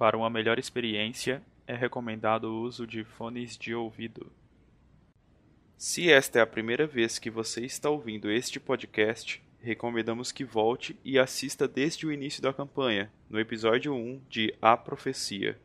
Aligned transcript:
Para 0.00 0.16
uma 0.16 0.30
melhor 0.30 0.58
experiência, 0.58 1.42
é 1.66 1.74
recomendado 1.74 2.44
o 2.44 2.62
uso 2.62 2.86
de 2.86 3.04
fones 3.04 3.54
de 3.54 3.74
ouvido. 3.74 4.32
Se 5.76 6.10
esta 6.10 6.38
é 6.38 6.42
a 6.42 6.46
primeira 6.46 6.86
vez 6.86 7.18
que 7.18 7.28
você 7.28 7.66
está 7.66 7.90
ouvindo 7.90 8.30
este 8.30 8.58
podcast, 8.58 9.42
recomendamos 9.60 10.32
que 10.32 10.42
volte 10.42 10.98
e 11.04 11.18
assista 11.18 11.68
desde 11.68 12.06
o 12.06 12.12
início 12.12 12.40
da 12.40 12.50
campanha, 12.50 13.12
no 13.28 13.38
episódio 13.38 13.92
1 13.92 14.22
de 14.26 14.54
A 14.62 14.74
Profecia. 14.74 15.60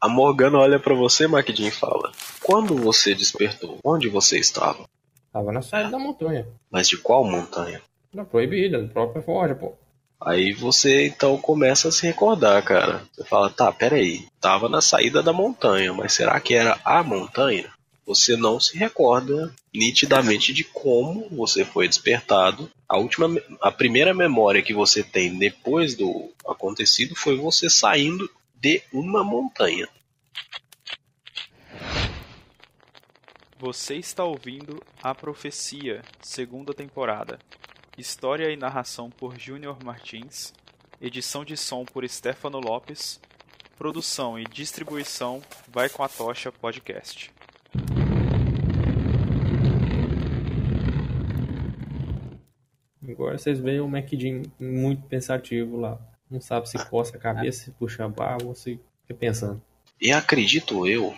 A 0.00 0.08
Morgana 0.08 0.56
olha 0.56 0.80
para 0.80 0.94
você, 0.94 1.26
Maquidin, 1.26 1.66
e 1.66 1.70
fala: 1.70 2.12
Quando 2.42 2.74
você 2.76 3.14
despertou, 3.14 3.78
onde 3.84 4.08
você 4.08 4.38
estava? 4.38 4.88
Tava 5.32 5.52
na 5.52 5.62
saída 5.62 5.90
da 5.90 5.98
montanha. 5.98 6.46
Mas 6.70 6.88
de 6.88 6.96
qual 6.96 7.24
montanha? 7.24 7.80
Da 8.12 8.24
proibida, 8.24 8.82
da 8.82 8.88
própria 8.88 9.22
forja, 9.22 9.54
pô. 9.54 9.74
Aí 10.20 10.52
você 10.52 11.06
então 11.06 11.38
começa 11.38 11.88
a 11.88 11.92
se 11.92 12.06
recordar, 12.06 12.62
cara. 12.62 13.02
Você 13.12 13.24
fala: 13.24 13.48
Tá, 13.48 13.72
peraí, 13.72 14.26
tava 14.40 14.68
na 14.68 14.80
saída 14.80 15.22
da 15.22 15.32
montanha, 15.32 15.94
mas 15.94 16.12
será 16.12 16.38
que 16.40 16.54
era 16.54 16.78
a 16.84 17.02
montanha? 17.02 17.70
Você 18.04 18.36
não 18.36 18.58
se 18.58 18.76
recorda 18.76 19.54
nitidamente 19.72 20.52
de 20.52 20.64
como 20.64 21.28
você 21.30 21.64
foi 21.64 21.86
despertado. 21.86 22.68
A 22.88 22.98
última, 22.98 23.40
a 23.60 23.70
primeira 23.70 24.12
memória 24.12 24.62
que 24.62 24.74
você 24.74 25.02
tem 25.02 25.38
depois 25.38 25.94
do 25.94 26.28
acontecido 26.44 27.14
foi 27.14 27.36
você 27.36 27.70
saindo 27.70 28.28
de 28.60 28.82
uma 28.92 29.22
montanha. 29.22 29.88
Você 33.60 33.96
está 33.96 34.24
ouvindo 34.24 34.82
A 35.02 35.14
Profecia, 35.14 36.00
segunda 36.22 36.72
temporada. 36.72 37.38
História 37.98 38.50
e 38.50 38.56
narração 38.56 39.10
por 39.10 39.38
Júnior 39.38 39.76
Martins. 39.84 40.54
Edição 40.98 41.44
de 41.44 41.58
som 41.58 41.84
por 41.84 42.08
Stefano 42.08 42.58
Lopes. 42.58 43.20
Produção 43.76 44.38
e 44.38 44.44
distribuição 44.44 45.42
Vai 45.68 45.90
com 45.90 46.02
a 46.02 46.08
Tocha 46.08 46.50
Podcast. 46.50 47.30
Agora 53.06 53.36
vocês 53.36 53.58
veem 53.58 53.80
o 53.80 53.88
MacDin 53.88 54.44
muito 54.58 55.02
pensativo 55.02 55.78
lá. 55.78 56.00
Não 56.30 56.40
sabe 56.40 56.66
se 56.66 56.82
coça 56.88 57.18
a 57.18 57.20
cabeça, 57.20 57.64
se 57.64 57.70
puxa 57.72 58.06
a 58.06 58.08
barba 58.08 58.46
ou 58.46 58.54
se 58.54 58.80
fica 59.02 59.12
pensando. 59.12 59.60
E 60.00 60.10
acredito 60.10 60.86
eu 60.86 61.14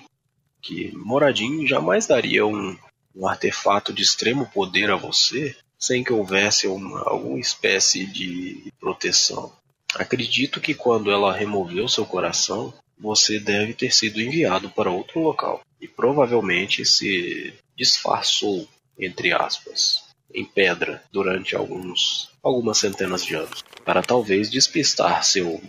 que 0.62 0.96
Moradinho 0.96 1.66
jamais 1.66 2.06
daria 2.06 2.46
um, 2.46 2.76
um 3.14 3.26
artefato 3.26 3.92
de 3.92 4.02
extremo 4.02 4.46
poder 4.46 4.90
a 4.90 4.96
você 4.96 5.54
sem 5.78 6.04
que 6.04 6.12
houvesse 6.12 6.68
uma, 6.68 7.00
alguma 7.00 7.40
espécie 7.40 8.06
de 8.06 8.72
proteção. 8.78 9.52
Acredito 9.96 10.60
que 10.60 10.74
quando 10.74 11.10
ela 11.10 11.36
removeu 11.36 11.88
seu 11.88 12.06
coração, 12.06 12.72
você 12.96 13.40
deve 13.40 13.74
ter 13.74 13.92
sido 13.92 14.20
enviado 14.20 14.70
para 14.70 14.90
outro 14.90 15.20
local 15.20 15.60
e 15.80 15.88
provavelmente 15.88 16.86
se 16.86 17.52
disfarçou, 17.76 18.68
entre 18.96 19.32
aspas, 19.32 20.04
em 20.32 20.44
pedra 20.44 21.02
durante 21.10 21.56
alguns 21.56 22.30
algumas 22.40 22.78
centenas 22.78 23.24
de 23.24 23.34
anos, 23.34 23.64
para 23.84 24.02
talvez 24.02 24.50
despistar 24.50 25.24
seu 25.24 25.60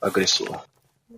agressor. 0.00 0.62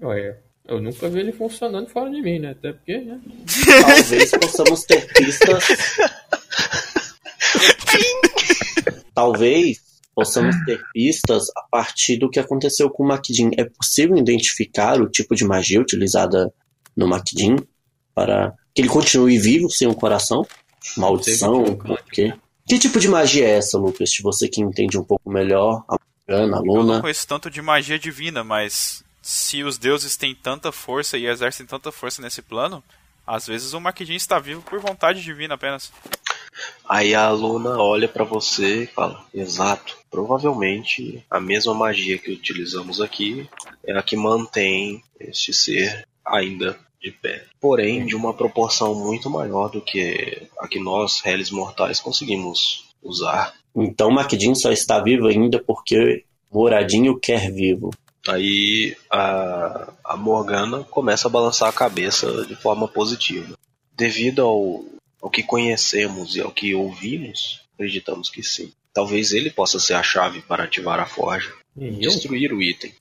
Ué, 0.00 0.38
eu 0.69 0.81
nunca 0.81 1.09
vi 1.09 1.20
ele 1.20 1.33
funcionando 1.33 1.89
fora 1.89 2.11
de 2.11 2.20
mim, 2.22 2.39
né? 2.39 2.50
Até 2.50 2.72
porque, 2.72 2.98
né? 2.98 3.20
Talvez 3.83 4.31
possamos 4.31 4.84
ter 4.84 5.06
pistas. 5.12 5.64
Talvez 9.14 9.78
possamos 10.14 10.56
ter 10.64 10.81
pistas 10.92 11.48
a 11.56 11.62
partir 11.70 12.17
do 12.17 12.31
que 12.31 12.39
aconteceu 12.41 12.91
com 12.91 13.05
o 13.05 13.06
Makidin. 13.09 13.50
É 13.59 13.64
possível 13.64 14.17
identificar 14.17 15.00
o 15.00 15.09
tipo 15.09 15.34
de 15.34 15.44
magia 15.44 15.81
utilizada 15.81 16.53
no 16.97 17.06
Makidin 17.06 17.56
para 18.15 18.53
que 18.75 18.83
ele 18.83 18.88
continue 18.88 19.38
vivo 19.38 19.71
sem 19.71 19.87
um 19.88 19.94
coração? 19.94 20.47
Maldição? 20.97 21.62
O 21.65 21.97
quê? 22.10 22.33
Que 22.66 22.78
tipo 22.78 22.98
de 22.98 23.09
magia 23.09 23.47
é 23.47 23.50
essa, 23.59 23.78
Lucas? 23.78 24.10
Se 24.10 24.22
você 24.22 24.48
que 24.48 24.60
entende 24.60 24.98
um 24.98 25.04
pouco 25.04 25.31
melhor, 25.31 25.84
a 25.88 25.97
Morgana, 26.28 26.56
a 26.56 26.60
Eu 26.60 26.65
Luna. 26.65 26.94
não 26.94 27.00
conheço 27.00 27.27
tanto 27.27 27.48
de 27.48 27.62
magia 27.62 27.98
divina, 27.98 28.43
mas 28.43 29.04
se 29.26 29.64
os 29.64 29.76
deuses 29.76 30.16
têm 30.16 30.37
tanta 30.37 30.70
força 30.70 31.19
e 31.19 31.26
exercem 31.26 31.66
tanta 31.66 31.91
força 31.91 32.22
nesse 32.22 32.41
plano, 32.41 32.81
às 33.26 33.44
vezes 33.44 33.72
o 33.72 33.81
Maquidin 33.81 34.14
está 34.14 34.38
vivo 34.38 34.62
por 34.62 34.78
vontade 34.78 35.20
divina 35.20 35.54
apenas. 35.54 35.92
Aí 36.88 37.12
a 37.12 37.28
Luna 37.31 37.76
olha 37.76 38.06
para 38.06 38.22
você 38.22 38.84
e 38.84 38.86
fala: 38.86 39.25
Exato, 39.34 39.98
provavelmente 40.09 41.25
a 41.28 41.41
mesma 41.41 41.75
magia 41.75 42.16
que 42.19 42.31
utilizamos 42.31 43.00
aqui 43.00 43.50
é 43.84 43.98
a 43.98 44.03
que 44.03 44.15
mantém 44.15 45.03
este 45.19 45.53
ser 45.53 46.06
ainda 46.25 46.78
de 47.03 47.10
pé. 47.10 47.47
Porém, 47.60 48.06
de 48.06 48.15
uma 48.15 48.32
proporção 48.32 48.94
muito 48.94 49.28
maior 49.28 49.69
do 49.69 49.81
que 49.81 50.48
a 50.60 50.69
que 50.69 50.78
nós, 50.78 51.20
réis 51.20 51.50
mortais, 51.50 51.98
conseguimos 51.98 52.84
usar. 53.03 53.54
Então 53.75 54.09
Makidin 54.09 54.54
só 54.54 54.70
está 54.70 55.00
vivo 55.00 55.26
ainda 55.26 55.60
porque 55.60 56.25
Moradinho 56.48 57.19
quer 57.19 57.50
vivo. 57.50 57.91
Aí 58.28 58.97
a, 59.10 59.92
a 60.04 60.16
Morgana 60.16 60.84
começa 60.84 61.28
a 61.28 61.31
balançar 61.31 61.69
a 61.69 61.72
cabeça 61.72 62.44
de 62.47 62.56
forma 62.56 62.88
positiva. 62.88 63.56
Devido 63.97 64.42
ao, 64.42 64.84
ao 65.22 65.31
que 65.31 65.42
conhecemos 65.42 66.36
e 66.36 66.41
ao 66.41 66.50
que 66.50 66.75
ouvimos, 66.75 67.62
acreditamos 67.75 68.31
que 68.31 68.42
sim. 68.42 68.72
Talvez 68.92 69.32
ele 69.32 69.50
possa 69.50 69.78
ser 69.78 69.94
a 69.94 70.03
chave 70.03 70.41
para 70.42 70.65
ativar 70.65 70.98
a 70.98 71.06
forja. 71.06 71.53
E? 71.76 71.91
Destruir 71.91 72.53
o 72.53 72.62
item. 72.62 72.92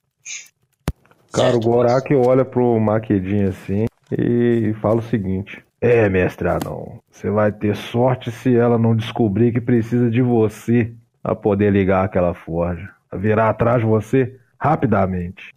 Cara, 1.32 1.48
o 1.48 1.52
Certo, 1.52 1.64
Gorak 1.64 2.14
olha 2.14 2.44
pro 2.44 2.78
Maquedinho 2.78 3.48
assim 3.48 3.86
e 4.10 4.74
fala 4.80 5.00
o 5.00 5.02
seguinte: 5.02 5.62
É, 5.80 6.08
mestre 6.08 6.48
Anão, 6.48 7.00
você 7.10 7.30
vai 7.30 7.50
ter 7.50 7.76
sorte 7.76 8.30
se 8.30 8.54
ela 8.54 8.78
não 8.78 8.94
descobrir 8.94 9.52
que 9.52 9.60
precisa 9.60 10.10
de 10.10 10.22
você 10.22 10.92
pra 11.22 11.34
poder 11.34 11.72
ligar 11.72 12.04
aquela 12.04 12.34
forja. 12.34 12.90
Virar 13.12 13.50
atrás 13.50 13.80
de 13.80 13.86
você 13.86 14.38
rapidamente. 14.60 15.54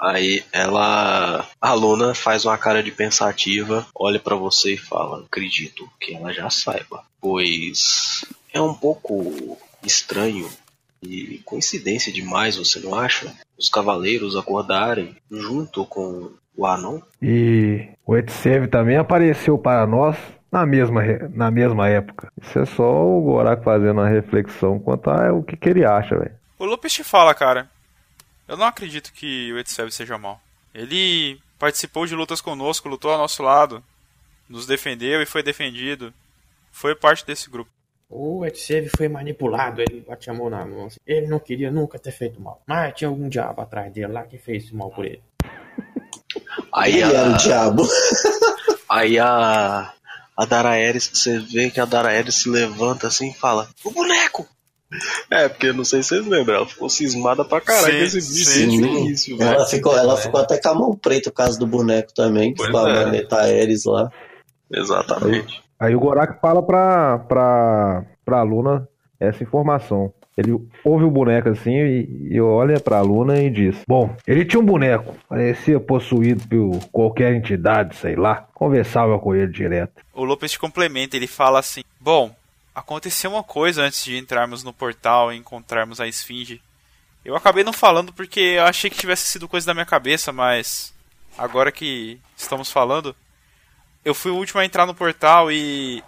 Aí 0.00 0.42
ela, 0.52 1.46
a 1.60 1.74
Luna 1.74 2.12
faz 2.14 2.44
uma 2.44 2.58
cara 2.58 2.82
de 2.82 2.90
pensativa, 2.90 3.86
olha 3.94 4.18
pra 4.18 4.34
você 4.34 4.74
e 4.74 4.78
fala: 4.78 5.24
"Acredito 5.24 5.88
que 6.00 6.14
ela 6.14 6.32
já 6.32 6.50
saiba, 6.50 7.04
pois 7.20 8.24
é 8.52 8.60
um 8.60 8.74
pouco 8.74 9.56
estranho 9.84 10.48
e 11.02 11.40
coincidência 11.44 12.12
demais, 12.12 12.56
você 12.56 12.78
não 12.80 12.94
acha? 12.94 13.32
Os 13.58 13.68
cavaleiros 13.68 14.36
acordarem 14.36 15.16
junto 15.30 15.84
com 15.86 16.30
o 16.56 16.66
Anon? 16.66 17.00
E 17.20 17.88
o 18.06 18.16
Etsev 18.16 18.68
também 18.68 18.96
apareceu 18.96 19.58
para 19.58 19.86
nós 19.86 20.16
na 20.50 20.66
mesma, 20.66 21.02
na 21.32 21.50
mesma 21.50 21.88
época. 21.88 22.30
Isso 22.40 22.58
é 22.58 22.66
só 22.66 22.84
o 22.84 23.22
Gorak 23.22 23.64
fazendo 23.64 24.00
uma 24.00 24.08
reflexão 24.08 24.78
quanto 24.78 25.10
ao 25.10 25.42
que, 25.42 25.56
que 25.56 25.68
ele 25.68 25.84
acha, 25.84 26.16
velho. 26.16 26.34
O 26.58 26.64
Lopes 26.64 26.92
te 26.92 27.02
fala, 27.02 27.34
cara. 27.34 27.68
Eu 28.52 28.58
não 28.58 28.66
acredito 28.66 29.14
que 29.14 29.50
o 29.50 29.58
Etsev 29.58 29.90
seja 29.90 30.18
mal. 30.18 30.38
Ele 30.74 31.40
participou 31.58 32.04
de 32.04 32.14
lutas 32.14 32.42
conosco, 32.42 32.86
lutou 32.86 33.10
ao 33.10 33.16
nosso 33.16 33.42
lado, 33.42 33.82
nos 34.46 34.66
defendeu 34.66 35.22
e 35.22 35.26
foi 35.26 35.42
defendido. 35.42 36.12
Foi 36.70 36.94
parte 36.94 37.24
desse 37.24 37.48
grupo. 37.48 37.70
O 38.10 38.44
Etsev 38.44 38.90
foi 38.94 39.08
manipulado, 39.08 39.80
ele 39.80 40.04
bate 40.06 40.28
a 40.28 40.34
mão 40.34 40.50
na 40.50 40.66
mão. 40.66 40.88
assim. 40.88 40.98
Ele 41.06 41.28
não 41.28 41.38
queria 41.38 41.70
nunca 41.70 41.98
ter 41.98 42.12
feito 42.12 42.42
mal. 42.42 42.60
Mas 42.66 42.94
tinha 42.94 43.08
algum 43.08 43.26
diabo 43.26 43.62
atrás 43.62 43.90
dele 43.90 44.12
lá 44.12 44.22
que 44.24 44.36
fez 44.36 44.70
mal 44.70 44.90
por 44.90 45.06
ele. 45.06 45.22
Aí 46.74 47.00
Ele 47.00 47.04
era 47.04 47.30
o 47.30 47.34
a, 47.34 47.36
diabo. 47.38 47.88
aí 48.86 49.18
a 49.18 49.94
a 50.36 50.44
Daraeris, 50.44 51.10
você 51.14 51.38
vê 51.38 51.70
que 51.70 51.80
a 51.80 51.86
Daraeris 51.86 52.42
se 52.42 52.50
levanta 52.50 53.06
assim 53.06 53.30
e 53.30 53.34
fala: 53.34 53.70
"O 53.82 53.90
boneco!" 53.90 54.46
É, 55.30 55.48
porque 55.48 55.72
não 55.72 55.84
sei 55.84 56.02
se 56.02 56.10
vocês 56.10 56.26
lembram, 56.26 56.56
ela 56.56 56.66
ficou 56.66 56.88
cismada 56.88 57.44
pra 57.44 57.60
caralho 57.60 57.92
Sim, 57.92 57.98
com 57.98 58.04
esse 58.04 58.32
bicho 58.32 58.50
sim. 58.50 58.68
desde 58.68 58.82
o 58.82 58.86
início, 58.86 59.38
velho. 59.38 59.50
Ela 59.50 59.66
ficou, 59.66 59.96
ela 59.96 60.16
ficou 60.16 60.40
até 60.40 60.58
com 60.60 60.68
a 60.68 60.74
mão 60.74 60.96
preta 60.96 61.30
por 61.30 61.36
causa 61.36 61.58
do 61.58 61.66
boneco 61.66 62.12
também, 62.14 62.54
Pois 62.54 62.70
com 62.70 62.78
a 62.78 62.90
é. 62.90 63.04
Maneta 63.04 63.36
Ares 63.36 63.84
lá. 63.84 64.10
Exatamente. 64.70 65.62
Aí 65.78 65.94
o 65.94 66.00
Gorak 66.00 66.40
fala 66.40 66.62
pra, 66.62 67.18
pra, 67.20 68.04
pra 68.24 68.42
Luna 68.42 68.88
essa 69.18 69.42
informação. 69.42 70.12
Ele 70.36 70.58
ouve 70.82 71.04
o 71.04 71.10
boneco 71.10 71.50
assim 71.50 71.72
e, 71.74 72.28
e 72.30 72.40
olha 72.40 72.80
pra 72.80 73.02
Luna 73.02 73.38
e 73.42 73.50
diz: 73.50 73.76
Bom, 73.86 74.14
ele 74.26 74.46
tinha 74.46 74.60
um 74.60 74.64
boneco, 74.64 75.14
parecia 75.28 75.78
possuído 75.78 76.42
por 76.48 76.88
qualquer 76.90 77.34
entidade, 77.34 77.96
sei 77.96 78.16
lá. 78.16 78.46
Conversava 78.54 79.18
com 79.18 79.34
ele 79.34 79.52
direto. 79.52 80.02
O 80.14 80.24
Lopes 80.24 80.52
te 80.52 80.58
complementa, 80.58 81.16
ele 81.16 81.26
fala 81.26 81.58
assim: 81.58 81.82
Bom, 82.00 82.34
aconteceu 82.74 83.30
uma 83.30 83.42
coisa 83.42 83.82
antes 83.82 84.04
de 84.04 84.16
entrarmos 84.16 84.62
no 84.62 84.72
portal 84.72 85.32
e 85.32 85.36
encontrarmos 85.36 86.00
a 86.00 86.08
esfinge. 86.08 86.62
Eu 87.24 87.36
acabei 87.36 87.62
não 87.62 87.72
falando 87.72 88.12
porque 88.12 88.40
eu 88.40 88.64
achei 88.64 88.90
que 88.90 88.98
tivesse 88.98 89.28
sido 89.28 89.48
coisa 89.48 89.66
da 89.66 89.74
minha 89.74 89.86
cabeça, 89.86 90.32
mas 90.32 90.92
agora 91.38 91.70
que 91.70 92.20
estamos 92.36 92.70
falando, 92.70 93.14
eu 94.04 94.14
fui 94.14 94.30
o 94.30 94.36
último 94.36 94.60
a 94.60 94.64
entrar 94.64 94.86
no 94.86 94.94
portal 94.94 95.50
e 95.52 96.02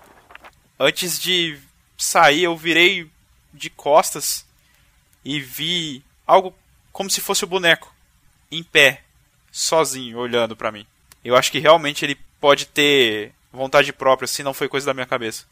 antes 0.78 1.20
de 1.20 1.58
sair 1.96 2.44
eu 2.44 2.56
virei 2.56 3.08
de 3.52 3.70
costas 3.70 4.44
e 5.24 5.40
vi 5.40 6.02
algo 6.26 6.54
como 6.92 7.10
se 7.10 7.20
fosse 7.20 7.44
o 7.44 7.48
boneco 7.48 7.94
em 8.50 8.62
pé, 8.62 9.02
sozinho, 9.50 10.18
olhando 10.18 10.56
pra 10.56 10.72
mim. 10.72 10.86
Eu 11.24 11.36
acho 11.36 11.50
que 11.50 11.58
realmente 11.58 12.04
ele 12.04 12.16
pode 12.40 12.66
ter 12.66 13.32
vontade 13.52 13.92
própria, 13.92 14.26
se 14.26 14.42
não 14.42 14.52
foi 14.52 14.68
coisa 14.68 14.86
da 14.86 14.94
minha 14.94 15.06
cabeça. 15.06 15.46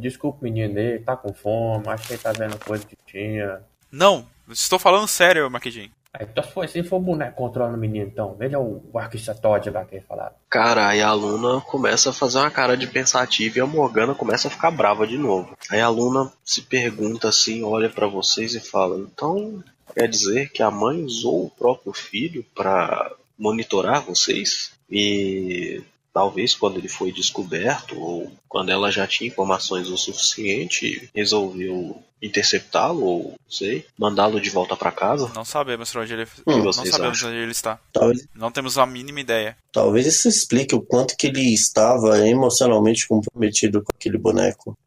Desculpa 0.00 0.38
o 0.40 0.44
menino 0.44 0.74
dele, 0.74 0.98
tá 0.98 1.16
com 1.16 1.32
fome, 1.32 1.88
acho 1.88 2.06
que 2.06 2.14
ele 2.14 2.22
tá 2.22 2.32
vendo 2.32 2.58
coisa 2.64 2.84
que 2.86 2.96
tinha. 3.06 3.60
Não, 3.90 4.26
estou 4.48 4.78
falando 4.78 5.08
sério, 5.08 5.50
Maquidinho. 5.50 5.90
Aí, 6.14 6.26
então, 6.30 6.44
se 6.44 6.52
for, 6.52 6.68
se 6.68 6.82
for 6.84 6.96
o 6.98 7.00
boneco 7.00 7.34
controlando 7.34 7.76
o 7.76 7.80
menino, 7.80 8.06
então, 8.06 8.36
ele 8.40 8.54
é 8.54 8.58
o, 8.58 8.80
o 8.92 8.98
arquista 8.98 9.34
Todd 9.34 9.68
lá 9.70 9.84
que 9.84 9.96
ele 9.96 10.04
falava. 10.06 10.36
Cara, 10.48 10.88
aí 10.88 11.02
a 11.02 11.12
Luna 11.12 11.60
começa 11.62 12.10
a 12.10 12.12
fazer 12.12 12.38
uma 12.38 12.52
cara 12.52 12.76
de 12.76 12.86
pensativa 12.86 13.58
e 13.58 13.60
a 13.60 13.66
Morgana 13.66 14.14
começa 14.14 14.46
a 14.46 14.50
ficar 14.50 14.70
brava 14.70 15.08
de 15.08 15.18
novo. 15.18 15.56
Aí 15.68 15.80
a 15.80 15.88
Luna 15.88 16.32
se 16.44 16.62
pergunta 16.62 17.28
assim, 17.28 17.64
olha 17.64 17.90
pra 17.90 18.06
vocês 18.06 18.54
e 18.54 18.60
fala: 18.60 18.96
Então 18.96 19.64
quer 19.92 20.08
dizer 20.08 20.50
que 20.50 20.62
a 20.62 20.70
mãe 20.70 21.02
usou 21.02 21.46
o 21.46 21.50
próprio 21.50 21.92
filho 21.92 22.46
pra 22.54 23.10
monitorar 23.36 24.02
vocês? 24.02 24.72
E 24.88 25.82
talvez 26.14 26.54
quando 26.54 26.78
ele 26.78 26.88
foi 26.88 27.10
descoberto 27.12 28.00
ou 28.00 28.32
quando 28.48 28.70
ela 28.70 28.90
já 28.90 29.04
tinha 29.06 29.28
informações 29.28 29.88
o 29.88 29.98
suficiente, 29.98 31.10
resolveu 31.14 32.00
interceptá-lo 32.22 33.04
ou 33.04 33.22
não 33.30 33.50
sei, 33.50 33.84
mandá-lo 33.98 34.40
de 34.40 34.48
volta 34.48 34.76
pra 34.76 34.90
casa? 34.92 35.30
Não 35.34 35.44
sabemos 35.44 35.94
onde 35.94 36.12
ele, 36.14 36.26
Hum, 36.46 36.62
não 36.64 36.72
sabemos 36.72 37.18
acham? 37.18 37.28
onde 37.28 37.38
ele 37.38 37.52
está. 37.52 37.78
Talvez, 37.92 38.26
Não 38.34 38.50
temos 38.50 38.78
a 38.78 38.86
mínima 38.86 39.20
ideia. 39.20 39.56
talvez 39.72 40.06
isso 40.06 40.28
explique 40.28 40.74
o 40.74 40.80
quanto 40.80 41.16
que 41.16 41.26
ele 41.26 41.52
estava 41.52 42.26
emocionalmente 42.26 43.06
comprometido 43.06 43.82
com 43.82 43.92
aquele 43.94 44.16
boneco. 44.16 44.78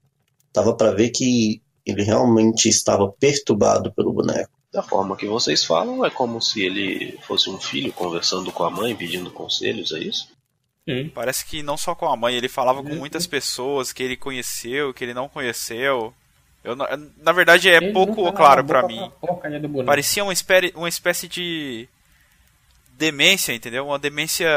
Tava 0.54 0.74
pra 0.76 0.92
ver 0.92 1.10
que 1.10 1.62
ele 1.86 2.04
realmente 2.04 2.68
estava 2.70 3.08
perturbado 3.12 3.92
pelo 3.94 4.12
boneco. 4.14 4.50
Da 4.74 4.82
forma 4.84 5.16
que 5.16 5.26
vocês 5.28 5.64
falam, 5.64 6.04
é 6.06 6.10
como 6.10 6.42
se 6.42 6.62
ele 6.66 7.18
fosse 7.28 7.50
um 7.50 7.58
filho 7.60 7.92
conversando 7.94 8.52
com 8.52 8.64
a 8.64 8.70
mãe, 8.72 8.96
pedindo 8.96 9.30
conselhos, 9.32 9.92
é 9.92 10.00
isso? 10.00 10.28
Sim. 10.88 11.10
Parece 11.10 11.46
que 11.46 11.62
não 11.62 11.76
só 11.76 11.94
com 11.94 12.08
a 12.08 12.16
mãe, 12.16 12.34
ele 12.36 12.48
falava 12.48 12.82
com 12.82 12.90
Uhum. 12.92 12.98
muitas 13.00 13.28
pessoas 13.28 13.92
que 13.92 14.02
ele 14.02 14.16
conheceu, 14.16 14.94
que 14.94 15.04
ele 15.04 15.14
não 15.14 15.28
conheceu. 15.28 16.14
Eu, 16.64 16.76
na 16.76 17.32
verdade, 17.32 17.70
é 17.70 17.76
Ele 17.78 17.92
pouco 17.94 18.32
claro 18.34 18.62
lavou 18.62 18.66
pra 18.66 18.80
a 18.82 18.88
mim. 18.88 19.12
boneco. 19.70 19.86
Parecia 19.86 20.24
uma 20.24 20.34
espécie, 20.34 20.74
uma 20.76 20.90
espécie 20.90 21.28
de 21.28 21.88
demência, 22.94 23.54
entendeu? 23.54 23.88
Uma 23.88 24.00
demência 24.00 24.48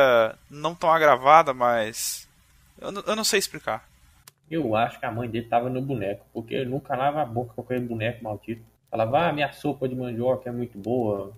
não 0.51 0.75
tão 0.75 0.91
agravada, 0.91 1.53
mas. 1.53 2.29
Eu, 2.81 2.91
não- 2.91 3.03
eu 3.07 3.17
não 3.17 3.25
sei 3.25 3.39
explicar. 3.39 3.89
Eu 4.51 4.75
acho 4.75 4.99
que 4.99 5.07
a 5.07 5.13
mãe 5.13 5.29
dele 5.29 5.47
tava 5.47 5.69
no 5.71 5.81
boneco, 5.83 6.25
porque 6.33 6.55
ele 6.55 6.71
nunca 6.71 6.97
lava 6.97 7.23
a 7.23 7.27
boca 7.27 7.53
com 7.55 7.61
aquele 7.63 7.81
boneco 7.81 8.25
maldito. 8.25 8.63
Falava, 8.91 9.29
ah, 9.29 9.33
minha 9.33 9.53
sopa 9.53 9.89
de 9.89 9.95
mandioca 9.95 10.49
é 10.49 10.53
muito 10.53 10.77
boa, 10.77 11.33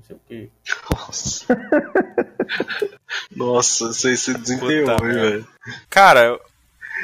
não 0.00 0.06
sei 0.06 0.16
o 0.16 0.20
quê. 0.26 0.48
Nossa. 0.90 1.46
Nossa, 3.30 3.88
você 3.88 4.16
se 4.16 4.34
desenterrou, 4.34 5.06
hein, 5.06 5.14
velho. 5.14 5.48
Cara, 5.88 6.38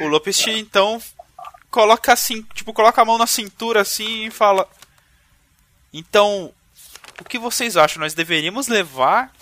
o 0.00 0.06
Lopes 0.06 0.46
então 0.46 1.00
coloca 1.70 2.12
assim, 2.12 2.43
tipo, 2.54 2.72
coloca 2.72 3.00
a 3.02 3.04
mão 3.04 3.19
na 3.19 3.26
cintura 3.26 3.82
assim 3.82 4.26
e 4.26 4.31
fala: 4.31 4.69
Então, 5.93 6.52
o 7.20 7.25
que 7.25 7.38
vocês 7.38 7.76
acham? 7.76 8.00
Nós 8.00 8.14
deveríamos 8.14 8.69
levar 8.69 9.32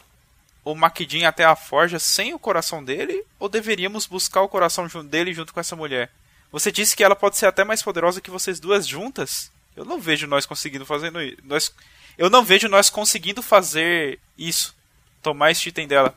o 0.64 0.74
Maquidin 0.74 1.24
até 1.24 1.44
a 1.44 1.54
forja 1.54 1.98
sem 1.98 2.34
o 2.34 2.38
coração 2.38 2.82
dele? 2.82 3.24
Ou 3.38 3.48
deveríamos 3.48 4.06
buscar 4.06 4.42
o 4.42 4.48
coração 4.48 4.88
dele 5.04 5.32
junto 5.32 5.52
com 5.52 5.60
essa 5.60 5.76
mulher? 5.76 6.10
Você 6.50 6.72
disse 6.72 6.96
que 6.96 7.04
ela 7.04 7.16
pode 7.16 7.36
ser 7.36 7.46
até 7.46 7.64
mais 7.64 7.82
poderosa 7.82 8.20
que 8.20 8.30
vocês 8.30 8.58
duas 8.60 8.86
juntas? 8.86 9.50
Eu 9.76 9.84
não 9.84 10.00
vejo 10.00 10.26
nós 10.26 10.46
conseguindo 10.46 10.86
fazendo 10.86 11.20
isso. 11.20 11.36
Nós, 11.42 11.74
eu 12.16 12.30
não 12.30 12.44
vejo 12.44 12.68
nós 12.68 12.90
conseguindo 12.90 13.42
fazer 13.42 14.18
isso. 14.36 14.74
Tomar 15.22 15.50
esse 15.50 15.68
item 15.68 15.88
dela. 15.88 16.14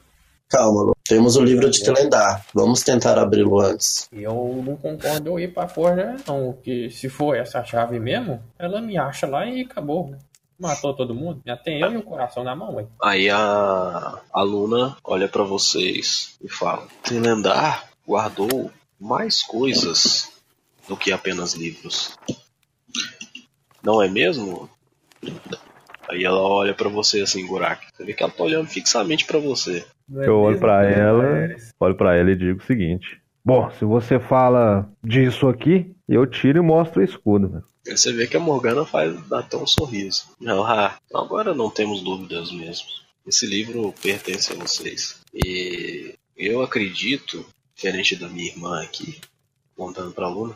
Calma, 0.50 0.82
Lu. 0.82 0.96
temos 1.04 1.36
o 1.36 1.44
livro 1.44 1.70
de 1.70 1.84
Telendar. 1.84 2.46
Vamos 2.54 2.82
tentar 2.82 3.18
abri-lo 3.18 3.60
antes. 3.60 4.08
Eu 4.12 4.64
não 4.66 4.78
concordo 4.78 5.32
eu 5.32 5.40
ir 5.40 5.54
pra 5.54 5.68
forja, 5.68 6.16
não, 6.26 6.54
porque 6.54 6.90
se 6.90 7.10
for 7.10 7.36
essa 7.36 7.64
chave 7.66 8.00
mesmo, 8.00 8.42
ela 8.58 8.80
me 8.80 8.98
acha 8.98 9.28
lá 9.28 9.46
e 9.46 9.62
acabou. 9.62 10.16
Matou 10.58 10.94
todo 10.96 11.14
mundo, 11.14 11.42
já 11.46 11.56
tem 11.56 11.82
eu 11.82 11.92
e 11.92 11.98
o 11.98 12.02
coração 12.02 12.44
na 12.44 12.56
mão, 12.56 12.76
ué. 12.76 12.88
Aí 13.04 13.30
a, 13.30 14.20
a 14.34 14.42
Luna 14.42 14.98
olha 15.04 15.28
pra 15.28 15.44
vocês 15.44 16.36
e 16.42 16.50
fala: 16.50 16.88
Telendar 17.04 17.88
guardou 18.08 18.72
mais 19.00 19.44
coisas 19.44 20.32
do 20.88 20.98
que 20.98 21.12
apenas 21.12 21.54
livros. 21.54 22.18
Não 23.84 24.02
é 24.02 24.08
mesmo? 24.08 24.68
Aí 26.10 26.24
ela 26.24 26.40
olha 26.42 26.74
pra 26.74 26.90
você 26.90 27.22
assim, 27.22 27.46
Gurak. 27.46 27.86
Você 27.94 28.04
vê 28.06 28.14
que 28.14 28.24
ela 28.24 28.32
tá 28.32 28.44
olhando 28.44 28.68
fixamente 28.68 29.26
pra 29.26 29.40
você. 29.40 29.86
É 30.16 30.28
Eu 30.28 30.40
olho 30.40 30.60
pra 30.60 30.84
né? 30.84 31.00
ela, 31.00 31.56
olho 31.80 31.96
pra 31.96 32.16
ela 32.16 32.32
e 32.32 32.36
digo 32.36 32.60
o 32.62 32.66
seguinte: 32.66 33.22
Bom, 33.44 33.70
se 33.72 33.84
você 33.86 34.20
fala 34.20 34.90
disso 35.04 35.48
aqui, 35.50 35.94
eu 36.08 36.26
tiro 36.26 36.60
e 36.60 36.62
mostro 36.62 37.02
o 37.02 37.04
escudo. 37.06 37.50
né? 37.50 37.62
Você 37.86 38.12
vê 38.14 38.28
que 38.28 38.36
a 38.38 38.40
Morgana 38.40 38.86
faz 38.86 39.18
dá 39.28 39.40
até 39.40 39.56
um 39.58 39.68
sorriso. 39.68 40.26
Não, 40.40 40.64
ah, 40.66 40.96
agora 41.14 41.54
não 41.54 41.70
temos 41.70 42.02
dúvidas 42.02 42.52
mesmo. 42.52 42.86
Esse 43.26 43.46
livro 43.46 43.94
pertence 44.02 44.54
a 44.54 44.56
vocês. 44.56 45.20
E 45.34 46.14
eu 46.38 46.62
acredito, 46.62 47.46
diferente 47.76 48.16
da 48.16 48.28
minha 48.30 48.48
irmã 48.50 48.82
aqui, 48.82 49.20
contando 49.76 50.12
pra 50.14 50.28
Luna, 50.30 50.56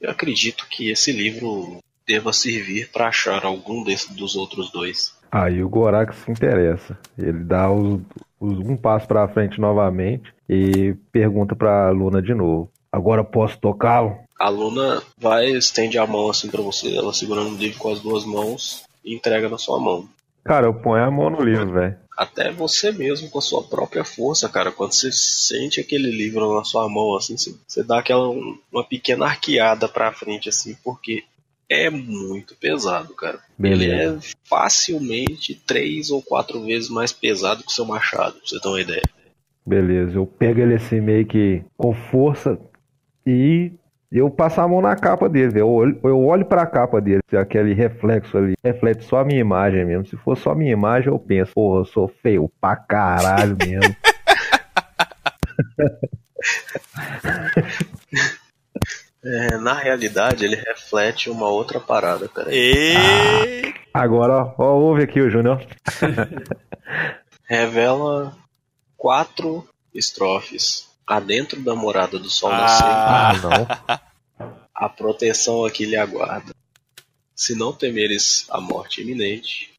eu 0.00 0.10
acredito 0.10 0.66
que 0.68 0.90
esse 0.90 1.12
livro 1.12 1.78
deva 2.06 2.32
servir 2.32 2.90
para 2.92 3.08
achar 3.08 3.44
algum 3.44 3.82
desse, 3.84 4.12
dos 4.14 4.36
outros 4.36 4.70
dois. 4.70 5.12
Aí 5.30 5.62
o 5.62 5.68
Gorak 5.68 6.14
se 6.14 6.30
interessa. 6.30 6.98
Ele 7.18 7.44
dá 7.44 7.70
os, 7.70 8.00
os- 8.38 8.58
um 8.58 8.76
passo 8.76 9.06
pra 9.08 9.28
frente 9.28 9.60
novamente 9.60 10.32
e 10.48 10.94
pergunta 11.10 11.54
pra 11.56 11.90
Luna 11.90 12.20
de 12.20 12.34
novo: 12.34 12.70
Agora 12.90 13.24
posso 13.24 13.56
tocá-lo? 13.58 14.16
A 14.38 14.48
Luna 14.48 15.02
vai, 15.16 15.46
estende 15.52 15.96
a 15.98 16.06
mão 16.06 16.28
assim 16.28 16.50
pra 16.50 16.60
você, 16.60 16.94
ela 16.96 17.14
segurando 17.14 17.54
o 17.54 17.56
livro 17.56 17.78
com 17.78 17.90
as 17.92 18.00
duas 18.00 18.24
mãos 18.24 18.84
e 19.04 19.14
entrega 19.14 19.48
na 19.48 19.56
sua 19.56 19.78
mão. 19.80 20.06
Cara, 20.44 20.66
eu 20.66 20.74
ponho 20.74 21.04
a 21.04 21.10
mão 21.10 21.30
no 21.30 21.40
livro, 21.42 21.72
velho. 21.72 21.96
Até 22.18 22.50
você 22.52 22.90
mesmo, 22.92 23.30
com 23.30 23.38
a 23.38 23.42
sua 23.42 23.62
própria 23.62 24.04
força, 24.04 24.48
cara. 24.48 24.70
Quando 24.72 24.92
você 24.92 25.10
sente 25.12 25.80
aquele 25.80 26.10
livro 26.10 26.54
na 26.54 26.64
sua 26.64 26.88
mão, 26.88 27.16
assim, 27.16 27.36
você, 27.36 27.82
dá 27.84 28.00
aquela 28.00 28.28
um- 28.28 28.58
uma 28.72 28.84
pequena 28.84 29.24
arqueada 29.26 29.88
pra 29.88 30.12
frente, 30.12 30.48
assim, 30.48 30.76
porque 30.84 31.22
é 31.72 31.90
muito 31.90 32.54
pesado, 32.56 33.14
cara. 33.14 33.38
Ele 33.58 33.88
Beleza. 33.88 34.18
é 34.18 34.48
facilmente 34.48 35.54
três 35.54 36.10
ou 36.10 36.22
quatro 36.22 36.62
vezes 36.64 36.90
mais 36.90 37.12
pesado 37.12 37.62
que 37.62 37.68
o 37.68 37.72
seu 37.72 37.84
machado, 37.84 38.34
pra 38.34 38.42
você 38.44 38.60
ter 38.60 38.68
uma 38.68 38.80
ideia. 38.80 39.02
Beleza, 39.64 40.16
eu 40.16 40.26
pego 40.26 40.60
ele 40.60 40.74
assim 40.74 41.00
meio 41.00 41.24
que 41.24 41.62
com 41.76 41.94
força 41.94 42.58
e 43.24 43.72
eu 44.10 44.28
passo 44.28 44.60
a 44.60 44.68
mão 44.68 44.82
na 44.82 44.96
capa 44.96 45.28
dele. 45.28 45.60
Eu 45.60 45.70
olho, 45.70 45.98
eu 46.02 46.24
olho 46.24 46.44
pra 46.44 46.66
capa 46.66 47.00
dele, 47.00 47.22
aquele 47.32 47.72
reflexo 47.72 48.36
ali 48.36 48.54
reflete 48.62 49.04
só 49.04 49.20
a 49.20 49.24
minha 49.24 49.40
imagem 49.40 49.84
mesmo. 49.84 50.06
Se 50.06 50.16
for 50.16 50.36
só 50.36 50.50
a 50.50 50.54
minha 50.54 50.72
imagem, 50.72 51.10
eu 51.10 51.18
penso, 51.18 51.52
porra, 51.54 51.80
eu 51.80 51.84
sou 51.84 52.08
feio 52.08 52.50
pra 52.60 52.76
caralho 52.76 53.56
mesmo. 53.56 53.96
É, 59.34 59.56
na 59.58 59.72
realidade, 59.72 60.44
ele 60.44 60.56
reflete 60.56 61.30
uma 61.30 61.48
outra 61.48 61.80
parada, 61.80 62.28
peraí. 62.28 62.54
E... 62.54 63.74
Agora, 63.94 64.34
ó, 64.44 64.54
ó, 64.58 64.74
ouve 64.74 65.04
aqui 65.04 65.20
o 65.20 65.30
Júnior. 65.30 65.64
Revela 67.48 68.36
quatro 68.96 69.66
estrofes. 69.94 70.88
Adentro 71.06 71.60
da 71.60 71.74
morada 71.74 72.18
do 72.18 72.30
sol 72.30 72.50
Ah. 72.52 72.58
nascer, 72.58 72.84
Ah, 72.86 73.32
não. 74.38 74.48
a 74.74 74.88
proteção 74.88 75.64
aqui 75.64 75.84
lhe 75.84 75.96
aguarda. 75.96 76.54
Se 77.34 77.54
não 77.56 77.72
temeres 77.72 78.46
a 78.50 78.60
morte 78.60 79.00
iminente, 79.02 79.72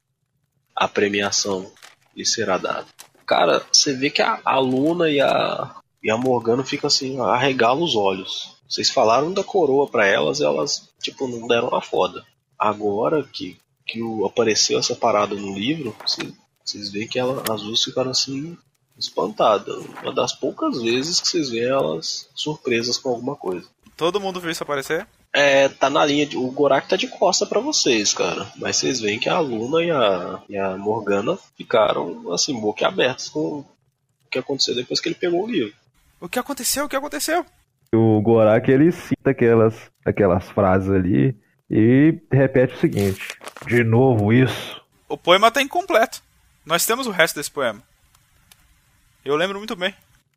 a 0.75 0.87
premiação 0.87 1.71
lhe 2.15 2.25
será 2.25 2.57
dada. 2.57 2.85
Cara, 3.25 3.63
você 3.71 3.93
vê 3.95 4.09
que 4.09 4.21
a, 4.21 4.39
a 4.43 4.59
Luna 4.59 5.09
e 5.09 5.21
a, 5.21 5.75
e 6.03 6.11
a 6.11 6.17
Morgana 6.17 6.63
ficam 6.63 6.87
assim, 6.87 7.19
arregala 7.21 7.79
os 7.81 7.95
olhos. 7.95 8.52
Vocês 8.67 8.89
falaram 8.89 9.31
da 9.31 9.43
coroa 9.43 9.87
pra 9.87 10.05
elas, 10.07 10.41
elas, 10.41 10.89
tipo, 11.01 11.27
não 11.27 11.47
deram 11.47 11.67
uma 11.69 11.81
foda. 11.81 12.25
Agora 12.57 13.23
que, 13.23 13.57
que 13.85 14.01
o, 14.01 14.25
apareceu 14.25 14.79
essa 14.79 14.95
parada 14.95 15.35
no 15.35 15.53
livro, 15.57 15.95
cê- 16.05 16.33
vocês 16.63 16.89
veem 16.91 17.07
que 17.07 17.19
ela, 17.19 17.43
as 17.53 17.61
duas 17.61 17.83
ficaram 17.83 18.11
assim, 18.11 18.57
espantadas. 18.97 19.83
Uma 20.01 20.13
das 20.13 20.33
poucas 20.33 20.81
vezes 20.81 21.19
que 21.19 21.27
vocês 21.27 21.49
veem 21.49 21.65
elas 21.69 22.29
surpresas 22.33 22.97
com 22.97 23.09
alguma 23.09 23.35
coisa. 23.35 23.67
Todo 23.97 24.19
mundo 24.19 24.39
viu 24.39 24.49
isso 24.49 24.63
aparecer? 24.63 25.05
É, 25.31 25.67
tá 25.69 25.89
na 25.89 26.03
linha 26.05 26.25
de. 26.25 26.37
O 26.37 26.49
Gorak 26.51 26.87
tá 26.87 26.95
de 26.95 27.07
costa 27.07 27.45
pra 27.45 27.59
vocês, 27.59 28.13
cara. 28.13 28.51
Mas 28.55 28.77
vocês 28.77 28.99
veem 28.99 29.19
que 29.19 29.29
a 29.29 29.39
Luna 29.39 29.83
e 29.83 29.91
a, 29.91 30.41
e 30.49 30.57
a 30.57 30.77
Morgana 30.77 31.37
ficaram, 31.57 32.31
assim, 32.33 32.59
boquiabertas 32.59 33.29
com 33.29 33.59
o 33.59 33.65
que 34.31 34.39
aconteceu 34.39 34.73
depois 34.75 34.99
que 34.99 35.09
ele 35.09 35.15
pegou 35.15 35.43
o 35.43 35.47
livro. 35.49 35.73
O 36.19 36.29
que 36.29 36.39
aconteceu? 36.39 36.85
O 36.85 36.89
que 36.89 36.95
aconteceu? 36.95 37.45
O 37.93 38.21
Gorak 38.21 38.69
ele 38.71 38.91
cita 38.91 39.29
aquelas, 39.29 39.91
aquelas 40.03 40.49
frases 40.49 40.89
ali 40.89 41.37
e 41.69 42.19
repete 42.31 42.73
o 42.73 42.79
seguinte: 42.79 43.37
De 43.67 43.83
novo 43.83 44.33
isso. 44.33 44.81
O 45.07 45.17
poema 45.17 45.51
tá 45.51 45.61
incompleto. 45.61 46.21
Nós 46.65 46.85
temos 46.85 47.05
o 47.05 47.11
resto 47.11 47.35
desse 47.35 47.51
poema. 47.51 47.81
Eu 49.23 49.35
lembro 49.35 49.57
muito 49.57 49.75
bem. 49.75 49.93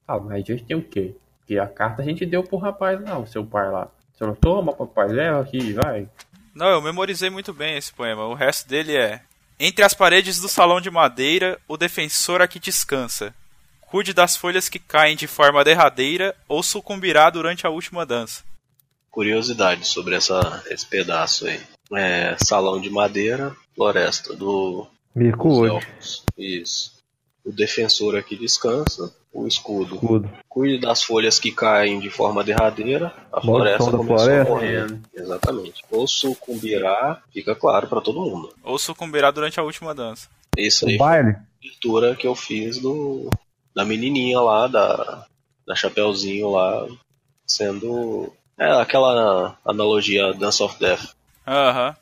Ah, 0.07 0.19
mas 0.19 0.35
a 0.35 0.37
gente 0.39 0.65
tem 0.65 0.77
o 0.77 0.83
quê? 0.83 1.15
Que 1.47 1.59
a 1.59 1.67
carta 1.67 2.03
a 2.03 2.05
gente 2.05 2.27
deu 2.27 2.43
pro 2.43 2.59
rapaz 2.59 3.01
lá, 3.03 3.19
o 3.19 3.27
seu 3.27 3.45
pai 3.45 3.71
lá. 3.71 3.89
Você 4.13 4.25
não 4.25 4.35
toma, 4.35 4.73
papai, 4.73 5.09
leva 5.09 5.41
aqui, 5.41 5.73
vai. 5.73 6.09
Não, 6.55 6.69
eu 6.69 6.81
memorizei 6.81 7.29
muito 7.31 7.53
bem 7.53 7.77
esse 7.77 7.93
poema. 7.93 8.27
O 8.27 8.35
resto 8.35 8.69
dele 8.69 8.97
é: 8.97 9.23
Entre 9.59 9.85
as 9.85 9.95
paredes 9.95 10.41
do 10.41 10.49
salão 10.49 10.81
de 10.81 10.91
madeira, 10.91 11.59
o 11.69 11.77
defensor 11.77 12.41
aqui 12.41 12.59
descansa. 12.59 13.35
Cuide 13.87 14.13
das 14.13 14.37
folhas 14.37 14.69
que 14.69 14.79
caem 14.79 15.17
de 15.17 15.27
forma 15.27 15.63
derradeira 15.65 16.35
ou 16.49 16.63
sucumbirá 16.63 17.31
durante 17.31 17.67
a 17.67 17.71
última 17.71 18.05
dança. 18.05 18.43
Curiosidade 19.11 19.87
sobre 19.87 20.15
essa, 20.15 20.63
esse 20.69 20.85
pedaço 20.87 21.47
aí. 21.47 21.61
É, 21.95 22.37
salão 22.39 22.81
de 22.81 22.91
madeira, 22.91 23.55
floresta 23.75 24.35
do 24.35 24.87
elfos. 25.17 26.25
Isso. 26.37 26.97
O 27.45 27.53
defensor 27.53 28.17
aqui 28.17 28.35
descansa, 28.37 29.15
o 29.33 29.47
escudo. 29.47 29.95
Escudo. 29.95 30.31
Cuide 30.49 30.81
das 30.81 31.03
folhas 31.03 31.39
que 31.39 31.53
caem 31.53 32.01
de 32.01 32.11
forma 32.11 32.43
derradeira, 32.43 33.15
a 33.33 33.41
floresta 33.41 33.91
começou 33.93 34.05
floresta. 34.19 34.43
a 34.43 34.55
morrer. 34.55 34.99
Exatamente. 35.15 35.85
Ou 35.91 36.07
sucumbirá, 36.09 37.23
fica 37.33 37.55
claro 37.55 37.87
pra 37.87 38.01
todo 38.01 38.21
mundo. 38.21 38.53
Ou 38.65 38.79
sucumbirá 38.79 39.31
durante 39.31 39.61
a 39.61 39.63
última 39.63 39.95
dança. 39.95 40.29
Isso 40.57 40.87
aí 40.89 40.97
O 40.97 40.99
baile? 40.99 41.31
a 41.37 41.41
leitura 41.63 42.17
que 42.17 42.27
eu 42.27 42.35
fiz 42.35 42.79
do 42.79 43.31
da 43.77 43.85
menininha 43.85 44.41
lá, 44.41 44.67
da, 44.67 45.27
da 45.67 45.75
Chapeuzinho 45.75 46.51
lá, 46.51 46.89
sendo 47.47 48.33
é, 48.59 48.71
aquela 48.81 49.59
analogia 49.63 50.33
Dance 50.33 50.63
of 50.63 50.79
Death. 50.81 51.11
Aham. 51.47 51.95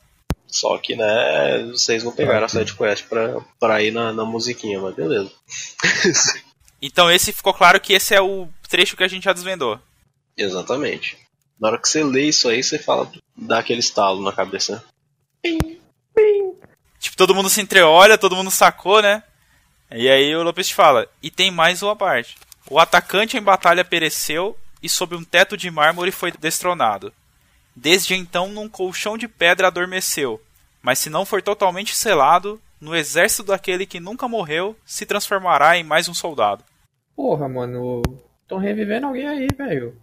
Só 0.47 0.77
que, 0.77 0.95
né, 0.95 1.63
vocês 1.65 2.01
não 2.01 2.13
pegaram 2.13 2.45
a 2.45 2.49
sidequest 2.49 3.07
pra, 3.07 3.41
pra 3.59 3.83
ir 3.83 3.91
na, 3.91 4.13
na 4.13 4.23
musiquinha, 4.23 4.79
mas 4.79 4.95
beleza. 4.95 5.29
Então 6.81 7.09
esse 7.09 7.33
ficou 7.33 7.53
claro 7.53 7.79
que 7.79 7.93
esse 7.93 8.13
é 8.13 8.21
o 8.21 8.47
trecho 8.69 8.95
que 8.95 9.03
a 9.03 9.07
gente 9.07 9.23
já 9.23 9.33
desvendou. 9.33 9.79
Exatamente. 10.37 11.17
Na 11.59 11.69
hora 11.69 11.79
que 11.79 11.87
você 11.87 12.03
lê 12.03 12.27
isso 12.27 12.47
aí, 12.47 12.61
você 12.61 12.77
fala, 12.77 13.11
dá 13.35 13.59
aquele 13.59 13.79
estalo 13.79 14.21
na 14.21 14.31
cabeça. 14.31 14.83
Tipo, 16.99 17.17
todo 17.17 17.33
mundo 17.33 17.49
se 17.49 17.59
entreolha, 17.59 18.19
todo 18.19 18.35
mundo 18.35 18.51
sacou, 18.51 19.01
né? 19.01 19.23
E 19.91 20.09
aí 20.09 20.35
o 20.35 20.43
Lopes 20.43 20.67
te 20.67 20.75
fala, 20.75 21.07
e 21.21 21.29
tem 21.29 21.51
mais 21.51 21.81
uma 21.83 21.95
parte. 21.95 22.35
O 22.69 22.79
atacante 22.79 23.37
em 23.37 23.41
batalha 23.41 23.85
pereceu 23.85 24.57
e 24.81 24.89
sob 24.89 25.15
um 25.15 25.23
teto 25.23 25.55
de 25.55 25.69
mármore 25.69 26.11
foi 26.11 26.31
destronado. 26.31 27.13
Desde 27.75 28.15
então 28.15 28.47
num 28.49 28.67
colchão 28.69 29.17
de 29.17 29.27
pedra 29.27 29.67
adormeceu, 29.67 30.41
mas 30.81 30.99
se 30.99 31.09
não 31.09 31.25
for 31.25 31.41
totalmente 31.41 31.95
selado, 31.95 32.59
no 32.79 32.95
exército 32.95 33.43
daquele 33.43 33.85
que 33.85 33.99
nunca 33.99 34.27
morreu, 34.27 34.75
se 34.85 35.05
transformará 35.05 35.77
em 35.77 35.83
mais 35.83 36.07
um 36.09 36.13
soldado. 36.13 36.63
Porra, 37.15 37.47
mano. 37.47 38.01
Tão 38.47 38.57
revivendo 38.57 39.07
alguém 39.07 39.27
aí, 39.27 39.47
velho. 39.57 39.95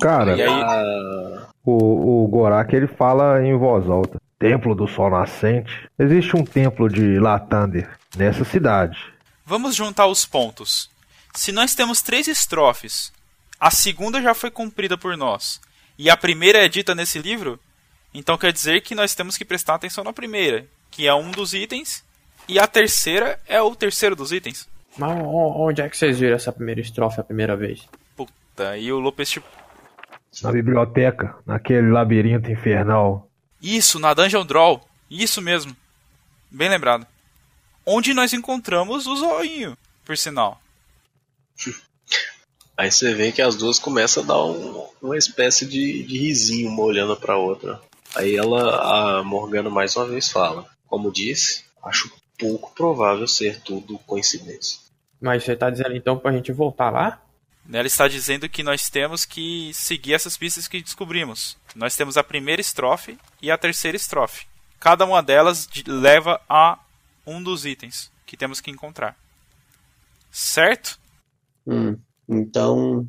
Cara, 0.00 0.36
E 0.36 0.42
aí- 0.42 1.46
o, 1.64 2.24
o 2.24 2.28
Gorak 2.28 2.74
ele 2.74 2.86
fala 2.86 3.42
em 3.44 3.56
voz 3.56 3.88
alta. 3.88 4.20
Templo 4.38 4.74
do 4.74 4.86
Sol 4.86 5.10
Nascente. 5.10 5.88
Existe 5.98 6.36
um 6.36 6.44
templo 6.44 6.88
de 6.90 7.18
Latander 7.18 7.88
nessa 8.16 8.44
cidade. 8.44 8.98
Vamos 9.46 9.76
juntar 9.76 10.08
os 10.08 10.24
pontos. 10.26 10.90
Se 11.32 11.52
nós 11.52 11.72
temos 11.72 12.02
três 12.02 12.26
estrofes, 12.26 13.12
a 13.60 13.70
segunda 13.70 14.20
já 14.20 14.34
foi 14.34 14.50
cumprida 14.50 14.98
por 14.98 15.16
nós, 15.16 15.60
e 15.96 16.10
a 16.10 16.16
primeira 16.16 16.64
é 16.64 16.68
dita 16.68 16.96
nesse 16.96 17.20
livro, 17.20 17.58
então 18.12 18.36
quer 18.36 18.52
dizer 18.52 18.80
que 18.80 18.92
nós 18.94 19.14
temos 19.14 19.36
que 19.36 19.44
prestar 19.44 19.74
atenção 19.76 20.02
na 20.02 20.12
primeira, 20.12 20.66
que 20.90 21.06
é 21.06 21.14
um 21.14 21.30
dos 21.30 21.54
itens, 21.54 22.04
e 22.48 22.58
a 22.58 22.66
terceira 22.66 23.38
é 23.46 23.62
o 23.62 23.76
terceiro 23.76 24.16
dos 24.16 24.32
itens. 24.32 24.68
Mas 24.98 25.16
onde 25.22 25.80
é 25.80 25.88
que 25.88 25.96
vocês 25.96 26.18
viram 26.18 26.34
essa 26.34 26.52
primeira 26.52 26.80
estrofe 26.80 27.20
a 27.20 27.24
primeira 27.24 27.56
vez? 27.56 27.86
Puta, 28.16 28.76
e 28.76 28.90
o 28.90 28.98
Lopes 28.98 29.30
tipo, 29.30 29.46
Na 30.42 30.50
biblioteca, 30.50 31.36
naquele 31.46 31.90
labirinto 31.90 32.50
infernal. 32.50 33.30
isso, 33.62 34.00
na 34.00 34.12
Dungeon 34.12 34.44
Draw, 34.44 34.84
isso 35.08 35.40
mesmo. 35.40 35.76
Bem 36.50 36.68
lembrado. 36.68 37.06
Onde 37.86 38.12
nós 38.12 38.32
encontramos 38.32 39.06
o 39.06 39.16
zoinho, 39.16 39.78
por 40.04 40.16
sinal. 40.18 40.60
aí 42.76 42.90
você 42.90 43.14
vê 43.14 43.32
que 43.32 43.40
as 43.40 43.54
duas 43.56 43.78
começam 43.78 44.22
a 44.22 44.26
dar 44.26 44.44
um- 44.44 44.86
uma 45.00 45.16
espécie 45.16 45.64
de, 45.66 46.02
de 46.02 46.18
risinho 46.18 46.68
uma 46.68 46.82
olhando 46.82 47.16
pra 47.16 47.36
outra. 47.36 47.80
Aí 48.14 48.34
ela, 48.36 49.18
a 49.18 49.22
Morgana 49.22 49.70
mais 49.70 49.96
uma 49.96 50.06
vez 50.06 50.28
fala, 50.30 50.66
como 50.86 51.12
disse, 51.12 51.64
acho 51.84 52.10
pouco 52.38 52.74
provável 52.74 53.26
ser 53.26 53.60
tudo 53.62 53.98
coincidência. 54.00 54.80
Mas 55.20 55.44
você 55.44 55.56
tá 55.56 55.70
dizendo 55.70 55.94
então 55.96 56.18
pra 56.18 56.32
gente 56.32 56.52
voltar 56.52 56.90
lá? 56.90 57.20
Ela 57.72 57.86
está 57.86 58.06
dizendo 58.06 58.48
que 58.48 58.62
nós 58.62 58.88
temos 58.88 59.24
que 59.24 59.72
seguir 59.74 60.14
essas 60.14 60.36
pistas 60.36 60.68
que 60.68 60.80
descobrimos. 60.82 61.56
Nós 61.74 61.96
temos 61.96 62.16
a 62.16 62.22
primeira 62.22 62.60
estrofe 62.60 63.18
e 63.42 63.50
a 63.50 63.58
terceira 63.58 63.96
estrofe. 63.96 64.46
Cada 64.78 65.04
uma 65.04 65.22
delas 65.22 65.66
de- 65.66 65.82
leva 65.90 66.40
a 66.48 66.78
um 67.26 67.42
dos 67.42 67.64
itens 67.66 68.10
que 68.24 68.36
temos 68.36 68.60
que 68.60 68.70
encontrar. 68.70 69.16
Certo? 70.30 70.98
Hum, 71.66 71.96
então, 72.28 73.06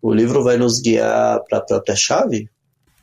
o 0.00 0.12
livro 0.12 0.42
vai 0.42 0.56
nos 0.56 0.80
guiar 0.80 1.40
para 1.48 1.58
a 1.58 1.62
própria 1.62 1.94
chave? 1.96 2.48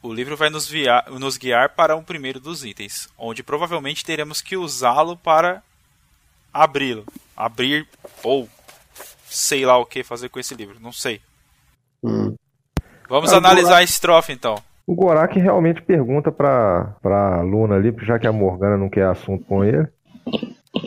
O 0.04 0.12
livro 0.14 0.36
vai 0.36 0.50
nos, 0.50 0.68
via- 0.68 1.04
nos 1.20 1.38
guiar 1.38 1.70
para 1.76 1.96
o 1.96 2.04
primeiro 2.04 2.40
dos 2.40 2.66
itens, 2.66 3.08
onde 3.18 3.44
provavelmente 3.44 4.04
teremos 4.04 4.42
que 4.42 4.58
usá-lo 4.58 5.16
para 5.16 5.62
abri-lo. 6.52 7.06
Abrir 7.38 7.88
ou 8.24 8.50
sei 9.30 9.66
lá 9.66 9.78
o 9.78 9.86
que 9.86 10.04
fazer 10.04 10.30
com 10.30 10.40
esse 10.40 10.56
livro, 10.56 10.80
não 10.80 10.92
sei. 10.92 11.22
Hum, 12.04 12.36
Vamos 13.08 13.32
Ah, 13.34 13.38
analisar 13.38 13.78
a 13.78 13.84
estrofe 13.84 14.32
então. 14.32 14.56
O 14.88 14.96
Gorak 14.96 15.38
realmente 15.38 15.82
pergunta 15.82 16.32
pra, 16.32 16.96
pra 17.02 17.42
Luna 17.42 17.76
ali, 17.76 17.94
já 18.04 18.18
que 18.18 18.26
a 18.26 18.32
Morgana 18.32 18.78
não 18.78 18.90
quer 18.90 19.06
assunto 19.06 19.46
com 19.46 19.64
ele, 19.64 19.88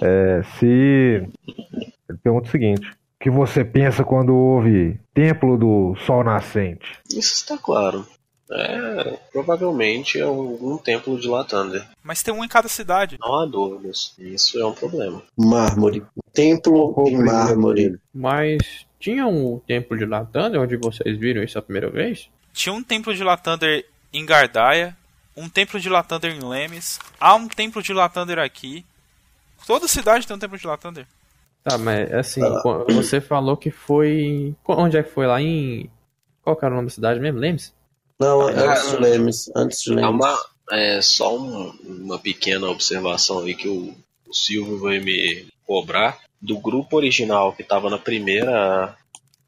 é, 0.04 0.42
se. 0.58 0.66
Ele 0.66 2.18
pergunta 2.23 2.49
o 2.49 2.50
seguinte: 2.50 2.87
O 2.90 2.96
que 3.25 3.30
você 3.30 3.64
pensa 3.64 4.04
quando 4.04 4.34
ouve 4.34 5.00
Templo 5.14 5.56
do 5.56 5.96
Sol 6.04 6.23
Nascente? 6.23 6.99
Isso 7.08 7.34
está 7.34 7.56
claro. 7.56 8.06
É, 8.50 9.18
provavelmente 9.32 10.18
é 10.18 10.23
algum 10.23 10.76
templo 10.76 11.18
de 11.18 11.26
Latander. 11.26 11.82
Mas 12.02 12.23
tem 12.23 12.32
um 12.32 12.44
em 12.44 12.49
cada 12.49 12.68
cidade. 12.68 13.16
Não 13.18 13.34
há 13.34 13.46
dúvidas. 13.46 14.14
Isso 14.18 14.61
é 14.61 14.66
um 14.66 14.73
problema. 14.73 15.23
mármore. 15.37 16.04
Templo 16.32 16.94
em 17.06 17.16
mármore. 17.25 17.99
Mas 18.14 18.87
tinha 19.00 19.26
um 19.26 19.58
templo 19.66 19.96
de 19.96 20.04
Latanda 20.04 20.61
onde 20.61 20.76
vocês 20.76 21.18
viram 21.18 21.42
isso 21.42 21.58
a 21.58 21.62
primeira 21.62 21.90
vez? 21.90 22.28
Tinha 22.52 22.73
um 22.75 22.82
templo 22.82 23.14
de 23.14 23.25
Latander 23.25 23.87
em 24.12 24.25
Gardaia, 24.26 24.96
um 25.37 25.49
templo 25.49 25.80
de 25.80 25.88
Latander 25.88 26.30
em 26.30 26.46
Lemes, 26.46 26.99
há 27.18 27.34
um 27.34 27.49
templo 27.49 27.82
de 27.82 27.92
Latander 27.92 28.38
aqui. 28.38 28.84
Toda 29.66 29.88
cidade 29.88 30.26
tem 30.26 30.37
um 30.37 30.38
templo 30.38 30.59
de 30.59 30.66
Latander. 30.66 31.06
Tá, 31.62 31.78
mas 31.78 32.12
assim, 32.12 32.40
você 32.94 33.21
falou 33.21 33.56
que 33.56 33.71
foi. 33.71 34.54
Onde 34.68 34.99
é 34.99 35.02
que 35.02 35.11
foi? 35.11 35.26
Lá 35.26 35.40
em. 35.40 35.90
Qual 36.42 36.54
que 36.56 36.64
era 36.64 36.75
o 36.75 36.76
nome 36.76 36.88
da 36.88 36.94
cidade 36.94 37.21
mesmo? 37.21 37.38
Lemes? 37.40 37.73
Não, 38.21 38.42
Ah, 38.49 38.50
antes 38.73 38.90
de 38.90 38.97
Lemes. 38.99 39.50
Antes 39.56 39.83
de 39.83 39.92
É 39.92 39.94
Lemes. 39.97 40.11
uma 40.11 40.38
é 40.71 41.00
só 41.02 41.35
um- 41.37 41.71
uma 41.87 42.18
pequena 42.18 42.68
observação 42.68 43.38
aí 43.40 43.54
que 43.54 43.66
o, 43.68 43.94
o 44.28 44.35
Silvio 44.35 44.78
vai 44.78 44.99
me 45.00 45.47
cobrar. 45.66 46.18
Do 46.40 46.59
grupo 46.59 46.97
original 46.97 47.54
que 47.54 47.62
estava 47.62 47.88
na 47.88 47.97
primeira 47.99 48.94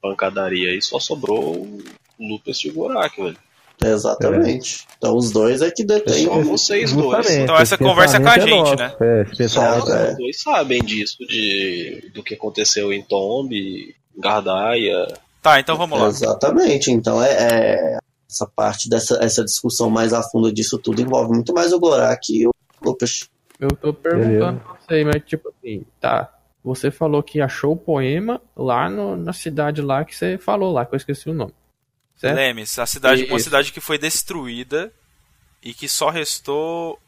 pancadaria 0.00 0.70
aí, 0.70 0.80
só 0.80 0.98
sobrou 0.98 1.54
o 1.58 1.82
Lucas 2.18 2.58
de 2.58 2.70
Gorak, 2.70 3.20
velho. 3.20 3.36
Exatamente. 3.84 4.86
Então 4.98 5.16
os 5.16 5.30
dois 5.30 5.60
é 5.62 5.70
que 5.70 5.84
detêm. 5.84 6.24
Só 6.24 6.40
vocês 6.40 6.92
dois. 6.92 7.30
Então 7.30 7.56
essa 7.56 7.76
conversa 7.76 8.16
é 8.16 8.20
com 8.20 8.28
a 8.28 8.32
pensamento 8.34 8.66
gente, 8.66 8.80
nosso. 8.80 9.04
É, 9.04 9.22
esse 9.22 9.36
pensamento 9.36 9.86
Só- 9.86 9.96
é. 9.96 10.10
Os 10.12 10.16
dois 10.18 10.42
sabem 10.42 10.82
disso, 10.82 11.16
de, 11.26 12.10
do 12.14 12.22
que 12.22 12.34
aconteceu 12.34 12.92
em 12.92 13.02
Tomb, 13.02 13.94
Gardaia. 14.18 15.06
Tá, 15.42 15.60
então 15.60 15.76
vamos 15.76 15.98
lá. 16.00 16.08
Exatamente. 16.08 16.90
Então 16.90 17.22
é, 17.22 17.30
é- 17.32 17.98
essa 18.28 18.46
parte 18.46 18.88
dessa 18.88 19.22
essa 19.22 19.44
discussão 19.44 19.88
mais 19.88 20.12
a 20.12 20.22
fundo 20.22 20.52
disso 20.52 20.78
tudo 20.78 21.00
envolve 21.00 21.32
muito 21.32 21.54
mais 21.54 21.72
o 21.72 21.78
Gorak 21.78 22.32
e 22.36 22.46
o 22.46 22.50
Lucas. 22.84 23.28
Eu 23.60 23.68
tô 23.70 23.92
perguntando 23.94 24.60
pra 24.60 24.74
você, 24.74 25.04
mas 25.04 25.22
tipo 25.24 25.48
assim, 25.48 25.84
tá. 26.00 26.32
Você 26.64 26.90
falou 26.90 27.22
que 27.22 27.40
achou 27.40 27.72
o 27.74 27.76
poema 27.76 28.40
lá 28.56 28.90
no- 28.90 29.16
na 29.16 29.32
cidade 29.32 29.80
lá 29.80 30.04
que 30.04 30.14
você 30.16 30.36
falou 30.36 30.72
lá, 30.72 30.84
que 30.84 30.94
eu 30.94 30.96
esqueci 30.96 31.30
o 31.30 31.32
nome. 31.34 31.52
Certo? 32.16 32.34
Lemes, 32.36 32.78
a 32.78 32.86
cidade, 32.86 33.24
uma 33.24 33.36
Isso. 33.36 33.44
cidade 33.44 33.72
que 33.72 33.80
foi 33.80 33.98
destruída 33.98 34.92
e 35.62 35.74
que 35.74 35.88
só 35.88 36.08
restou 36.08 36.98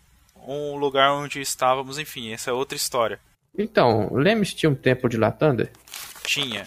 um 0.47 0.77
lugar 0.77 1.13
onde 1.13 1.41
estávamos, 1.41 1.99
enfim, 1.99 2.33
essa 2.33 2.51
é 2.51 2.53
outra 2.53 2.77
história. 2.77 3.19
Então, 3.57 4.13
Lemes 4.13 4.53
tinha 4.55 4.69
um 4.71 4.75
templo 4.75 5.09
de 5.09 5.17
Latanda? 5.17 5.71
Tinha. 6.23 6.65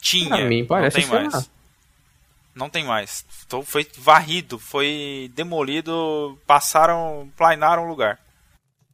Tinha. 0.00 0.28
Pra 0.36 0.44
mim 0.44 0.60
não 0.60 0.66
parece 0.66 0.96
tem 0.96 1.04
ser 1.06 1.12
mais. 1.12 1.32
lá. 1.32 1.44
Não 2.54 2.68
tem 2.70 2.84
mais. 2.84 3.24
Então, 3.46 3.62
foi 3.62 3.86
varrido, 3.98 4.58
foi 4.58 5.30
demolido, 5.34 6.38
passaram, 6.46 7.30
plainaram 7.36 7.84
o 7.84 7.88
lugar. 7.88 8.20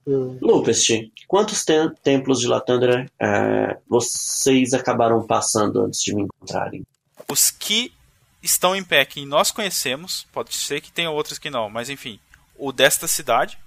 Lupest, 0.07 0.91
quantos 1.27 1.65
tem- 1.67 1.91
templos 2.03 2.41
de 2.41 2.47
Latandra 2.47 3.05
é, 3.21 3.77
vocês 3.87 4.73
acabaram 4.73 5.27
passando 5.27 5.83
antes 5.83 6.01
de 6.03 6.15
me 6.15 6.23
encontrarem? 6.23 6.83
Os 7.29 7.51
que 7.51 7.93
estão 8.43 8.75
em 8.75 8.85
pé, 8.85 9.05
que 9.05 9.25
nós 9.25 9.51
conhecemos, 9.51 10.27
pode 10.33 10.55
ser 10.55 10.81
que 10.81 10.93
tenha 10.93 11.11
outros 11.11 11.39
que 11.39 11.51
não, 11.51 11.69
mas 11.69 11.91
enfim, 11.91 12.19
o 12.57 12.73
desta 12.73 13.07
cidade, 13.07 13.59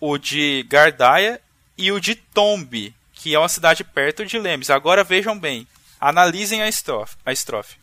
o 0.00 0.18
de 0.18 0.64
Gardaia 0.68 1.40
e 1.76 1.90
o 1.90 2.00
de 2.00 2.14
Tombe, 2.14 2.94
que 3.12 3.34
é 3.34 3.38
uma 3.38 3.48
cidade 3.48 3.82
perto 3.84 4.24
de 4.26 4.38
Lemes. 4.38 4.70
Agora 4.70 5.04
vejam 5.04 5.38
bem, 5.38 5.66
analisem 6.00 6.62
a 6.62 6.68
estrofe. 6.68 7.16
A 7.24 7.32
estrofe. 7.32 7.76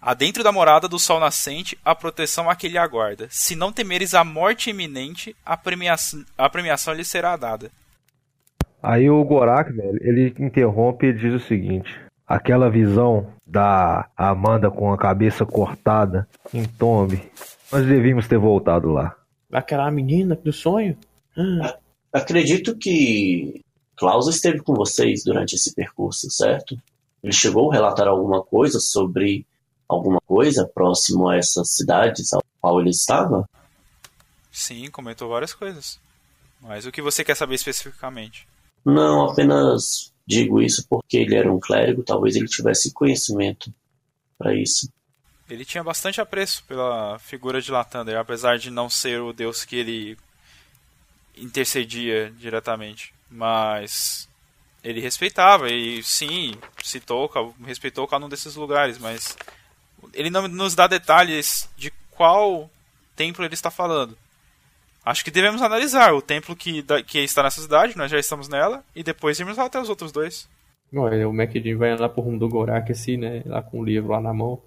Adentro 0.00 0.42
da 0.42 0.50
morada 0.50 0.88
do 0.88 0.98
sol 0.98 1.20
nascente, 1.20 1.78
a 1.84 1.94
proteção 1.94 2.50
a 2.50 2.56
que 2.56 2.66
lhe 2.66 2.76
aguarda. 2.76 3.28
Se 3.30 3.54
não 3.54 3.72
temeres 3.72 4.14
a 4.14 4.24
morte 4.24 4.70
iminente, 4.70 5.36
a 5.46 5.56
premiação, 5.56 6.24
a 6.36 6.48
premiação 6.50 6.92
lhe 6.92 7.04
será 7.04 7.36
dada. 7.36 7.70
Aí 8.82 9.08
o 9.08 9.22
Gorak, 9.22 9.72
velho, 9.72 9.98
ele 10.00 10.34
interrompe 10.40 11.06
e 11.06 11.12
diz 11.12 11.32
o 11.32 11.46
seguinte: 11.46 11.88
aquela 12.32 12.70
visão 12.70 13.30
da 13.46 14.08
Amanda 14.16 14.70
com 14.70 14.90
a 14.90 14.96
cabeça 14.96 15.44
cortada 15.44 16.26
em 16.52 16.64
tombe, 16.64 17.30
nós 17.70 17.86
devíamos 17.86 18.26
ter 18.26 18.38
voltado 18.38 18.88
lá. 18.88 19.14
Aquela 19.52 19.90
menina 19.90 20.34
do 20.34 20.50
sonho? 20.50 20.96
Ah, 21.36 21.76
Acredito 22.10 22.74
que 22.76 23.62
Klaus 23.96 24.28
esteve 24.28 24.60
com 24.60 24.74
vocês 24.74 25.22
durante 25.24 25.56
esse 25.56 25.74
percurso, 25.74 26.30
certo? 26.30 26.74
Ele 27.22 27.32
chegou 27.34 27.70
a 27.70 27.74
relatar 27.74 28.08
alguma 28.08 28.42
coisa 28.42 28.80
sobre 28.80 29.46
alguma 29.86 30.20
coisa 30.26 30.66
próximo 30.66 31.28
a 31.28 31.36
essas 31.36 31.68
cidades 31.70 32.32
ao 32.32 32.42
qual 32.60 32.80
ele 32.80 32.90
estava? 32.90 33.46
Sim, 34.50 34.90
comentou 34.90 35.28
várias 35.28 35.52
coisas. 35.52 36.00
Mas 36.62 36.86
o 36.86 36.92
que 36.92 37.02
você 37.02 37.22
quer 37.22 37.34
saber 37.34 37.56
especificamente? 37.56 38.48
Não, 38.84 39.30
apenas 39.30 40.11
digo 40.26 40.60
isso 40.60 40.86
porque 40.88 41.16
ele 41.16 41.34
era 41.34 41.52
um 41.52 41.60
clérigo, 41.60 42.02
talvez 42.02 42.36
ele 42.36 42.46
tivesse 42.46 42.92
conhecimento 42.92 43.72
para 44.38 44.54
isso. 44.54 44.90
Ele 45.48 45.64
tinha 45.64 45.84
bastante 45.84 46.20
apreço 46.20 46.64
pela 46.64 47.18
figura 47.18 47.60
de 47.60 47.70
Latander, 47.70 48.16
apesar 48.16 48.58
de 48.58 48.70
não 48.70 48.88
ser 48.88 49.20
o 49.20 49.32
deus 49.32 49.64
que 49.64 49.76
ele 49.76 50.16
intercedia 51.36 52.32
diretamente. 52.38 53.12
Mas 53.30 54.28
ele 54.82 55.00
respeitava 55.00 55.70
e 55.70 56.02
sim, 56.02 56.54
citou, 56.82 57.30
respeitou 57.64 58.06
cada 58.06 58.24
um 58.24 58.28
desses 58.28 58.56
lugares, 58.56 58.98
mas 58.98 59.36
ele 60.12 60.30
não 60.30 60.48
nos 60.48 60.74
dá 60.74 60.86
detalhes 60.86 61.68
de 61.76 61.90
qual 62.10 62.70
templo 63.14 63.44
ele 63.44 63.54
está 63.54 63.70
falando. 63.70 64.16
Acho 65.04 65.24
que 65.24 65.30
devemos 65.30 65.60
analisar 65.62 66.12
o 66.14 66.22
templo 66.22 66.54
que, 66.54 66.80
da- 66.82 67.02
que 67.02 67.18
está 67.18 67.42
nessa 67.42 67.60
cidade, 67.60 67.96
nós 67.96 68.10
já 68.10 68.18
estamos 68.18 68.48
nela, 68.48 68.84
e 68.94 69.02
depois 69.02 69.38
irmos 69.40 69.56
lá 69.56 69.64
até 69.64 69.80
os 69.80 69.88
outros 69.88 70.12
dois. 70.12 70.48
Olha, 70.94 71.28
o 71.28 71.32
MacDin 71.32 71.74
vai 71.74 71.96
lá 71.96 72.08
pro 72.08 72.22
rumo 72.22 72.38
do 72.38 72.48
Gorak, 72.48 72.92
assim, 72.92 73.16
né? 73.16 73.42
Lá 73.46 73.62
com 73.62 73.80
o 73.80 73.84
livro 73.84 74.12
lá 74.12 74.20
na 74.20 74.32
mão. 74.32 74.60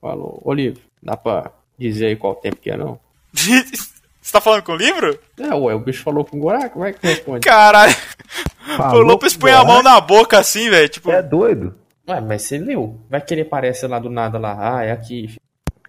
Falou, 0.00 0.40
ô 0.44 0.52
livro, 0.52 0.80
dá 1.02 1.16
pra 1.16 1.50
dizer 1.78 2.06
aí 2.06 2.16
qual 2.16 2.34
tempo 2.36 2.56
que 2.56 2.70
é, 2.70 2.76
não? 2.76 2.98
Você 3.34 4.32
tá 4.32 4.40
falando 4.40 4.62
com 4.62 4.72
o 4.72 4.76
livro? 4.76 5.18
É, 5.38 5.52
ué, 5.54 5.74
o 5.74 5.80
bicho 5.80 6.02
falou 6.02 6.24
com 6.24 6.38
o 6.38 6.40
Gorak, 6.40 6.78
vai 6.78 6.94
que 6.94 7.06
responde. 7.06 7.40
Caralho, 7.46 7.92
o 7.92 8.76
Falou 8.76 9.02
Lopes 9.02 9.34
com 9.34 9.40
põe 9.40 9.52
a 9.52 9.62
mão 9.64 9.82
na 9.82 10.00
boca 10.00 10.38
assim, 10.38 10.70
velho. 10.70 10.88
Tipo, 10.88 11.10
É 11.10 11.22
doido? 11.22 11.74
Ué, 12.08 12.20
mas 12.22 12.42
você 12.42 12.56
leu. 12.56 12.98
Vai 13.10 13.20
que 13.20 13.34
ele 13.34 13.42
aparece 13.42 13.86
lá 13.86 13.98
do 13.98 14.08
nada 14.08 14.38
lá. 14.38 14.76
Ah, 14.78 14.82
é 14.84 14.92
aqui. 14.92 15.36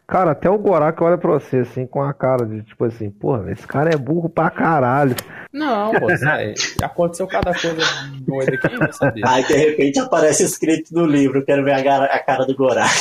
Cara, 0.07 0.31
até 0.31 0.47
o 0.49 0.57
Gorak 0.57 1.01
olha 1.01 1.17
pra 1.17 1.31
você 1.31 1.57
assim 1.59 1.87
com 1.87 2.01
a 2.01 2.13
cara 2.13 2.45
de 2.45 2.61
tipo 2.61 2.85
assim, 2.85 3.09
porra, 3.09 3.51
esse 3.51 3.65
cara 3.65 3.89
é 3.91 3.97
burro 3.97 4.29
pra 4.29 4.51
caralho. 4.51 5.15
Não, 5.51 5.91
pô. 5.93 6.07
Aconteceu 6.83 7.25
cada 7.27 7.51
coisa 7.53 7.81
doida 8.19 8.53
aqui. 8.53 9.21
Aí 9.25 9.43
de 9.47 9.53
repente 9.55 9.99
aparece 9.99 10.43
escrito 10.43 10.93
no 10.93 11.05
livro, 11.07 11.43
quero 11.43 11.63
ver 11.63 11.73
a, 11.73 11.81
gara- 11.81 12.05
a 12.05 12.19
cara 12.19 12.45
do 12.45 12.55
Gorak. 12.55 12.93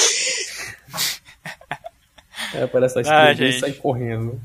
É, 2.55 2.63
aparece 2.63 2.99
a 2.99 3.01
Ah, 3.01 3.03
escrever 3.33 3.49
e 3.49 3.53
gente. 3.53 3.61
sai 3.61 3.73
correndo. 3.73 4.41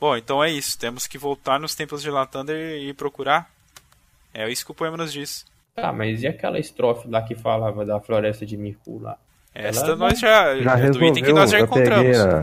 Bom, 0.00 0.16
então 0.16 0.42
é 0.42 0.50
isso. 0.50 0.78
Temos 0.78 1.06
que 1.06 1.18
voltar 1.18 1.58
nos 1.60 1.74
templos 1.74 2.02
de 2.02 2.10
Latander 2.10 2.80
e 2.82 2.92
procurar. 2.94 3.48
É 4.32 4.48
isso 4.50 4.64
que 4.64 4.70
o 4.70 4.74
poema 4.74 4.96
nos 4.96 5.12
diz. 5.12 5.44
Tá, 5.74 5.92
mas 5.92 6.22
e 6.22 6.26
aquela 6.26 6.58
estrofe 6.58 7.08
lá 7.08 7.22
que 7.22 7.34
falava 7.34 7.84
da 7.84 8.00
floresta 8.00 8.44
de 8.46 8.56
Mirku 8.56 8.98
lá? 9.00 9.16
Esta 9.60 9.86
Ela- 9.86 9.96
nós 9.96 10.18
já. 10.20 10.56
Já 10.60 10.78
é 10.78 10.90
do 10.90 11.04
item 11.04 11.22
que 11.24 11.32
nós 11.32 11.50
já 11.50 11.66
peguei 11.66 11.84
encontramos. 11.84 12.18
a... 12.20 12.42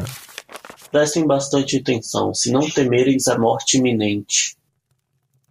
Prestem 0.92 1.26
bastante 1.26 1.78
atenção, 1.78 2.34
se 2.34 2.52
não 2.52 2.70
temereis 2.70 3.28
a 3.28 3.38
morte 3.38 3.78
iminente. 3.78 4.56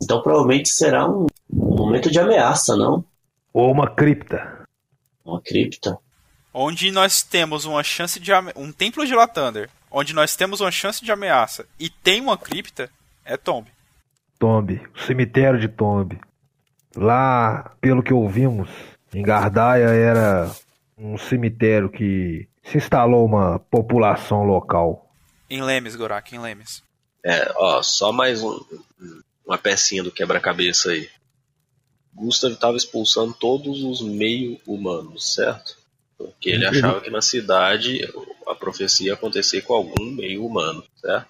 Então 0.03 0.23
provavelmente 0.23 0.69
será 0.69 1.09
um, 1.09 1.27
momento 1.51 2.11
de 2.11 2.19
ameaça, 2.19 2.77
não? 2.77 3.05
Ou 3.53 3.71
uma 3.73 3.89
cripta. 3.91 4.67
Uma 5.25 5.41
cripta. 5.41 5.99
Onde 6.53 6.91
nós 6.91 7.23
temos 7.23 7.65
uma 7.65 7.83
chance 7.83 8.21
de. 8.21 8.33
ame- 8.33 8.53
Um 8.57 8.71
templo 8.73 9.07
de 9.07 9.15
Latander. 9.15 9.69
Onde 9.91 10.13
nós 10.13 10.35
temos 10.37 10.61
uma 10.61 10.71
chance 10.71 11.05
de 11.05 11.11
ameaça 11.13 11.65
e 11.79 11.89
tem 11.89 12.21
uma 12.21 12.37
cripta, 12.37 12.91
é 13.25 13.37
Tomb. 13.37 13.69
Tombe, 14.39 14.83
o 14.95 15.01
cemitério 15.07 15.59
de 15.59 15.69
Tombe. 15.69 16.21
Lá, 16.97 17.73
pelo 17.81 18.03
que 18.03 18.13
ouvimos, 18.13 18.69
em 19.15 19.23
Gardaia 19.23 19.87
era 19.87 20.51
um 20.97 21.17
cemitério 21.19 21.89
que 21.91 22.49
se 22.63 22.79
instalou 22.79 23.25
uma 23.25 23.59
população 23.59 24.43
local. 24.45 25.11
Em 25.51 25.63
Lemes, 25.63 25.97
Gorak, 25.97 26.35
em 26.35 26.39
Lemes. 26.39 26.83
É, 27.25 27.53
ó, 27.57 27.83
só 27.83 28.13
mais 28.13 28.43
um, 28.43 28.59
uma 29.47 29.59
pecinha 29.59 30.03
do 30.03 30.11
quebra-cabeça 30.13 30.91
aí. 30.91 31.09
Gustav 32.15 32.53
estava 32.53 32.77
expulsando 32.77 33.35
todos 33.35 33.83
os 33.83 34.01
meio-humanos, 34.03 35.35
certo? 35.35 35.77
Porque 36.17 36.51
ele 36.51 36.65
achava 36.65 37.01
que 37.01 37.11
na 37.11 37.21
cidade 37.21 38.01
a 38.47 38.55
profecia 38.55 39.09
ia 39.09 39.15
acontecer 39.15 39.63
com 39.63 39.75
algum 39.75 40.11
meio-humano, 40.13 40.85
certo? 40.97 41.27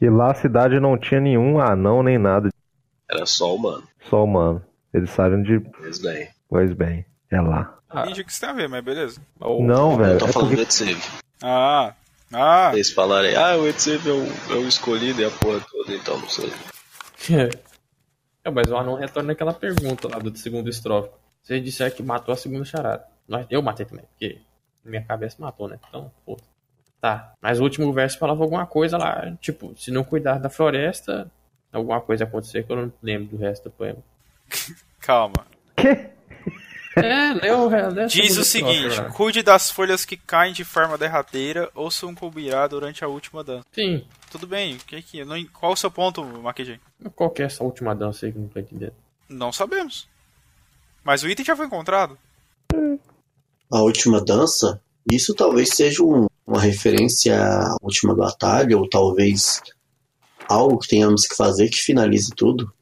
E 0.00 0.08
lá 0.08 0.30
a 0.30 0.34
cidade 0.34 0.80
não 0.80 0.96
tinha 0.96 1.20
nenhum 1.20 1.60
anão 1.60 2.02
nem 2.02 2.16
nada, 2.16 2.48
Era 3.10 3.26
só 3.26 3.54
humano. 3.54 3.86
só 4.08 4.24
humano. 4.24 4.64
Eles 4.94 5.10
sabem 5.10 5.42
de. 5.42 5.60
Pois 5.60 5.98
bem. 5.98 6.28
Pois 6.48 6.72
bem, 6.72 7.04
é 7.30 7.40
lá. 7.40 7.77
Ah. 7.90 8.02
Entendi 8.02 8.20
o 8.20 8.24
que 8.24 8.30
isso 8.30 8.40
tem 8.40 8.50
a 8.50 8.52
ver, 8.52 8.68
mas 8.68 8.84
beleza. 8.84 9.20
Ou- 9.40 9.62
Não, 9.62 9.92
Eu 9.92 9.98
velho. 9.98 10.18
tô 10.18 10.26
É 10.26 10.32
falando 10.32 10.48
do 10.50 10.56
porque... 10.56 10.62
Etsev. 10.62 10.98
Ah, 11.42 11.94
ah, 12.32 12.70
Eles 12.74 12.90
falarem, 12.92 13.34
ah, 13.36 13.56
o 13.56 13.66
Etsev 13.68 14.06
é 14.08 14.12
o, 14.12 14.52
é 14.52 14.56
o 14.56 14.68
escolhido 14.68 15.20
e 15.22 15.24
a 15.24 15.30
porra 15.30 15.60
toda, 15.70 15.94
então 15.94 16.18
não 16.18 16.28
sei. 16.28 16.52
É, 18.44 18.50
mas 18.50 18.70
o 18.70 18.76
anão 18.76 18.94
retorna 18.94 19.32
aquela 19.32 19.52
pergunta 19.52 20.08
lá 20.08 20.18
do 20.18 20.34
segundo 20.38 20.70
estrofe. 20.70 21.10
Você 21.42 21.60
disser 21.60 21.94
que 21.94 22.02
matou 22.02 22.32
a 22.32 22.36
segunda 22.36 22.64
charada. 22.64 23.04
Nós- 23.26 23.46
Eu 23.50 23.60
matei 23.60 23.84
também, 23.84 24.04
porque 24.06 24.40
minha 24.84 25.02
cabeça 25.04 25.36
matou, 25.40 25.68
né? 25.68 25.78
Então, 25.88 26.10
pô. 26.24 26.38
Tá. 27.00 27.32
Mas 27.42 27.60
o 27.60 27.62
último 27.64 27.92
verso 27.92 28.18
falava 28.18 28.42
alguma 28.42 28.64
coisa 28.66 28.96
lá, 28.96 29.36
tipo, 29.40 29.74
se 29.76 29.90
não 29.90 30.02
cuidar 30.04 30.38
da 30.38 30.48
floresta, 30.48 31.30
alguma 31.72 32.00
coisa 32.00 32.24
acontecer 32.24 32.64
que 32.64 32.72
eu 32.72 32.76
não 32.76 32.92
lembro 33.02 33.36
do 33.36 33.42
resto 33.42 33.64
do 33.64 33.70
poema. 33.70 33.98
calma. 35.00 35.46
Quê? 35.76 36.10
É, 36.96 37.32
leu, 37.34 37.68
leu 37.68 38.04
a 38.04 38.06
Diz 38.06 38.36
o 38.36 38.44
seguinte: 38.44 38.96
lá. 38.98 39.10
cuide 39.10 39.42
das 39.42 39.70
folhas 39.70 40.04
que 40.04 40.16
caem 40.16 40.52
de 40.52 40.64
forma 40.64 40.98
derradeira 40.98 41.70
ou 41.74 41.90
sucumbirá 41.90 42.66
durante 42.66 43.04
a 43.04 43.08
última 43.08 43.44
dança. 43.44 43.64
Sim. 43.72 44.04
Tudo 44.30 44.46
bem, 44.46 44.74
o 44.76 44.78
que 44.78 45.00
que. 45.02 45.24
não- 45.24 45.44
Qual 45.46 45.72
o 45.72 45.76
seu 45.76 45.90
ponto, 45.90 46.24
Maquijin? 46.24 46.78
Qual 47.14 47.30
que 47.30 47.42
é 47.42 47.46
essa 47.46 47.62
última 47.62 47.94
dança 47.94 48.26
aí 48.26 48.32
que 48.32 48.38
eu 48.38 48.42
não 48.42 48.48
tô 48.48 48.58
entendendo? 48.58 48.94
Não 49.28 49.52
sabemos. 49.52 50.08
Mas 51.04 51.22
o 51.22 51.28
item 51.28 51.44
já 51.44 51.54
foi 51.56 51.66
encontrado. 51.66 52.18
A 53.70 53.80
última 53.80 54.20
dança, 54.22 54.80
isso 55.10 55.34
talvez 55.34 55.70
seja 55.70 56.02
um- 56.02 56.26
uma 56.46 56.60
referência 56.60 57.38
à 57.40 57.76
última 57.82 58.14
batalha, 58.14 58.76
ou 58.76 58.88
talvez 58.88 59.62
algo 60.48 60.78
que 60.78 60.88
tenhamos 60.88 61.26
que 61.26 61.36
fazer 61.36 61.68
que 61.68 61.76
finalize 61.78 62.30
tudo. 62.34 62.72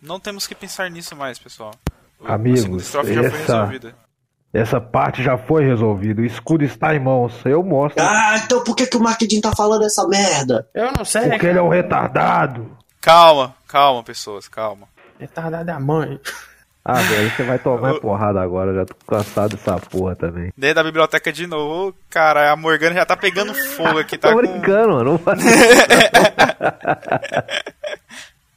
Não 0.00 0.20
temos 0.20 0.46
que 0.46 0.54
pensar 0.54 0.88
nisso 0.90 1.14
mais, 1.16 1.38
pessoal. 1.38 1.74
O- 2.20 2.26
Amigos, 2.32 2.94
a 2.94 3.00
essa- 3.00 3.10
resolvida. 3.64 3.94
Essa 4.52 4.80
parte 4.80 5.22
já 5.22 5.36
foi 5.36 5.64
resolvida. 5.64 6.22
O 6.22 6.24
escudo 6.24 6.64
está 6.64 6.94
em 6.94 6.98
mãos. 6.98 7.34
Eu 7.44 7.62
mostro. 7.62 8.02
Ah, 8.02 8.40
então 8.42 8.64
por 8.64 8.74
que, 8.74 8.86
que 8.86 8.96
o 8.96 9.00
marketing 9.00 9.40
tá 9.42 9.52
falando 9.54 9.84
essa 9.84 10.06
merda? 10.08 10.66
Eu 10.74 10.90
não 10.96 11.04
sei, 11.04 11.28
Porque 11.28 11.46
ele 11.46 11.58
é 11.58 11.62
um 11.62 11.68
retardado. 11.68 12.76
Calma, 13.00 13.54
calma, 13.68 14.02
pessoas, 14.02 14.48
calma. 14.48 14.88
Retardado 15.20 15.66
da 15.66 15.78
mãe. 15.78 16.18
Ah, 16.84 16.94
velho, 17.02 17.30
você 17.30 17.42
vai 17.42 17.58
tomar 17.58 17.94
porrada 18.00 18.40
agora. 18.40 18.74
Já 18.74 18.86
tô 18.86 18.94
cansado 19.06 19.54
dessa 19.54 19.78
porra 19.78 20.16
também. 20.16 20.50
Dentro 20.56 20.76
da 20.76 20.84
biblioteca 20.84 21.30
de 21.30 21.46
novo, 21.46 21.94
cara, 22.08 22.50
a 22.50 22.56
Morgana 22.56 22.94
já 22.94 23.04
tá 23.04 23.16
pegando 23.16 23.52
fogo 23.54 23.98
aqui, 23.98 24.16
tá 24.18 24.28
Tô 24.30 24.34
com... 24.36 24.40
brincando, 24.40 24.94
mano. 24.94 25.20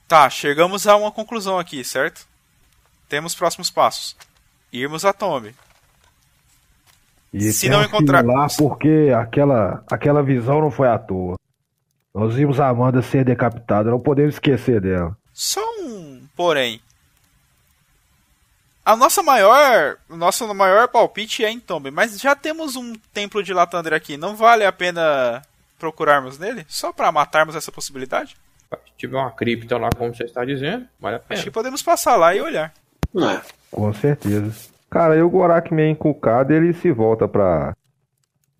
Tá, 0.07 0.29
chegamos 0.29 0.87
a 0.87 0.95
uma 0.97 1.11
conclusão 1.11 1.57
aqui, 1.57 1.83
certo? 1.85 2.25
Temos 3.11 3.35
próximos 3.35 3.69
passos. 3.69 4.15
Irmos 4.71 5.03
a 5.03 5.11
Tomb. 5.11 5.53
E 7.33 7.51
Se 7.51 7.67
não 7.67 7.83
encontrar- 7.83 8.23
lá 8.25 8.47
porque 8.57 9.11
aquela, 9.13 9.83
aquela 9.91 10.23
visão 10.23 10.61
não 10.61 10.71
foi 10.71 10.87
à 10.87 10.97
toa. 10.97 11.35
Nós 12.15 12.35
vimos 12.35 12.57
a 12.57 12.69
Amanda 12.69 13.01
ser 13.01 13.25
decapitada, 13.25 13.91
não 13.91 13.99
podemos 13.99 14.35
esquecer 14.35 14.79
dela. 14.79 15.17
Só 15.33 15.59
um 15.81 16.25
porém. 16.37 16.81
A 18.85 18.95
nossa 18.95 19.21
maior, 19.21 19.97
o 20.09 20.15
nosso 20.15 20.51
maior 20.53 20.87
palpite 20.87 21.43
é 21.43 21.51
em 21.51 21.59
Tombe, 21.59 21.91
mas 21.91 22.17
já 22.17 22.33
temos 22.33 22.77
um 22.77 22.93
templo 23.13 23.43
de 23.43 23.53
Latandra 23.53 23.97
aqui. 23.97 24.15
Não 24.15 24.37
vale 24.37 24.63
a 24.65 24.71
pena 24.71 25.41
procurarmos 25.77 26.39
nele? 26.39 26.65
Só 26.69 26.93
pra 26.93 27.11
matarmos 27.11 27.57
essa 27.57 27.73
possibilidade? 27.73 28.37
Se 28.71 28.91
tiver 28.97 29.17
uma 29.17 29.31
cripta 29.31 29.77
lá, 29.77 29.89
como 29.97 30.15
você 30.15 30.23
está 30.23 30.45
dizendo, 30.45 30.87
vale 30.97 31.15
a 31.15 31.19
Acho 31.19 31.27
pena. 31.27 31.43
que 31.43 31.51
podemos 31.51 31.81
passar 31.83 32.15
lá 32.15 32.33
e 32.33 32.39
olhar. 32.39 32.73
Não 33.13 33.29
é. 33.29 33.41
Com 33.71 33.93
certeza. 33.93 34.71
Cara, 34.89 35.15
e 35.15 35.21
o 35.21 35.29
Gorak 35.29 35.73
meio 35.73 35.91
encucado, 35.91 36.53
ele 36.53 36.73
se 36.73 36.91
volta 36.91 37.27
pra, 37.27 37.75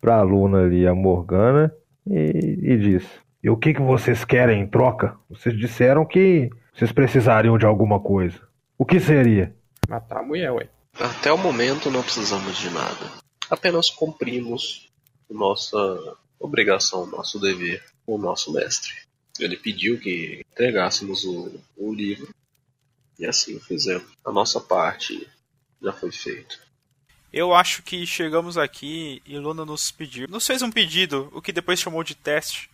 pra 0.00 0.22
Luna 0.22 0.62
ali, 0.62 0.86
a 0.86 0.94
Morgana, 0.94 1.74
e, 2.06 2.58
e 2.62 2.78
diz: 2.78 3.04
E 3.42 3.50
o 3.50 3.56
que, 3.56 3.74
que 3.74 3.82
vocês 3.82 4.24
querem 4.24 4.62
em 4.62 4.66
troca? 4.66 5.16
Vocês 5.28 5.56
disseram 5.56 6.06
que 6.06 6.48
vocês 6.74 6.90
precisariam 6.90 7.58
de 7.58 7.66
alguma 7.66 8.00
coisa. 8.00 8.40
O 8.78 8.84
que 8.84 8.98
seria? 8.98 9.54
Matar 9.88 10.20
a 10.20 10.22
mulher, 10.22 10.50
ué. 10.52 10.68
Até 10.98 11.32
o 11.32 11.38
momento 11.38 11.90
não 11.90 12.02
precisamos 12.02 12.56
de 12.56 12.70
nada. 12.70 13.10
Apenas 13.50 13.90
cumprimos 13.90 14.90
nossa 15.30 15.76
obrigação, 16.38 17.06
nosso 17.06 17.38
dever 17.38 17.82
com 18.04 18.14
o 18.14 18.18
nosso 18.18 18.52
mestre. 18.52 18.92
Ele 19.38 19.56
pediu 19.56 19.98
que 19.98 20.44
entregássemos 20.52 21.24
o, 21.24 21.60
o 21.76 21.92
livro 21.92 22.28
e 23.18 23.26
assim 23.26 23.58
fizemos. 23.60 24.06
A 24.24 24.32
nossa 24.32 24.60
parte 24.60 25.28
já 25.80 25.92
foi 25.92 26.10
feita. 26.12 26.56
Eu 27.32 27.54
acho 27.54 27.82
que 27.82 28.06
chegamos 28.06 28.58
aqui 28.58 29.22
e 29.24 29.38
Luna 29.38 29.64
nos 29.64 29.90
pediu. 29.90 30.28
Nos 30.28 30.46
fez 30.46 30.60
um 30.60 30.70
pedido, 30.70 31.30
o 31.32 31.40
que 31.40 31.52
depois 31.52 31.80
chamou 31.80 32.04
de 32.04 32.14
teste, 32.14 32.70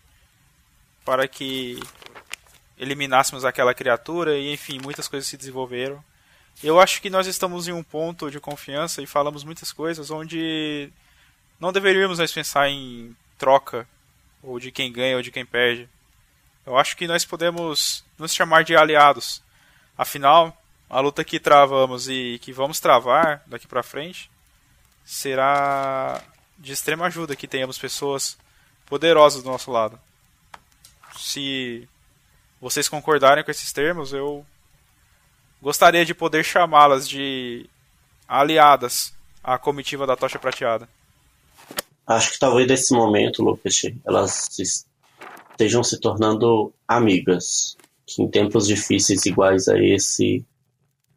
para 1.05 1.27
que 1.27 1.79
eliminássemos 2.77 3.45
aquela 3.45 3.73
criatura 3.73 4.37
e 4.37 4.53
enfim, 4.53 4.79
muitas 4.81 5.07
coisas 5.07 5.27
se 5.27 5.37
desenvolveram. 5.37 6.03
Eu 6.61 6.79
acho 6.79 7.01
que 7.01 7.09
nós 7.09 7.25
estamos 7.25 7.67
em 7.67 7.71
um 7.71 7.83
ponto 7.83 8.29
de 8.29 8.39
confiança 8.39 9.01
e 9.01 9.07
falamos 9.07 9.45
muitas 9.45 9.71
coisas 9.71 10.11
onde 10.11 10.91
não 11.59 11.71
deveríamos 11.71 12.19
mais 12.19 12.31
pensar 12.31 12.69
em 12.69 13.15
troca, 13.37 13.87
ou 14.43 14.59
de 14.59 14.71
quem 14.71 14.91
ganha 14.91 15.15
ou 15.15 15.21
de 15.21 15.31
quem 15.31 15.45
perde. 15.45 15.87
Eu 16.65 16.77
acho 16.77 16.95
que 16.95 17.07
nós 17.07 17.25
podemos 17.25 18.03
nos 18.17 18.33
chamar 18.33 18.63
de 18.63 18.75
aliados. 18.75 19.41
Afinal, 19.99 20.55
a 20.89 21.01
luta 21.01 21.25
que 21.25 21.41
travamos 21.41 22.07
e 22.07 22.39
que 22.41 22.53
vamos 22.53 22.79
travar 22.79 23.43
daqui 23.45 23.67
pra 23.67 23.83
frente 23.83 24.31
será 25.03 26.23
de 26.57 26.71
extrema 26.71 27.07
ajuda 27.07 27.35
que 27.35 27.49
tenhamos 27.49 27.77
pessoas 27.77 28.37
poderosas 28.85 29.43
do 29.43 29.49
nosso 29.49 29.69
lado. 29.69 29.99
Se 31.17 31.85
vocês 32.61 32.87
concordarem 32.87 33.43
com 33.43 33.51
esses 33.51 33.73
termos, 33.73 34.13
eu 34.13 34.45
gostaria 35.61 36.05
de 36.05 36.13
poder 36.13 36.45
chamá-las 36.45 37.05
de 37.05 37.69
aliadas 38.25 39.13
à 39.43 39.57
comitiva 39.57 40.07
da 40.07 40.15
Tocha 40.15 40.39
Prateada. 40.39 40.87
Acho 42.07 42.31
que 42.31 42.39
talvez 42.39 42.65
nesse 42.65 42.93
momento, 42.93 43.43
Lucas, 43.43 43.81
elas 44.07 44.47
estejam 44.57 45.83
se 45.83 45.99
tornando 45.99 46.73
amigas. 46.87 47.75
Que 48.11 48.23
em 48.23 48.27
tempos 48.29 48.65
difíceis 48.65 49.23
iguais 49.27 49.67
a 49.67 49.77
esse, 49.77 50.43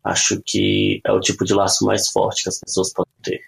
acho 0.05 0.43
que 0.45 1.01
é 1.07 1.13
o 1.13 1.21
tipo 1.21 1.43
de 1.45 1.55
laço 1.55 1.87
mais 1.87 2.09
forte 2.09 2.43
que 2.43 2.51
as 2.51 2.59
pessoas 2.61 2.93
podem 2.93 3.13
ter. 3.23 3.41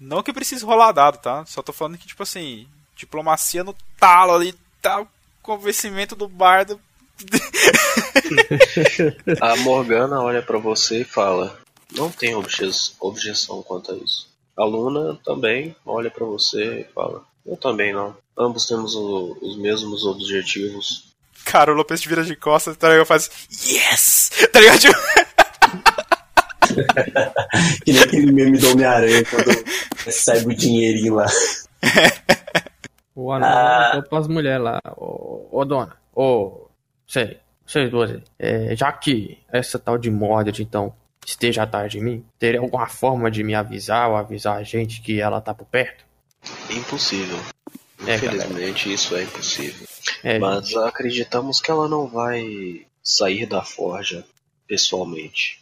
Não 0.00 0.24
que 0.24 0.32
precise 0.32 0.64
rolar 0.64 0.90
dado, 0.90 1.18
tá? 1.18 1.44
Só 1.46 1.62
tô 1.62 1.72
falando 1.72 1.96
que, 1.96 2.08
tipo 2.08 2.24
assim, 2.24 2.66
diplomacia 2.96 3.62
no 3.62 3.76
talo 3.98 4.32
ali, 4.32 4.52
tal, 4.82 5.06
convencimento 5.40 6.16
do 6.16 6.26
bardo. 6.26 6.80
A 9.40 9.54
Morgana 9.58 10.20
olha 10.20 10.42
pra 10.42 10.58
você 10.58 11.02
e 11.02 11.04
fala: 11.04 11.56
Não 11.92 12.10
tem 12.10 12.34
obje- 12.34 12.68
objeção 13.00 13.62
quanto 13.62 13.92
a 13.92 13.96
isso. 13.96 14.28
A 14.56 14.64
Luna 14.64 15.16
também 15.24 15.76
olha 15.86 16.10
pra 16.10 16.26
você 16.26 16.80
e 16.80 16.84
fala: 16.92 17.24
Eu 17.46 17.56
também 17.56 17.92
não. 17.92 18.16
Ambos 18.36 18.66
temos 18.66 18.96
o- 18.96 19.38
os 19.40 19.56
mesmos 19.56 20.04
objetivos. 20.04 21.13
Cara, 21.44 21.72
o 21.72 21.74
Lopes 21.74 22.00
te 22.00 22.08
vira 22.08 22.24
de 22.24 22.36
costas, 22.36 22.76
tá 22.76 22.88
ligado? 22.88 23.06
Faz 23.06 23.30
Yes! 23.66 24.30
Tá 24.52 24.60
ligado? 24.60 24.78
Tipo, 24.80 24.94
Que 27.84 27.92
nem 27.92 28.02
aquele 28.02 28.32
meme 28.32 28.58
do 28.58 28.70
Homem-Aranha 28.72 29.24
quando 29.26 29.64
recebe 30.04 30.54
o 30.54 30.56
dinheirinho 30.56 31.14
lá. 31.14 31.26
O 33.16 33.30
anão 33.30 33.48
Ah. 33.48 34.02
pras 34.10 34.26
mulheres 34.26 34.60
lá. 34.60 34.80
Ô, 34.96 35.46
ô 35.52 35.64
dona, 35.64 35.96
ô, 36.12 36.66
sei, 37.06 37.38
vocês 37.64 37.88
duas 37.88 38.10
aí. 38.10 38.20
É, 38.36 38.74
já 38.74 38.90
que 38.90 39.38
essa 39.52 39.78
tal 39.78 39.96
de 39.96 40.10
Mordred, 40.10 40.60
então, 40.60 40.92
esteja 41.24 41.62
atrás 41.62 41.92
de 41.92 42.00
mim, 42.00 42.24
teria 42.40 42.58
alguma 42.58 42.88
forma 42.88 43.30
de 43.30 43.44
me 43.44 43.54
avisar 43.54 44.10
ou 44.10 44.16
avisar 44.16 44.56
a 44.56 44.64
gente 44.64 45.00
que 45.00 45.20
ela 45.20 45.40
tá 45.40 45.54
por 45.54 45.64
perto? 45.66 46.04
Impossível. 46.68 47.38
É, 48.04 48.16
Infelizmente, 48.16 48.92
isso 48.92 49.14
é 49.14 49.22
impossível. 49.22 49.86
É, 50.22 50.38
Mas 50.38 50.74
acreditamos 50.76 51.60
que 51.60 51.70
ela 51.70 51.88
não 51.88 52.06
vai 52.06 52.86
sair 53.02 53.46
da 53.46 53.62
forja 53.62 54.24
pessoalmente. 54.66 55.60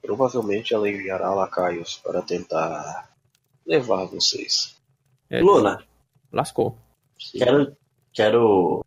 Provavelmente 0.00 0.72
ela 0.72 0.88
enviará 0.88 1.34
lacaios 1.34 2.00
para 2.02 2.22
tentar 2.22 3.10
levar 3.66 4.04
vocês. 4.06 4.74
é, 5.28 5.40
Luna, 5.40 5.84
lascou. 6.32 6.76
quero, 7.32 7.76
quero 8.12 8.84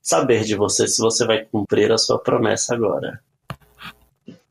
saber 0.00 0.44
de 0.44 0.56
você 0.56 0.88
se 0.88 1.00
você 1.00 1.26
vai 1.26 1.44
cumprir 1.44 1.92
a 1.92 1.98
sua 1.98 2.18
promessa 2.18 2.74
agora. 2.74 3.22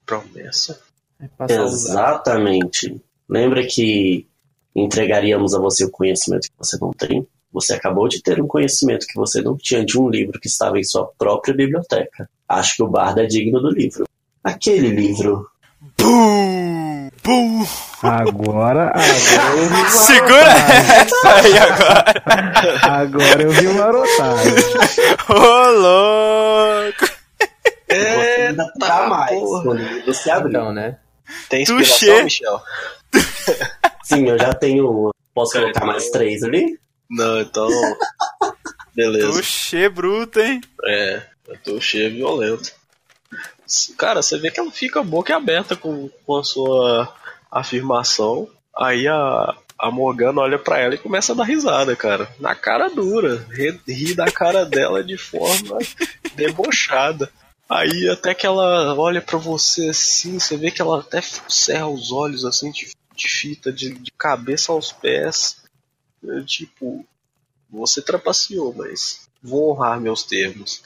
Promessa? 0.05 0.81
É 1.19 1.53
Exatamente. 1.53 3.01
Lembra 3.27 3.65
que 3.65 4.27
entregaríamos 4.75 5.53
a 5.53 5.59
você 5.59 5.85
o 5.85 5.91
conhecimento 5.91 6.49
que 6.49 6.57
você 6.57 6.77
não 6.79 6.91
tem? 6.91 7.27
Você 7.53 7.73
acabou 7.73 8.07
de 8.07 8.21
ter 8.21 8.41
um 8.41 8.47
conhecimento 8.47 9.05
que 9.05 9.15
você 9.15 9.41
não 9.41 9.57
tinha 9.57 9.83
de 9.83 9.99
um 9.99 10.09
livro 10.09 10.39
que 10.39 10.47
estava 10.47 10.79
em 10.79 10.83
sua 10.83 11.09
própria 11.17 11.53
biblioteca. 11.53 12.29
Acho 12.47 12.77
que 12.77 12.83
o 12.83 12.87
bardo 12.87 13.19
é 13.19 13.25
digno 13.25 13.59
do 13.59 13.69
livro. 13.69 14.05
Aquele 14.43 14.89
livro. 14.89 15.47
Bum! 15.97 17.09
Bum! 17.23 17.65
Agora, 18.01 18.91
agora 18.93 19.57
eu 19.57 19.67
vi 19.67 19.75
uma 19.75 19.89
Segura 19.91 20.51
essa 20.97 21.35
aí 21.35 21.57
agora! 21.57 22.05
Agora 22.83 23.43
eu 23.43 23.51
vi 23.51 23.67
uma 23.67 23.83
arotagem. 23.83 24.53
Ô, 25.29 25.71
louco! 25.71 27.05
Você 27.89 28.41
ainda 28.47 28.73
tá 28.79 29.07
mais 29.07 29.39
porra. 29.39 29.63
quando 29.63 29.79
o 29.79 29.83
livro 29.83 30.13
se 30.13 30.31
abriu. 30.31 30.49
Então, 30.49 30.73
né? 30.73 30.97
Tem 31.49 31.63
inspiração, 31.63 32.23
Michel? 32.23 32.61
Sim, 34.03 34.29
eu 34.29 34.39
já 34.39 34.53
tenho. 34.53 35.11
Posso 35.33 35.53
colocar 35.53 35.85
mais 35.85 36.09
três 36.09 36.43
ali? 36.43 36.79
Não, 37.11 37.41
então. 37.41 37.67
Beleza. 38.95 39.31
Tuxê 39.31 39.89
bruto, 39.89 40.39
hein? 40.39 40.61
É, 40.85 41.21
cheio 41.81 42.11
violento. 42.11 42.71
Cara, 43.97 44.21
você 44.21 44.37
vê 44.37 44.49
que 44.49 44.59
ela 44.59 44.71
fica 44.71 45.03
boca 45.03 45.35
aberta 45.35 45.75
com, 45.75 46.09
com 46.25 46.37
a 46.37 46.43
sua 46.43 47.13
afirmação. 47.51 48.49
Aí 48.77 49.07
a, 49.07 49.55
a 49.77 49.91
Morgana 49.91 50.41
olha 50.41 50.57
pra 50.57 50.79
ela 50.79 50.95
e 50.95 50.99
começa 50.99 51.33
a 51.33 51.35
dar 51.35 51.43
risada, 51.43 51.95
cara. 51.95 52.29
Na 52.39 52.55
cara 52.55 52.89
dura. 52.89 53.45
Ri, 53.49 53.79
ri 53.87 54.13
da 54.13 54.25
cara 54.25 54.65
dela 54.65 55.03
de 55.03 55.17
forma 55.17 55.77
debochada. 56.35 57.29
Aí 57.69 58.09
até 58.09 58.33
que 58.33 58.45
ela 58.45 58.93
olha 58.95 59.21
pra 59.21 59.37
você 59.37 59.89
assim, 59.89 60.39
você 60.39 60.57
vê 60.57 60.71
que 60.71 60.81
ela 60.81 60.99
até 60.99 61.21
cerra 61.47 61.87
os 61.87 62.11
olhos 62.11 62.43
assim 62.43 62.71
de, 62.71 62.91
de 63.15 63.29
fita, 63.29 63.71
de, 63.71 63.93
de 63.93 64.11
cabeça 64.11 64.73
aos 64.73 64.91
pés. 64.91 65.60
É, 66.27 66.41
tipo, 66.43 67.05
você 67.69 68.01
trapaceou, 68.01 68.73
mas 68.75 69.27
vou 69.41 69.71
honrar 69.71 69.99
meus 69.99 70.23
termos. 70.23 70.83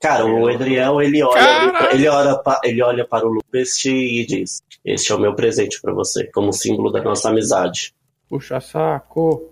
Cara, 0.00 0.26
o 0.26 0.48
Adriel, 0.48 1.00
ele 1.00 1.22
olha, 1.22 1.90
ele 1.92 2.08
olha, 2.08 2.36
pa- 2.38 2.60
ele 2.64 2.82
olha 2.82 3.06
para 3.06 3.24
o 3.26 3.30
Lupest 3.30 3.84
e 3.86 4.26
diz: 4.26 4.62
Este 4.84 5.12
é 5.12 5.14
o 5.14 5.18
meu 5.20 5.34
presente 5.34 5.80
para 5.80 5.92
você, 5.92 6.24
como 6.32 6.52
símbolo 6.52 6.90
da 6.90 7.00
nossa 7.02 7.28
amizade. 7.28 7.94
Puxa 8.28 8.60
saco. 8.60 9.48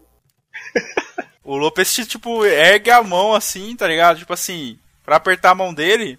O 1.42 1.56
Lopes, 1.56 1.94
tipo, 2.06 2.44
ergue 2.44 2.90
a 2.90 3.02
mão 3.02 3.34
assim, 3.34 3.74
tá 3.74 3.88
ligado? 3.88 4.18
Tipo 4.18 4.32
assim, 4.32 4.78
pra 5.04 5.16
apertar 5.16 5.50
a 5.50 5.54
mão 5.54 5.74
dele, 5.74 6.16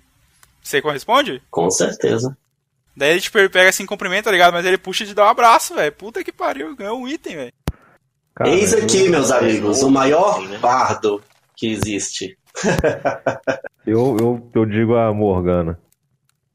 você 0.61 0.81
corresponde? 0.81 1.41
Com 1.49 1.69
certeza. 1.69 2.35
Daí 2.97 3.11
ele, 3.11 3.21
tipo, 3.21 3.37
ele 3.37 3.47
pega 3.47 3.69
assim, 3.69 3.85
cumprimenta, 3.85 4.23
tá 4.25 4.31
ligado? 4.31 4.51
Mas 4.51 4.65
ele 4.65 4.77
puxa 4.77 5.05
de 5.05 5.13
dar 5.13 5.25
um 5.25 5.29
abraço, 5.29 5.75
velho. 5.75 5.91
Puta 5.93 6.23
que 6.23 6.33
pariu, 6.33 6.75
ganhou 6.75 6.99
um 6.99 7.07
item, 7.07 7.35
velho. 7.37 7.53
Cara, 8.41 8.55
Eis 8.55 8.73
aqui, 8.73 9.07
meus 9.07 9.29
amigos, 9.29 9.83
o 9.83 9.91
maior 9.91 10.39
Sim, 10.39 10.47
né? 10.47 10.57
bardo 10.57 11.21
que 11.55 11.71
existe. 11.71 12.35
Eu, 13.83 14.15
eu, 14.19 14.51
eu 14.53 14.63
digo 14.63 14.95
a 14.95 15.11
Morgana. 15.11 15.79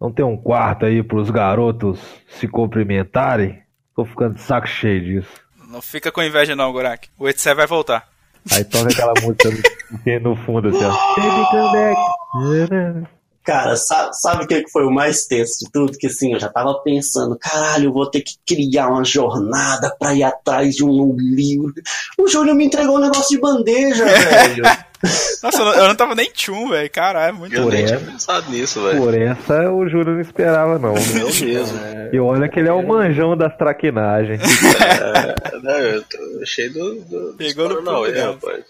Não 0.01 0.12
tem 0.12 0.25
um 0.25 0.37
quarto 0.37 0.87
aí 0.87 1.03
pros 1.03 1.29
garotos 1.29 1.99
se 2.29 2.46
cumprimentarem? 2.46 3.61
Tô 3.96 4.05
ficando 4.05 4.35
de 4.35 4.42
saco 4.42 4.68
cheio 4.68 5.03
disso. 5.03 5.40
Não 5.68 5.83
fica 5.83 6.12
com 6.12 6.22
inveja 6.22 6.55
não, 6.55 6.70
Gorak. 6.70 7.09
O 7.18 7.29
Etsé 7.29 7.53
vai 7.53 7.66
voltar. 7.66 8.09
Aí 8.53 8.62
toca 8.62 8.92
aquela 8.92 9.12
música 9.20 9.51
no, 10.07 10.31
no 10.31 10.37
fundo 10.37 10.68
assim, 10.68 10.85
ó. 10.85 11.16
Baby 11.16 11.51
come 11.51 11.72
back. 11.72 13.15
Cara, 13.47 13.77
sabe, 13.77 14.43
o 14.43 14.47
que 14.49 14.69
foi 14.73 14.85
o 14.85 14.91
mais 14.91 15.25
tenso 15.25 15.61
de 15.61 15.71
tudo? 15.71 15.97
Que 15.97 16.09
assim, 16.09 16.33
eu 16.33 16.41
já 16.41 16.49
tava 16.49 16.83
pensando, 16.83 17.39
caralho, 17.39 17.85
eu 17.85 17.93
vou 17.93 18.11
ter 18.11 18.21
que 18.21 18.33
criar 18.45 18.89
uma 18.89 19.05
jornada 19.05 19.95
pra 20.01 20.13
ir 20.15 20.25
atrás 20.25 20.75
de 20.75 20.85
um 20.85 21.15
livro. 21.17 21.73
O 22.19 22.27
Júlio 22.27 22.57
me 22.57 22.65
entregou 22.65 22.97
um 22.97 23.01
negócio 23.01 23.29
de 23.29 23.41
bandeja, 23.41 24.05
velho. 24.05 24.65
Nossa, 25.45 25.63
eu 25.63 25.65
não, 25.65 25.89
não 25.89 25.95
tava 25.95 26.17
nem 26.17 26.29
tchum, 26.33 26.71
velho. 26.71 26.91
Caralho, 26.91 27.29
é 27.29 27.39
muito 27.39 27.55
Eu 27.55 27.69
nem 27.69 27.87
tinha 27.87 28.01
pensado 28.01 28.51
nisso, 28.51 28.83
velho. 28.83 29.01
Por 29.01 29.15
essa 29.15 29.71
o 29.71 29.89
Júlio 29.89 30.15
não 30.15 30.21
esperava, 30.21 30.77
não. 30.77 30.97
Eu 30.97 31.47
mesmo. 31.47 31.79
E 32.13 32.19
olha 32.19 32.49
que 32.49 32.59
ele 32.59 32.69
é 32.69 32.73
o 32.73 32.85
manjão 32.85 33.37
das 33.37 33.57
traquinagens. 33.57 34.43
É, 34.87 35.59
não, 35.59 35.79
eu 35.79 36.03
tô 36.03 36.45
cheio 36.45 36.73
do. 36.73 37.01
do 37.03 37.35
Pegou 37.37 37.69
no 37.69 38.07
né? 38.07 38.23
rapaz. 38.23 38.65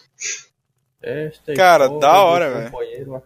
Esta 1.03 1.55
Cara, 1.55 1.89
da 1.89 2.23
hora, 2.23 2.51
velho. 2.51 3.23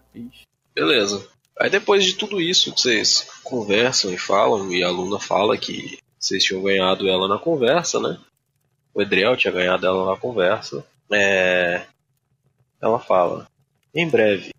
Beleza. 0.75 1.27
Aí 1.61 1.69
depois 1.69 2.07
de 2.07 2.15
tudo 2.15 2.41
isso 2.41 2.73
que 2.73 2.81
vocês 2.81 3.29
conversam 3.45 4.11
e 4.15 4.17
falam, 4.17 4.73
e 4.73 4.83
a 4.83 4.89
Luna 4.89 5.21
fala 5.21 5.59
que 5.59 5.99
vocês 6.19 6.43
tinham 6.43 6.63
ganhado 6.63 7.07
ela 7.07 7.29
na 7.29 7.39
conversa, 7.39 8.01
né? 8.01 8.19
O 8.95 9.03
Edriel 9.03 9.37
tinha 9.37 9.53
ganhado 9.53 9.87
ela 9.87 10.11
na 10.11 10.17
conversa. 10.17 10.83
É... 11.13 11.85
Ela 12.81 12.99
fala: 12.99 13.47
Em 13.95 14.09
breve 14.09 14.55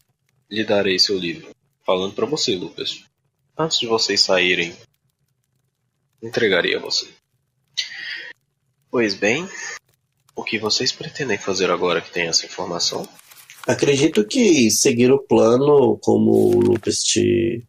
lhe 0.48 0.64
darei 0.64 1.00
seu 1.00 1.18
livro. 1.18 1.50
Falando 1.84 2.14
pra 2.14 2.28
você, 2.28 2.56
Lucas. 2.56 3.04
Antes 3.58 3.80
de 3.80 3.88
vocês 3.88 4.22
saírem, 4.22 4.78
entregarei 6.22 6.76
a 6.76 6.80
você. 6.80 7.10
Pois 8.92 9.16
bem, 9.16 9.50
o 10.36 10.44
que 10.44 10.60
vocês 10.60 10.92
pretendem 10.92 11.40
fazer 11.40 11.72
agora 11.72 12.00
que 12.00 12.12
tem 12.12 12.28
essa 12.28 12.46
informação? 12.46 13.10
Acredito 13.68 14.26
que 14.26 14.72
seguir 14.72 15.12
o 15.12 15.22
plano, 15.22 15.98
como 16.02 16.56
o 16.56 16.60
Lucas 16.60 17.04
te 17.04 17.66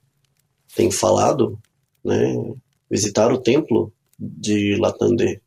tem 0.74 0.90
falado, 0.90 1.58
né? 2.04 2.34
Visitar 2.90 3.32
o 3.32 3.38
templo 3.38 3.92
de 4.18 4.76
Latandê 4.76 5.40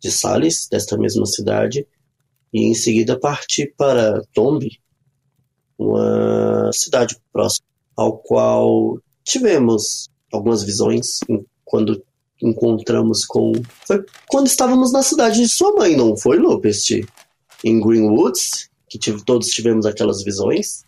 de 0.00 0.10
Sales, 0.10 0.68
desta 0.70 0.96
mesma 0.96 1.26
cidade, 1.26 1.86
e 2.52 2.64
em 2.64 2.74
seguida 2.74 3.18
partir 3.18 3.74
para 3.76 4.22
Tombe, 4.32 4.80
uma 5.78 6.70
cidade 6.72 7.16
próxima, 7.32 7.66
ao 7.96 8.18
qual 8.18 9.00
tivemos 9.24 10.08
algumas 10.32 10.62
visões 10.62 11.20
quando 11.64 12.02
encontramos 12.42 13.24
com. 13.24 13.52
Foi 13.86 14.04
quando 14.28 14.46
estávamos 14.46 14.92
na 14.92 15.02
cidade 15.02 15.40
de 15.40 15.48
sua 15.48 15.72
mãe, 15.74 15.96
não 15.96 16.16
foi, 16.16 16.38
Lupest? 16.38 17.04
Em 17.64 17.80
Greenwoods, 17.80 18.67
que 18.88 18.98
tive- 18.98 19.22
todos 19.24 19.48
tivemos 19.48 19.86
aquelas 19.86 20.22
visões. 20.22 20.84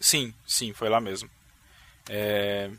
Sim, 0.00 0.32
sim, 0.46 0.72
foi 0.72 0.88
lá 0.88 1.00
mesmo. 1.00 1.28
É... 2.08 2.70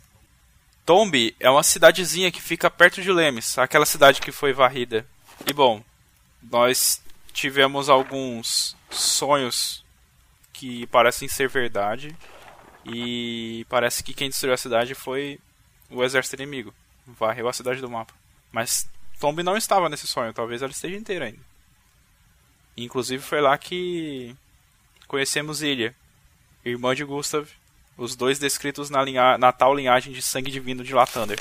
Tombi 0.85 1.35
é 1.39 1.49
uma 1.49 1.63
cidadezinha 1.63 2.31
que 2.31 2.41
fica 2.41 2.69
perto 2.69 3.01
de 3.01 3.11
Lemes, 3.11 3.57
aquela 3.57 3.85
cidade 3.85 4.21
que 4.21 4.31
foi 4.31 4.53
varrida. 4.53 5.05
E 5.45 5.53
bom, 5.53 5.83
nós 6.41 7.01
tivemos 7.31 7.89
alguns 7.89 8.75
sonhos 8.89 9.83
que 10.51 10.87
parecem 10.87 11.27
ser 11.27 11.47
verdade. 11.47 12.15
E 12.85 13.65
parece 13.69 14.03
que 14.03 14.13
quem 14.13 14.29
destruiu 14.29 14.53
a 14.53 14.57
cidade 14.57 14.95
foi 14.95 15.39
o 15.91 16.03
exército 16.03 16.41
inimigo. 16.41 16.73
Varreu 17.05 17.47
a 17.47 17.53
cidade 17.53 17.81
do 17.81 17.89
mapa. 17.89 18.13
Mas 18.51 18.89
Tombi 19.19 19.43
não 19.43 19.55
estava 19.57 19.89
nesse 19.89 20.07
sonho, 20.07 20.33
talvez 20.33 20.61
ela 20.61 20.71
esteja 20.71 20.95
inteira 20.95 21.25
ainda. 21.25 21.49
Inclusive 22.75 23.21
foi 23.21 23.41
lá 23.41 23.57
que 23.57 24.35
conhecemos 25.09 25.61
Ilha, 25.61 25.93
irmã 26.63 26.95
de 26.95 27.03
Gustav, 27.03 27.45
os 27.97 28.15
dois 28.15 28.39
descritos 28.39 28.89
na, 28.89 29.03
linha- 29.03 29.37
na 29.37 29.51
tal 29.51 29.75
linhagem 29.75 30.13
de 30.13 30.21
sangue 30.21 30.49
divino 30.51 30.83
de 30.83 30.93
Latander. 30.93 31.39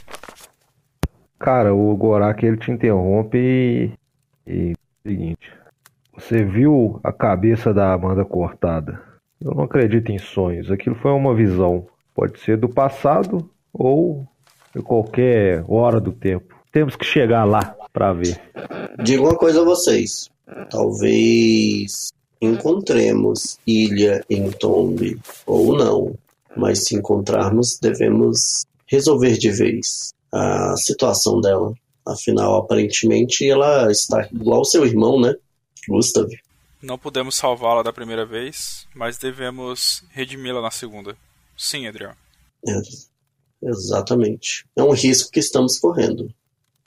Cara, 1.39 1.73
o 1.73 1.95
Gorak 1.97 2.45
ele 2.45 2.57
te 2.57 2.73
interrompe 2.73 3.39
e. 3.39 3.93
E. 4.47 4.75
Seguinte. 5.07 5.53
Você 6.15 6.45
viu 6.45 6.99
a 7.05 7.13
cabeça 7.13 7.73
da 7.73 7.93
Amanda 7.93 8.25
cortada? 8.25 9.01
Eu 9.41 9.53
não 9.55 9.63
acredito 9.65 10.11
em 10.11 10.19
sonhos. 10.19 10.69
Aquilo 10.71 10.97
foi 10.97 11.13
uma 11.13 11.33
visão. 11.35 11.87
Pode 12.13 12.41
ser 12.41 12.57
do 12.57 12.69
passado 12.69 13.49
ou 13.73 14.27
de 14.75 14.83
qualquer 14.83 15.65
hora 15.69 16.01
do 16.01 16.11
tempo. 16.11 16.57
Temos 16.73 16.97
que 16.97 17.05
chegar 17.05 17.45
lá 17.45 17.77
pra 17.93 18.13
ver. 18.13 18.41
Digo 19.05 19.25
uma 19.29 19.37
coisa 19.37 19.61
a 19.63 19.65
vocês. 19.65 20.29
Talvez 20.71 22.09
encontremos 22.41 23.59
ilha 23.67 24.25
em 24.29 24.51
Tombe 24.51 25.21
ou 25.47 25.77
não. 25.77 26.17
Mas 26.57 26.85
se 26.85 26.97
encontrarmos, 26.97 27.79
devemos 27.81 28.65
resolver 28.87 29.39
de 29.39 29.51
vez 29.51 30.13
a 30.33 30.77
situação 30.77 31.41
dela. 31.41 31.73
Afinal, 32.07 32.57
aparentemente, 32.57 33.49
ela 33.49 33.91
está 33.91 34.27
igual 34.33 34.59
ao 34.59 34.65
seu 34.65 34.85
irmão, 34.85 35.21
né? 35.21 35.35
Gustav. 35.89 36.29
Não 36.81 36.99
pudemos 36.99 37.35
salvá-la 37.35 37.83
da 37.83 37.93
primeira 37.93 38.25
vez, 38.25 38.87
mas 38.95 39.19
devemos 39.19 40.05
redimi-la 40.11 40.63
na 40.63 40.71
segunda. 40.71 41.17
Sim, 41.57 41.87
Adriel. 41.87 42.13
É, 42.67 42.81
exatamente. 43.63 44.65
É 44.77 44.83
um 44.83 44.93
risco 44.93 45.31
que 45.31 45.41
estamos 45.41 45.79
correndo. 45.79 46.33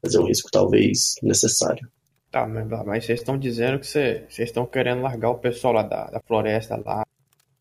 Mas 0.02 0.16
é 0.16 0.20
um 0.20 0.26
risco 0.26 0.50
talvez 0.52 1.16
necessário. 1.22 1.88
Tá, 2.32 2.48
mas, 2.48 3.06
vocês 3.06 3.20
estão 3.20 3.38
dizendo 3.38 3.78
que 3.80 3.86
cê- 3.86 4.26
vocês 4.30 4.50
estão 4.50 4.66
querendo 4.66 5.02
largar 5.02 5.30
o 5.32 5.38
pessoal 5.38 5.74
lá 5.74 5.84
da, 5.84 6.06
da 6.06 6.20
floresta 6.22 6.78
lá 6.78 7.06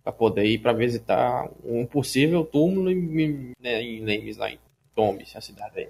pra 0.05 0.13
poder 0.13 0.45
ir 0.45 0.59
pra 0.59 0.73
visitar 0.73 1.49
um 1.65 1.85
possível 1.85 2.45
túmulo 2.45 2.91
em, 2.91 3.53
né, 3.61 3.81
lá 4.39 4.49
em 4.51 4.59
Tombs, 4.95 5.35
a 5.35 5.41
cidade 5.41 5.81
aí. 5.81 5.89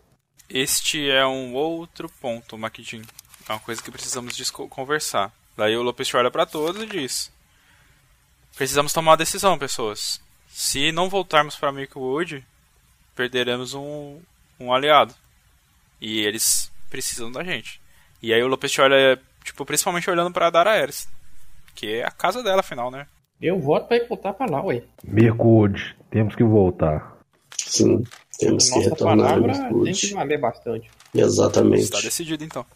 Este 0.49 1.11
é 1.11 1.25
um 1.27 1.55
outro 1.55 2.09
ponto, 2.21 2.57
Maquidin. 2.57 3.03
É 3.49 3.53
uma 3.53 3.61
coisa 3.61 3.83
que 3.83 3.91
precisamos 3.91 4.51
conversar. 4.51 5.33
Daí 5.57 5.77
o 5.77 5.83
Lopes 5.83 6.13
olha 6.15 6.31
pra 6.31 6.47
todos 6.47 6.83
e 6.83 6.87
diz: 6.87 7.31
Precisamos 8.57 8.93
tomar 8.93 9.13
uma 9.13 9.17
decisão, 9.17 9.59
pessoas. 9.59 10.21
Se 10.49 10.91
não 10.91 11.09
voltarmos 11.09 11.55
para 11.57 11.71
Mirkwood, 11.71 12.45
perderemos 13.15 13.75
um, 13.75 14.21
um 14.59 14.73
aliado. 14.73 15.15
E 16.01 16.21
eles 16.21 16.71
precisam 16.89 17.31
da 17.31 17.45
gente. 17.45 17.81
E 18.23 18.33
aí 18.33 18.43
o 18.43 18.49
Lopes 18.49 18.79
olha, 18.79 19.19
tipo, 19.43 19.65
principalmente 19.65 20.11
olhando 20.11 20.33
pra 20.33 20.51
Dara 20.51 20.73
Ares. 20.73 21.09
Que 21.75 22.01
é 22.01 22.07
a 22.07 22.11
casa 22.11 22.43
dela, 22.43 22.61
afinal, 22.61 22.91
né? 22.91 23.07
Eu 23.41 23.59
voto 23.59 23.89
pra 23.89 23.97
ir 23.97 24.07
voltar 24.07 24.35
pra 24.35 24.47
lá, 24.47 24.63
ué. 24.63 24.83
Mirkwood, 25.03 25.97
temos 26.11 26.35
que 26.35 26.45
voltar. 26.45 27.17
Sim, 27.57 28.05
temos 28.39 28.69
que 28.69 28.79
retornar 28.81 29.27
a 29.27 29.41
palavra 29.41 29.85
tem 29.85 29.93
que 29.93 30.13
valer 30.13 30.39
bastante. 30.39 30.91
Exatamente. 31.15 31.83
Está 31.85 32.01
decidido 32.01 32.45
então. 32.45 32.67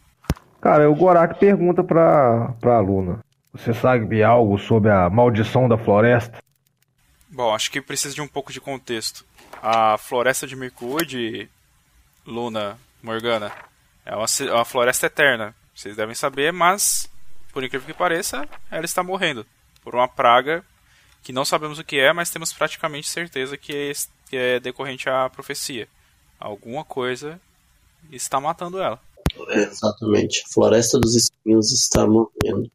Cara, 0.60 0.90
o 0.90 0.94
Gorak 0.94 1.38
pergunta 1.38 1.84
pra, 1.84 2.54
pra 2.60 2.80
Luna. 2.80 3.20
Você 3.52 3.74
sabe 3.74 4.22
algo 4.22 4.58
sobre 4.58 4.90
a 4.90 5.10
maldição 5.10 5.68
da 5.68 5.76
floresta? 5.76 6.38
Bom, 7.28 7.54
acho 7.54 7.70
que 7.70 7.80
precisa 7.80 8.14
de 8.14 8.22
um 8.22 8.28
pouco 8.28 8.52
de 8.52 8.60
contexto. 8.60 9.24
A 9.62 9.98
floresta 9.98 10.46
de 10.46 10.56
Mirkwood, 10.56 11.48
Luna, 12.26 12.78
Morgana, 13.02 13.52
é 14.04 14.14
uma, 14.14 14.26
é 14.26 14.52
uma 14.52 14.64
floresta 14.64 15.06
eterna. 15.06 15.54
Vocês 15.74 15.96
devem 15.96 16.14
saber, 16.14 16.52
mas, 16.52 17.08
por 17.52 17.64
incrível 17.64 17.86
que 17.86 17.94
pareça, 17.94 18.48
ela 18.70 18.84
está 18.84 19.02
morrendo. 19.02 19.46
Por 19.82 19.94
uma 19.94 20.08
praga 20.08 20.64
que 21.22 21.32
não 21.32 21.44
sabemos 21.44 21.78
o 21.78 21.84
que 21.84 21.98
é, 21.98 22.12
mas 22.12 22.30
temos 22.30 22.52
praticamente 22.52 23.08
certeza 23.08 23.56
que 23.56 23.74
é, 23.74 23.92
que 24.28 24.36
é 24.36 24.60
decorrente 24.60 25.08
à 25.08 25.28
profecia. 25.30 25.88
Alguma 26.38 26.84
coisa 26.84 27.40
está 28.12 28.38
matando 28.38 28.80
ela. 28.80 29.00
Exatamente. 29.48 30.44
A 30.46 30.52
Floresta 30.52 30.98
dos 30.98 31.14
Espinhos 31.14 31.72
está 31.72 32.06
morrendo. 32.06 32.70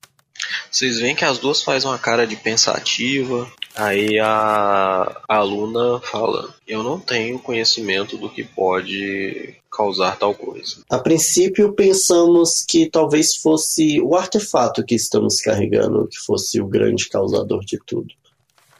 Vocês 0.71 0.99
veem 0.99 1.15
que 1.15 1.25
as 1.25 1.37
duas 1.37 1.61
fazem 1.61 1.89
uma 1.89 1.97
cara 1.97 2.25
de 2.25 2.35
pensativa. 2.35 3.51
Aí 3.75 4.19
a, 4.19 5.21
a 5.27 5.35
aluna 5.35 5.99
fala: 6.01 6.53
Eu 6.67 6.83
não 6.83 6.99
tenho 6.99 7.39
conhecimento 7.39 8.17
do 8.17 8.29
que 8.29 8.43
pode 8.43 9.55
causar 9.71 10.17
tal 10.17 10.33
coisa. 10.33 10.83
A 10.89 10.99
princípio 10.99 11.73
pensamos 11.73 12.63
que 12.67 12.89
talvez 12.89 13.35
fosse 13.35 14.01
o 14.01 14.15
artefato 14.15 14.83
que 14.83 14.95
estamos 14.95 15.39
carregando 15.39 16.07
que 16.07 16.17
fosse 16.17 16.59
o 16.59 16.67
grande 16.67 17.07
causador 17.07 17.63
de 17.63 17.79
tudo. 17.85 18.13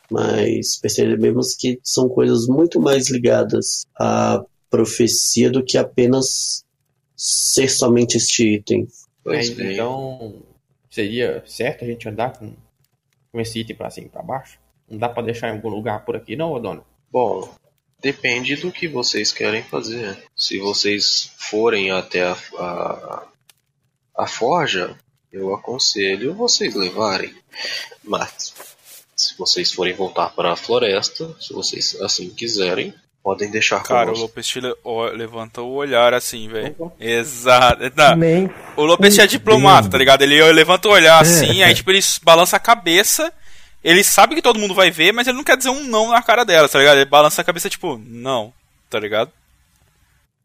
Mas 0.10 0.78
percebemos 0.78 1.56
que 1.56 1.80
são 1.84 2.10
coisas 2.10 2.48
muito 2.48 2.82
mais 2.82 3.10
ligadas 3.10 3.86
à 3.98 4.43
profecia 4.69 5.50
do 5.50 5.63
que 5.63 5.78
apenas 5.78 6.63
ser 7.15 7.69
somente 7.69 8.17
este 8.17 8.56
item. 8.56 8.88
Pois 9.24 9.50
É, 9.50 9.54
bem. 9.54 9.74
então, 9.74 10.34
seria 10.89 11.43
certo 11.45 11.84
a 11.84 11.88
gente 11.88 12.08
andar 12.08 12.38
com, 12.38 12.54
com 13.32 13.39
esse 13.39 13.60
item 13.60 13.75
pra 13.75 13.89
cima 13.89 14.08
e 14.08 14.10
pra 14.10 14.21
baixo? 14.21 14.60
Não 14.89 14.97
dá 14.97 15.08
pra 15.08 15.23
deixar 15.23 15.49
em 15.49 15.52
algum 15.52 15.69
lugar 15.69 16.04
por 16.04 16.15
aqui, 16.15 16.36
não, 16.36 16.60
dona? 16.60 16.84
Bom, 17.12 17.54
depende 18.02 18.56
do 18.56 18.71
que 18.71 18.88
vocês 18.88 19.32
querem 19.32 19.63
fazer. 19.63 20.17
Se 20.36 20.58
vocês 20.58 21.32
forem 21.38 21.91
até 21.91 22.23
a, 22.23 22.38
a, 22.58 23.28
a 24.17 24.28
forja, 24.28 24.97
eu 25.32 25.54
aconselho 25.54 26.34
vocês 26.34 26.73
levarem. 26.73 27.36
Mas, 28.04 28.54
se 29.15 29.38
vocês 29.38 29.71
forem 29.71 29.93
voltar 29.93 30.34
para 30.36 30.52
a 30.52 30.56
floresta, 30.56 31.36
se 31.39 31.54
vocês 31.54 31.99
assim 32.02 32.30
quiserem, 32.30 32.93
podem 33.24 33.50
deixar 33.52 33.84
Cara, 33.84 34.04
o 34.04 34.06
conosco. 34.06 34.24
Lopestilha 34.26 34.74
levantou 35.14 35.70
o 35.70 35.76
olhar 35.76 36.14
assim, 36.14 36.48
velho. 36.48 36.76
Exato. 37.00 37.82
Nem 38.18 38.50
O 38.76 38.84
Lopes 38.84 39.18
é 39.20 39.28
diplomata, 39.28 39.90
tá 39.90 39.98
ligado? 39.98 40.22
Ele 40.22 40.42
levanta 40.52 40.88
o 40.88 40.92
olhar 40.92 41.22
assim, 41.22 41.62
É. 41.62 41.66
aí 41.66 41.74
tipo, 41.74 41.92
ele 41.92 42.00
balança 42.24 42.58
a 42.58 42.60
cabeça. 42.60 43.32
Ele 43.84 44.04
sabe 44.04 44.36
que 44.36 44.42
todo 44.42 44.60
mundo 44.60 44.74
vai 44.74 44.92
ver, 44.92 45.14
mas 45.14 45.28
ele 45.28 45.38
não 45.38 45.44
quer 45.44 45.56
dizer 45.56 45.70
um 45.70 45.84
não 45.86 46.10
na 46.10 46.22
cara 46.22 46.44
dela, 46.44 46.68
tá 46.68 46.80
ligado? 46.80 46.98
Ele 46.98 47.06
balança 47.10 47.42
a 47.42 47.46
cabeça 47.46 47.70
tipo, 47.70 47.98
não, 48.06 48.52
tá 48.90 49.00
ligado? 49.00 49.32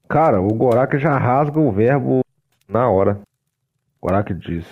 Cara, 0.08 0.40
o 0.40 0.48
Gorak 0.54 0.98
já 0.98 1.16
rasga 1.18 1.58
o 1.58 1.72
verbo 1.72 2.20
na 2.68 2.88
hora. 2.88 3.20
Gorak 4.00 4.32
diz: 4.34 4.64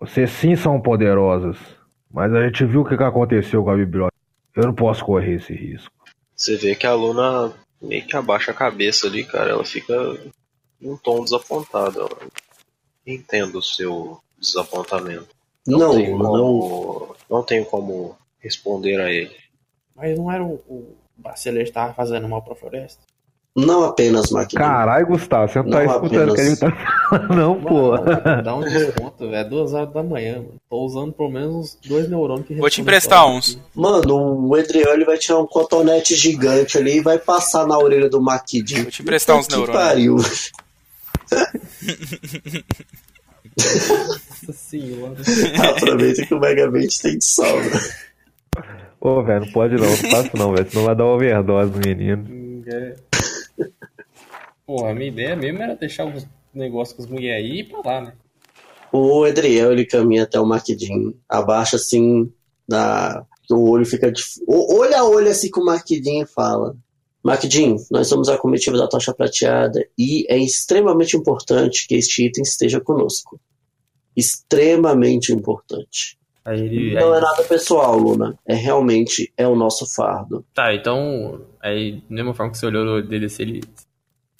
Vocês 0.00 0.30
sim 0.30 0.56
são 0.56 0.80
poderosas, 0.80 1.56
mas 2.12 2.32
a 2.34 2.42
gente 2.44 2.64
viu 2.64 2.80
o 2.80 2.84
que 2.84 2.94
aconteceu 2.94 3.62
com 3.62 3.70
a 3.70 3.76
biblioteca. 3.76 4.16
Eu 4.56 4.64
não 4.64 4.74
posso 4.74 5.04
correr 5.04 5.34
esse 5.34 5.54
risco. 5.54 5.92
Você 6.38 6.56
vê 6.56 6.76
que 6.76 6.86
a 6.86 6.94
Luna 6.94 7.52
meio 7.82 8.06
que 8.06 8.16
abaixa 8.16 8.52
a 8.52 8.54
cabeça 8.54 9.08
ali, 9.08 9.24
cara. 9.24 9.50
Ela 9.50 9.64
fica 9.64 9.92
em 10.80 10.88
um 10.88 10.96
tom 10.96 11.24
desapontado. 11.24 12.00
Ela 12.00 12.30
entendo 13.04 13.58
o 13.58 13.62
seu 13.62 14.20
desapontamento. 14.38 15.26
Não, 15.66 15.96
tenho 15.96 16.16
não. 16.16 16.30
como, 16.30 17.16
não 17.28 17.42
tenho 17.42 17.64
como 17.64 18.16
responder 18.38 19.00
a 19.00 19.10
ele. 19.10 19.36
Mas 19.96 20.16
não 20.16 20.30
era 20.30 20.44
o, 20.44 20.54
o 20.68 20.96
Baceleiro 21.16 21.66
que 21.66 21.74
tava 21.74 21.92
fazendo 21.92 22.28
mal 22.28 22.40
pra 22.40 22.54
floresta? 22.54 23.02
Não 23.58 23.82
apenas 23.84 24.30
máquina. 24.30 24.60
Caralho, 24.60 25.06
Gustavo, 25.08 25.50
você 25.52 25.58
não 25.58 25.70
tá 25.70 25.82
Não 25.84 25.92
escutando 25.92 26.30
o 26.30 26.34
que 26.34 26.40
ele 26.40 26.56
tá 26.56 26.72
falando, 27.10 27.34
não, 27.34 27.60
pô. 27.60 27.96
Dá 28.44 28.54
um 28.54 28.60
desconto, 28.60 29.18
velho. 29.24 29.34
É 29.34 29.44
duas 29.44 29.72
horas 29.74 29.92
da 29.92 30.02
manhã, 30.02 30.36
mano. 30.36 30.54
Tô 30.70 30.84
usando 30.84 31.12
pelo 31.12 31.30
menos 31.30 31.54
uns 31.54 31.78
dois 31.88 32.08
neurônios 32.08 32.46
que 32.46 32.54
Vou 32.54 32.70
te 32.70 32.80
emprestar 32.80 33.26
uns. 33.28 33.54
aqui. 33.56 33.62
Mano, 33.74 34.46
o 34.48 34.56
Edriel 34.56 34.94
ele 34.94 35.04
vai 35.04 35.18
tirar 35.18 35.38
um 35.40 35.46
cotonete 35.46 36.14
gigante 36.14 36.78
ali 36.78 36.98
e 36.98 37.00
vai 37.00 37.18
passar 37.18 37.66
na 37.66 37.76
orelha 37.76 38.08
do 38.08 38.20
Maquidinho. 38.20 38.82
Vou 38.82 38.92
te 38.92 39.02
emprestar 39.02 39.36
uns 39.36 39.46
que 39.46 39.56
neurônios. 39.56 39.82
pariu. 39.82 40.16
Nossa 43.56 44.52
senhora. 44.52 45.16
Aproveita 45.76 46.26
que 46.26 46.34
o 46.34 46.40
Megamente 46.40 47.02
tem 47.02 47.18
de 47.18 47.24
sobra. 47.24 47.80
Ô, 49.00 49.22
velho, 49.22 49.40
não 49.44 49.52
pode 49.52 49.74
não, 49.76 49.84
não 49.88 49.96
faço 49.96 50.30
não, 50.34 50.52
velho, 50.52 50.70
senão 50.70 50.84
vai 50.84 50.94
dar 50.96 51.04
overdose 51.04 51.70
no 51.72 51.78
menino. 51.78 52.62
É. 52.66 52.94
Porra, 54.68 54.90
a 54.90 54.94
minha 54.94 55.08
ideia 55.08 55.34
mesmo 55.34 55.62
era 55.62 55.74
deixar 55.74 56.04
os 56.04 56.26
negócios 56.52 56.94
com 56.94 57.02
as 57.02 57.08
mulheres 57.08 57.42
aí 57.42 57.50
e 57.56 57.60
ir 57.60 57.64
pra 57.70 57.80
lá, 57.82 58.00
né? 58.02 58.12
O 58.92 59.26
Edriel 59.26 59.72
ele 59.72 59.86
caminha 59.86 60.24
até 60.24 60.38
o 60.38 60.44
Maquidinho, 60.44 61.18
abaixa 61.26 61.76
assim, 61.76 62.30
da... 62.68 63.24
o 63.50 63.70
olho 63.70 63.86
fica 63.86 64.12
de... 64.12 64.22
o- 64.46 64.78
olho 64.78 64.94
a 64.94 65.04
olho 65.04 65.30
assim 65.30 65.50
com 65.50 65.62
o 65.62 65.74
e 65.74 66.26
fala: 66.26 66.76
Maquidinho, 67.24 67.76
nós 67.90 68.08
somos 68.08 68.28
a 68.28 68.36
comitiva 68.36 68.76
da 68.76 68.86
Tocha 68.86 69.14
Prateada 69.14 69.82
e 69.98 70.26
é 70.30 70.36
extremamente 70.36 71.16
importante 71.16 71.88
que 71.88 71.94
este 71.94 72.26
item 72.26 72.42
esteja 72.42 72.78
conosco. 72.78 73.40
Extremamente 74.14 75.32
importante. 75.32 76.18
Aí 76.44 76.60
ele. 76.60 76.94
Não 76.94 77.12
aí- 77.12 77.18
é 77.18 77.22
nada 77.22 77.42
pessoal, 77.44 77.96
Luna. 77.98 78.38
É 78.46 78.54
realmente 78.54 79.32
é 79.36 79.46
o 79.48 79.54
nosso 79.56 79.86
fardo. 79.94 80.44
Tá, 80.54 80.74
então. 80.74 81.40
Aí, 81.62 82.00
da 82.08 82.14
mesma 82.16 82.34
forma 82.34 82.52
que 82.52 82.58
você 82.58 82.66
olhou 82.66 82.84
no 82.84 82.92
olho 82.92 83.06
dele, 83.06 83.26
assim, 83.26 83.42
ele, 83.42 83.60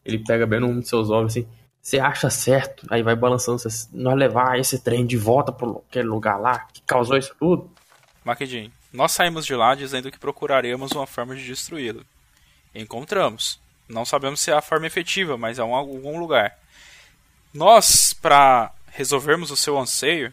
ele 0.04 0.18
pega 0.18 0.46
bem 0.46 0.60
num 0.60 0.80
dos 0.80 0.88
seus 0.88 1.10
olhos 1.10 1.32
assim. 1.32 1.48
Você 1.80 1.98
acha 1.98 2.28
certo? 2.28 2.86
Aí 2.90 3.02
vai 3.02 3.16
balançando. 3.16 3.62
Nós 3.92 4.16
levar 4.16 4.58
esse 4.58 4.78
trem 4.82 5.06
de 5.06 5.16
volta 5.16 5.52
pro 5.52 5.82
aquele 5.88 6.08
lugar 6.08 6.38
lá 6.38 6.60
que 6.72 6.82
causou 6.82 7.16
isso 7.16 7.34
tudo? 7.38 7.70
Maquedin, 8.24 8.70
nós 8.92 9.12
saímos 9.12 9.46
de 9.46 9.54
lá 9.54 9.74
dizendo 9.74 10.10
que 10.10 10.18
procuraremos 10.18 10.92
uma 10.92 11.06
forma 11.06 11.34
de 11.34 11.46
destruí-lo. 11.46 12.04
Encontramos. 12.74 13.58
Não 13.88 14.04
sabemos 14.04 14.40
se 14.40 14.50
é 14.50 14.54
a 14.54 14.60
forma 14.60 14.86
efetiva, 14.86 15.38
mas 15.38 15.58
é 15.58 15.64
um, 15.64 15.74
algum 15.74 16.18
lugar. 16.18 16.58
Nós, 17.54 18.12
para 18.12 18.70
resolvermos 18.90 19.50
o 19.50 19.56
seu 19.56 19.78
anseio, 19.78 20.32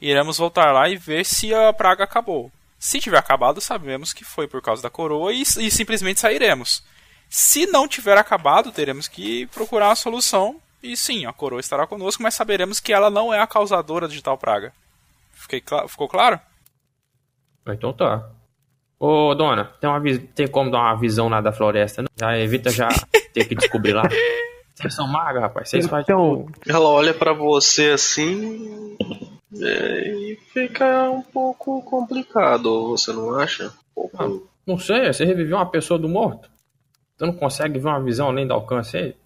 iremos 0.00 0.38
voltar 0.38 0.70
lá 0.72 0.88
e 0.88 0.96
ver 0.96 1.24
se 1.24 1.52
a 1.52 1.72
praga 1.72 2.04
acabou. 2.04 2.52
Se 2.78 3.00
tiver 3.00 3.18
acabado, 3.18 3.60
sabemos 3.60 4.12
que 4.12 4.24
foi 4.24 4.46
por 4.46 4.62
causa 4.62 4.82
da 4.82 4.90
coroa 4.90 5.32
e, 5.32 5.42
e 5.42 5.70
simplesmente 5.70 6.20
sairemos. 6.20 6.84
Se 7.28 7.66
não 7.66 7.86
tiver 7.88 8.16
acabado, 8.16 8.72
teremos 8.72 9.08
que 9.08 9.46
procurar 9.48 9.88
uma 9.88 9.96
solução. 9.96 10.56
E 10.82 10.96
sim, 10.96 11.26
a 11.26 11.32
coroa 11.32 11.60
estará 11.60 11.86
conosco, 11.86 12.22
mas 12.22 12.34
saberemos 12.34 12.78
que 12.80 12.92
ela 12.92 13.10
não 13.10 13.32
é 13.34 13.40
a 13.40 13.46
causadora 13.46 14.06
de 14.06 14.22
tal 14.22 14.38
praga. 14.38 14.72
Fiquei 15.32 15.60
cla- 15.60 15.88
ficou 15.88 16.08
claro? 16.08 16.38
Então 17.68 17.92
tá. 17.92 18.28
Ô, 18.98 19.34
dona, 19.34 19.64
tem, 19.80 19.90
uma, 19.90 20.00
tem 20.34 20.46
como 20.46 20.70
dar 20.70 20.78
uma 20.78 20.96
visão 20.96 21.28
lá 21.28 21.40
da 21.40 21.52
floresta, 21.52 22.02
não? 22.02 22.08
Já 22.16 22.38
evita 22.38 22.70
já 22.70 22.88
ter 23.34 23.44
que 23.46 23.54
descobrir 23.54 23.92
lá. 23.92 24.02
Vocês 24.74 24.94
são 24.94 25.06
magos, 25.08 25.42
rapaz. 25.42 25.68
Vocês 25.68 25.86
fazem 25.86 26.02
Então, 26.04 26.46
Ela 26.66 26.88
olha 26.88 27.12
pra 27.12 27.32
você 27.32 27.90
assim 27.90 28.96
é, 29.60 30.08
e 30.08 30.38
fica 30.52 31.10
um 31.10 31.22
pouco 31.22 31.82
complicado, 31.82 32.88
você 32.90 33.12
não 33.12 33.34
acha? 33.34 33.72
Um 33.96 34.08
pouco. 34.08 34.48
Não 34.66 34.78
sei, 34.78 35.12
você 35.12 35.24
reviveu 35.24 35.56
uma 35.56 35.70
pessoa 35.70 35.98
do 35.98 36.08
morto? 36.08 36.48
Você 37.16 37.24
não 37.26 37.32
consegue 37.32 37.78
ver 37.78 37.88
uma 37.88 38.02
visão 38.02 38.28
além 38.28 38.46
do 38.46 38.52
alcance 38.54 38.96
aí? 38.96 39.16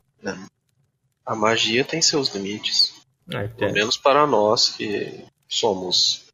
A 1.26 1.35
magia 1.35 1.85
tem 1.85 2.00
seus 2.03 2.35
limites, 2.35 2.94
Ah, 3.33 3.48
pelo 3.57 3.72
menos 3.72 3.96
para 3.96 4.26
nós 4.26 4.68
que 4.70 5.24
somos 5.48 6.26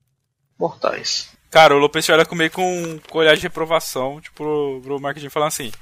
mortais. 0.59 1.31
Cara, 1.51 1.75
o 1.75 1.79
Lopes 1.79 2.09
olha 2.11 2.25
comigo 2.27 2.55
com, 2.55 2.99
com 3.09 3.19
olhar 3.19 3.35
de 3.37 3.42
reprovação, 3.42 4.21
tipo, 4.21 4.37
pro, 4.37 4.81
pro 4.83 5.01
marketing 5.01 5.29
falando 5.29 5.49
assim. 5.49 5.73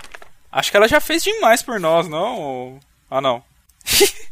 Acho 0.52 0.70
que 0.70 0.76
ela 0.76 0.86
já 0.88 1.00
fez 1.00 1.22
demais 1.22 1.62
por 1.62 1.80
nós, 1.80 2.08
não? 2.08 2.40
Ou- 2.40 2.80
Ah, 3.10 3.20
não. 3.20 3.42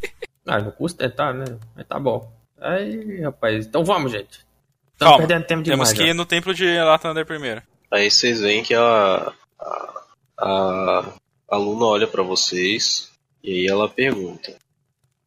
Ah, 0.45 0.59
não 0.61 0.73
custa 0.73 1.09
tentar, 1.09 1.33
né? 1.33 1.45
Mas 1.77 1.87
tá 1.87 2.01
bom. 2.01 2.29
Aí, 2.61 3.21
rapaz, 3.21 3.65
então 3.65 3.85
vamos, 3.85 4.11
gente. 4.11 4.45
Estamos 4.93 5.19
perdendo 5.19 5.47
tempo 5.47 5.63
demais. 5.63 5.89
Temos 5.91 5.93
que 5.93 6.05
ir 6.05 6.09
já. 6.09 6.15
no 6.15 6.27
templo 6.27 6.53
de 6.53 6.79
Latander 6.81 7.25
primeiro. 7.25 7.63
Aí 7.89 8.11
vocês 8.11 8.41
veem 8.41 8.65
que 8.65 8.75
a, 8.75 9.33
a, 9.61 10.03
a 10.39 11.13
aluna 11.53 11.85
olha 11.85 12.07
pra 12.07 12.23
vocês 12.23 13.11
e 13.43 13.53
aí 13.53 13.67
ela 13.67 13.88
pergunta: 13.88 14.57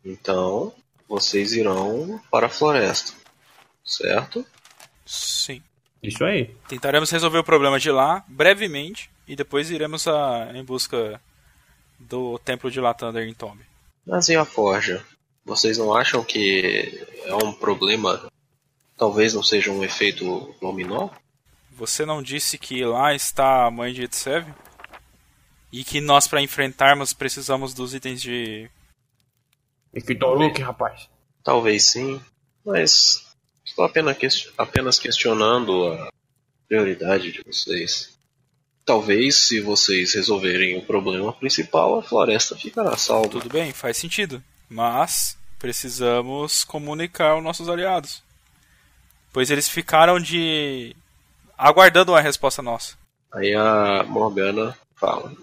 Então 0.04 0.74
vocês 1.08 1.54
irão 1.54 2.20
para 2.32 2.48
a 2.48 2.50
floresta, 2.50 3.14
certo? 3.84 4.46
Sim. 5.06 5.62
Isso 6.02 6.24
aí. 6.24 6.56
Tentaremos 6.68 7.10
resolver 7.10 7.38
o 7.38 7.44
problema 7.44 7.80
de 7.80 7.92
lá, 7.92 8.24
brevemente, 8.28 9.10
e 9.28 9.36
depois 9.36 9.72
iremos 9.72 10.08
a, 10.08 10.52
em 10.54 10.64
busca 10.64 11.20
do 12.00 12.38
templo 12.40 12.70
de 12.70 12.80
Latander 12.80 13.28
em 13.28 13.34
Tomb. 13.34 13.64
Mas 14.06 14.30
e 14.30 14.36
a 14.36 14.46
forja? 14.46 15.04
Vocês 15.44 15.78
não 15.78 15.96
acham 15.96 16.24
que 16.24 17.06
é 17.24 17.36
um 17.36 17.54
problema? 17.54 18.30
Talvez 18.98 19.34
não 19.34 19.44
seja 19.44 19.72
um 19.72 19.84
efeito 19.84 20.56
dominó? 20.62 21.10
Você 21.72 22.06
não 22.06 22.22
disse 22.22 22.58
que 22.58 22.84
lá 22.86 23.14
está 23.14 23.66
a 23.66 23.72
mãe 23.72 23.94
de 23.94 24.04
Etsev? 24.04 24.48
E 25.72 25.84
que 25.84 26.00
nós, 26.00 26.28
para 26.28 26.42
enfrentarmos, 26.42 27.14
precisamos 27.14 27.74
dos 27.74 27.94
itens 27.94 28.22
de. 28.22 28.70
E 29.94 30.02
que 30.02 30.16
Toruk, 30.16 30.62
rapaz. 30.62 31.10
Talvez 31.44 31.84
sim, 31.92 32.22
mas 32.66 33.26
estou 33.64 33.86
apenas, 33.86 34.18
ques- 34.18 34.52
apenas 34.58 34.98
questionando 35.00 35.88
a 35.94 36.10
prioridade 36.68 37.32
de 37.32 37.42
vocês. 37.46 38.14
Talvez, 38.86 39.48
se 39.48 39.62
vocês 39.62 40.14
resolverem 40.14 40.78
o 40.78 40.86
problema 40.86 41.34
principal, 41.34 41.98
a 42.00 42.04
floresta 42.04 42.56
ficará 42.56 42.96
salva. 42.98 43.30
Tudo 43.30 43.50
bem, 43.50 43.74
faz 43.74 43.98
sentido. 43.98 44.44
Mas 44.70 45.38
precisamos 45.60 46.64
comunicar 46.64 47.32
aos 47.32 47.44
nossos 47.44 47.68
aliados. 47.70 48.24
Pois 49.34 49.50
eles 49.52 49.68
ficaram 49.68 50.20
de. 50.20 50.96
aguardando 51.58 52.12
uma 52.12 52.22
resposta 52.22 52.62
nossa. 52.62 52.96
Aí 53.34 53.54
a 53.54 54.04
Morgana 54.04 54.78
fala: 54.96 55.34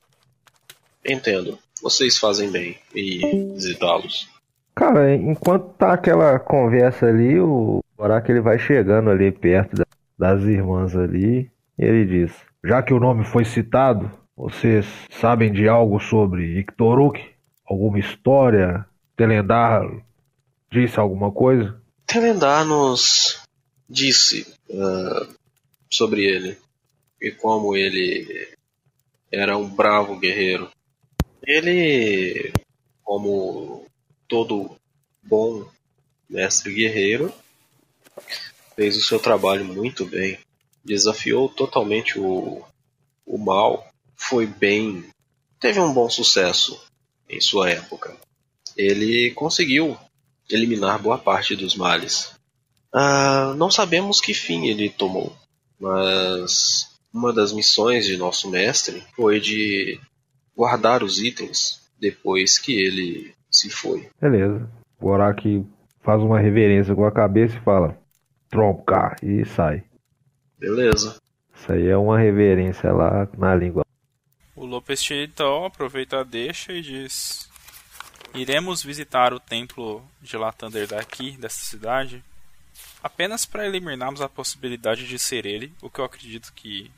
Entendo, 1.06 1.58
vocês 1.82 2.18
fazem 2.18 2.50
bem 2.50 2.78
em 2.94 3.52
visitá-los. 3.54 4.28
cara, 4.74 5.14
enquanto 5.14 5.68
tá 5.74 5.92
aquela 5.94 6.38
conversa 6.38 7.06
ali, 7.06 7.38
o 7.40 7.80
Gorak 7.96 8.30
ele 8.30 8.40
vai 8.40 8.58
chegando 8.58 9.10
ali 9.10 9.30
perto 9.32 9.76
da- 9.76 9.86
das 10.18 10.42
irmãs 10.44 10.94
ali, 10.96 11.50
e 11.78 11.84
ele 11.84 12.04
diz: 12.04 12.32
Já 12.64 12.82
que 12.82 12.94
o 12.94 13.00
nome 13.00 13.24
foi 13.24 13.44
citado, 13.44 14.10
vocês 14.36 14.86
sabem 15.10 15.52
de 15.52 15.68
algo 15.68 15.98
sobre 16.00 16.58
Iktoruk? 16.60 17.20
Alguma 17.66 17.98
história? 17.98 18.84
Telendar 19.16 19.82
disse 20.70 20.98
alguma 20.98 21.30
coisa? 21.32 21.80
Telendar 22.06 22.64
nos 22.64 23.42
disse 23.88 24.46
ah, 24.72 25.26
sobre 25.90 26.24
ele 26.24 26.56
e 27.20 27.30
como 27.30 27.76
ele 27.76 28.48
era 29.30 29.56
um 29.56 29.68
bravo 29.68 30.18
guerreiro. 30.18 30.68
Ele, 31.44 32.52
como 33.02 33.86
todo 34.28 34.76
bom 35.22 35.68
mestre 36.28 36.72
guerreiro, 36.72 37.32
fez 38.76 38.96
o 38.96 39.02
seu 39.02 39.18
trabalho 39.18 39.64
muito 39.64 40.06
bem, 40.06 40.38
desafiou 40.84 41.48
totalmente 41.48 42.18
o, 42.18 42.62
o 43.26 43.38
mal, 43.38 43.86
foi 44.16 44.46
bem, 44.46 45.04
teve 45.60 45.80
um 45.80 45.92
bom 45.92 46.08
sucesso 46.08 46.80
em 47.28 47.40
sua 47.40 47.70
época. 47.70 48.16
Ele 48.76 49.30
conseguiu 49.32 49.96
eliminar 50.48 51.00
boa 51.00 51.18
parte 51.18 51.56
dos 51.56 51.74
males. 51.74 52.32
Ah, 52.92 53.54
não 53.56 53.70
sabemos 53.70 54.20
que 54.20 54.34
fim 54.34 54.68
ele 54.68 54.88
tomou, 54.90 55.34
mas 55.78 56.88
uma 57.12 57.32
das 57.32 57.52
missões 57.52 58.06
de 58.06 58.16
nosso 58.16 58.48
mestre 58.48 59.02
foi 59.14 59.40
de 59.40 60.00
guardar 60.56 61.02
os 61.02 61.18
itens 61.18 61.82
depois 61.98 62.58
que 62.58 62.72
ele 62.72 63.34
se 63.50 63.70
foi. 63.70 64.08
Beleza. 64.20 64.68
O 64.98 65.04
Gorak 65.06 65.64
faz 66.00 66.20
uma 66.22 66.38
reverência 66.38 66.94
com 66.94 67.04
a 67.04 67.12
cabeça 67.12 67.56
e 67.56 67.60
fala: 67.60 67.98
Tromcar, 68.50 69.16
e 69.22 69.44
sai. 69.44 69.84
Beleza. 70.58 71.20
Isso 71.54 71.72
aí 71.72 71.88
é 71.88 71.96
uma 71.96 72.18
reverência 72.18 72.92
lá 72.92 73.28
na 73.36 73.54
língua. 73.54 73.84
O 74.54 74.64
Lopes 74.64 75.08
então 75.10 75.64
aproveita 75.64 76.20
a 76.20 76.24
deixa 76.24 76.72
e 76.72 76.82
diz: 76.82 77.48
Iremos 78.34 78.82
visitar 78.82 79.32
o 79.32 79.40
templo 79.40 80.02
de 80.20 80.36
Latander 80.36 80.88
daqui, 80.88 81.36
dessa 81.36 81.64
cidade, 81.64 82.22
apenas 83.02 83.44
para 83.44 83.66
eliminarmos 83.66 84.20
a 84.20 84.28
possibilidade 84.28 85.06
de 85.06 85.18
ser 85.18 85.46
ele, 85.46 85.72
o 85.82 85.90
que 85.90 86.00
eu 86.00 86.04
acredito 86.04 86.52
que 86.54 86.90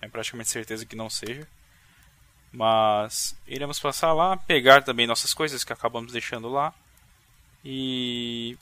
é 0.00 0.08
praticamente 0.08 0.50
certeza 0.50 0.84
que 0.84 0.96
não 0.96 1.08
seja. 1.08 1.46
Mas 2.52 3.34
iremos 3.46 3.80
passar 3.80 4.12
lá, 4.12 4.36
pegar 4.36 4.82
também 4.82 5.06
nossas 5.06 5.32
coisas 5.32 5.64
que 5.64 5.72
acabamos 5.72 6.12
deixando 6.12 6.48
lá 6.48 6.74
e 7.64 8.58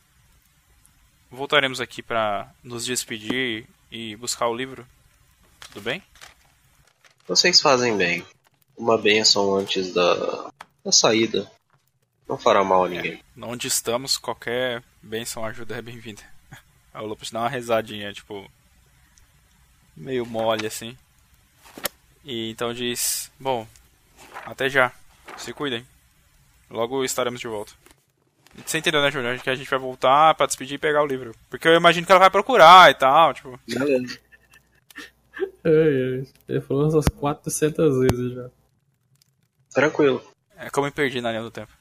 voltaremos 1.31 1.81
aqui 1.81 2.03
para 2.03 2.53
nos 2.63 2.85
despedir 2.85 3.67
e 3.91 4.15
buscar 4.17 4.47
o 4.49 4.55
livro. 4.55 4.87
Tudo 5.61 5.83
bem? 5.83 6.03
Vocês 7.27 7.61
fazem 7.61 7.97
bem. 7.97 8.25
Uma 8.77 8.97
benção 8.97 9.55
antes 9.57 9.93
da, 9.93 10.51
da 10.85 10.93
saída. 10.93 11.51
Não 12.29 12.39
fará 12.39 12.63
mal 12.63 12.85
a 12.85 12.89
ninguém. 12.89 13.23
Onde 13.43 13.67
estamos, 13.67 14.17
qualquer 14.17 14.83
benção 15.03 15.45
ajuda 15.45 15.77
é 15.77 15.83
bem-vinda. 15.83 16.23
O 16.93 17.07
Lopes 17.07 17.31
dá 17.31 17.41
uma 17.41 17.49
rezadinha, 17.49 18.13
tipo. 18.13 18.51
meio 19.97 20.27
mole 20.27 20.67
assim. 20.67 20.99
E 22.25 22.51
então 22.51 22.75
diz: 22.75 23.31
Bom, 23.39 23.67
até 24.45 24.69
já. 24.69 24.93
Se 25.37 25.53
cuidem. 25.53 25.87
Logo 26.71 27.05
estaremos 27.05 27.41
de 27.41 27.49
volta. 27.49 27.73
Você 28.67 28.79
entendeu, 28.79 29.01
né, 29.01 29.11
Júnior? 29.11 29.39
Que 29.39 29.51
a 29.51 29.55
gente 29.55 29.71
vai 29.71 29.79
voltar 29.79 30.35
pra 30.35 30.47
despedir 30.47 30.75
e 30.75 30.79
pegar 30.79 31.03
o 31.03 31.07
livro. 31.07 31.35
Porque 31.49 31.69
eu 31.69 31.75
imagino 31.75 32.07
que 32.07 32.13
ela 32.13 32.21
vai 32.21 32.31
procurar 32.31 32.91
e 32.91 32.95
tal, 32.95 33.33
tipo. 33.33 33.59
Beleza. 33.67 34.19
Ai, 35.65 35.73
ai. 35.73 36.27
Ele 36.49 36.61
falou 36.61 36.91
umas 36.91 37.07
400 37.07 37.99
vezes 38.01 38.35
já. 38.35 38.51
Tranquilo. 39.73 40.23
É 40.57 40.69
como 40.69 40.87
eu 40.87 40.91
me 40.91 40.95
perdi 40.95 41.21
na 41.21 41.31
linha 41.31 41.43
do 41.43 41.51
tempo. 41.51 41.73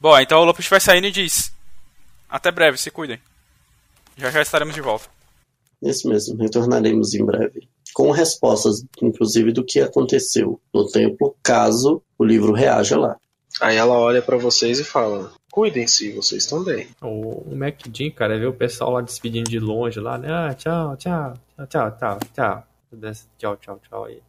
Bom, 0.00 0.18
então 0.18 0.40
o 0.40 0.44
Lopes 0.44 0.68
vai 0.68 0.80
saindo 0.80 1.06
e 1.06 1.12
diz: 1.12 1.52
Até 2.28 2.50
breve, 2.50 2.76
se 2.78 2.90
cuidem. 2.90 3.20
Já 4.16 4.30
já 4.30 4.42
estaremos 4.42 4.74
de 4.74 4.80
volta. 4.80 5.08
Isso 5.80 6.08
mesmo, 6.08 6.36
retornaremos 6.40 7.14
em 7.14 7.24
breve. 7.24 7.68
Com 7.94 8.10
respostas, 8.10 8.84
inclusive, 9.00 9.52
do 9.52 9.64
que 9.64 9.80
aconteceu 9.80 10.60
no 10.72 10.88
templo, 10.88 11.36
caso 11.42 12.02
o 12.18 12.24
livro 12.24 12.52
reaja 12.52 12.98
lá. 12.98 13.16
Aí 13.60 13.76
ela 13.76 13.98
olha 13.98 14.22
pra 14.22 14.36
vocês 14.36 14.80
e 14.80 14.84
fala: 14.84 15.32
Cuidem-se, 15.50 16.12
vocês 16.12 16.46
também. 16.46 16.88
O, 17.02 17.50
o 17.50 17.56
MacDin, 17.56 18.10
cara, 18.10 18.38
vê 18.38 18.46
o 18.46 18.54
pessoal 18.54 18.92
lá 18.92 19.00
despedindo 19.02 19.50
de 19.50 19.58
longe 19.58 20.00
lá, 20.00 20.16
né? 20.16 20.32
Ah, 20.32 20.54
tchau, 20.54 20.96
tchau, 20.96 21.34
tchau, 21.56 21.66
tchau, 21.66 21.90
tchau, 21.98 22.18
tchau. 22.32 22.64
Tchau, 23.38 23.56
tchau, 23.56 23.80
tchau 23.80 24.04
aí. 24.04 24.22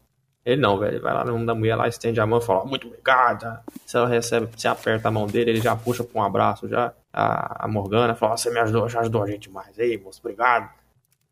Ele 0.45 0.61
não, 0.61 0.78
velho. 0.78 0.93
Ele 0.93 0.99
vai 0.99 1.14
lá 1.14 1.24
no 1.24 1.34
mundo 1.34 1.45
da 1.45 1.55
mulher 1.55 1.76
lá, 1.76 1.88
estende 1.88 2.20
a 2.20 2.26
mão 2.26 2.39
e 2.39 2.41
fala, 2.41 2.66
muito 2.66 2.88
obrigado. 2.88 3.59
Se 3.86 3.95
ela 3.95 4.07
recebe, 4.07 4.47
você 4.53 4.68
aperta 4.68 5.07
a 5.07 5.11
mão 5.11 5.26
dele, 5.26 5.51
ele 5.51 5.61
já 5.61 5.76
puxa 5.76 6.03
pra 6.03 6.22
um 6.22 6.24
abraço 6.24 6.68
já. 6.68 6.93
A, 7.11 7.66
a 7.66 7.68
Morgana 7.68 8.16
fala, 8.16 8.36
você 8.36 8.49
me 8.49 8.59
ajudou, 8.59 8.89
já 8.89 9.01
ajudou 9.01 9.24
a 9.24 9.28
gente 9.28 9.47
demais. 9.47 9.78
Ei, 9.80 9.97
moço, 9.97 10.20
obrigado. 10.22 10.70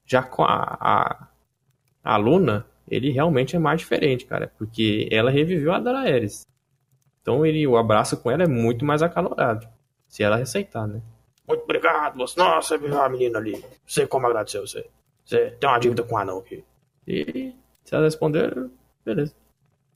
Já 0.06 0.24
com 0.24 0.44
a, 0.44 0.78
a, 0.80 1.28
a 2.04 2.18
Luna, 2.18 2.66
ele 2.88 3.12
realmente 3.12 3.56
é 3.56 3.60
mais 3.60 3.80
diferente, 3.80 4.26
cara. 4.26 4.52
Porque 4.58 5.08
ela 5.12 5.32
reviveu 5.32 5.74
a 5.74 5.80
Daraeris. 5.80 6.46
Então 7.22 7.46
ele, 7.46 7.66
o 7.68 7.78
abraço 7.78 8.18
com 8.18 8.32
ela 8.32 8.44
é 8.44 8.48
muito 8.48 8.84
mais 8.84 9.02
acalorado. 9.02 9.68
Se 10.08 10.24
ela 10.24 10.38
aceitar, 10.38 10.88
né? 10.88 11.02
Muito 11.48 11.64
obrigado, 11.64 12.18
moço. 12.18 12.38
Nossa, 12.38 12.76
a 12.76 13.10
menina 13.10 13.38
ali. 13.38 13.54
Não 13.54 13.70
sei 13.86 14.08
como 14.08 14.28
agradecer 14.28 14.60
você. 14.60 14.86
Você 15.26 15.52
tem 15.52 15.70
uma 15.70 15.80
dívida 15.80 16.04
com 16.04 16.16
o 16.16 16.18
anão 16.18 16.40
aqui. 16.40 16.64
E 17.08 17.54
se 17.84 17.96
ela 17.96 18.06
responder, 18.06 18.70
beleza. 19.06 19.34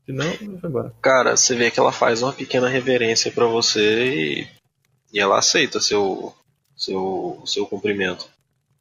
Se 0.06 0.12
não, 0.12 0.32
foi 0.60 0.70
embora. 0.70 0.93
Cara, 1.01 1.36
você 1.36 1.56
vê 1.56 1.72
que 1.72 1.80
ela 1.80 1.91
faz 1.91 2.22
uma 2.22 2.32
pequena 2.32 2.68
reverência 2.68 3.32
pra 3.32 3.45
você 3.45 4.06
e, 4.06 4.47
e 5.12 5.20
ela 5.20 5.39
aceita 5.39 5.80
seu, 5.80 6.34
seu, 6.76 7.41
seu 7.45 7.66
cumprimento. 7.66 8.30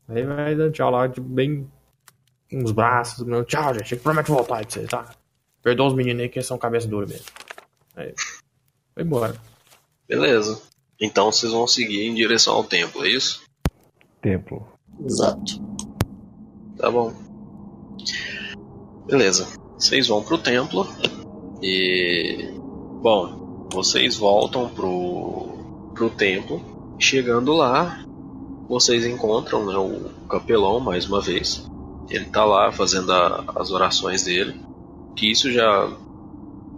Aí 0.08 0.22
vai 0.22 0.54
dando 0.54 0.72
tchau 0.72 0.90
lá, 0.90 1.06
de 1.06 1.20
bem. 1.20 1.70
Uns 2.52 2.72
braços, 2.72 3.26
tchau, 3.46 3.74
gente. 3.74 3.96
Promete 3.96 4.30
voltar 4.30 4.56
aí 4.56 4.62
pra 4.64 4.72
vocês, 4.72 4.88
tá? 4.88 5.14
Perdoa 5.62 5.88
os 5.88 5.94
meninos 5.94 6.22
aí 6.22 6.28
que 6.28 6.42
são 6.42 6.58
cabeça 6.58 6.86
dura 6.86 7.06
mesmo. 7.06 7.26
Aí. 7.96 8.14
Foi 8.94 9.02
embora. 9.02 9.34
Beleza. 10.08 10.60
Então 11.00 11.32
vocês 11.32 11.52
vão 11.52 11.66
seguir 11.66 12.06
em 12.06 12.14
direção 12.14 12.54
ao 12.54 12.64
templo, 12.64 13.04
é 13.04 13.08
isso? 13.08 13.42
Templo. 14.20 14.66
Exato. 15.04 15.60
Tá 16.76 16.90
bom. 16.90 17.12
Beleza. 19.06 19.48
Vocês 19.78 20.06
vão 20.06 20.22
pro 20.22 20.38
templo 20.38 20.86
e. 21.62 22.52
Bom, 23.02 23.68
vocês 23.72 24.16
voltam 24.16 24.68
pro, 24.68 25.90
pro 25.94 26.10
templo. 26.10 26.96
Chegando 26.98 27.52
lá, 27.52 28.04
vocês 28.68 29.04
encontram 29.04 29.66
né, 29.66 29.76
o 29.76 30.26
capelão 30.28 30.78
mais 30.80 31.06
uma 31.06 31.20
vez. 31.20 31.68
Ele 32.10 32.24
tá 32.26 32.44
lá 32.44 32.70
fazendo 32.72 33.12
a- 33.12 33.44
as 33.56 33.70
orações 33.70 34.24
dele. 34.24 34.54
Que 35.16 35.30
isso 35.30 35.50
já, 35.50 35.90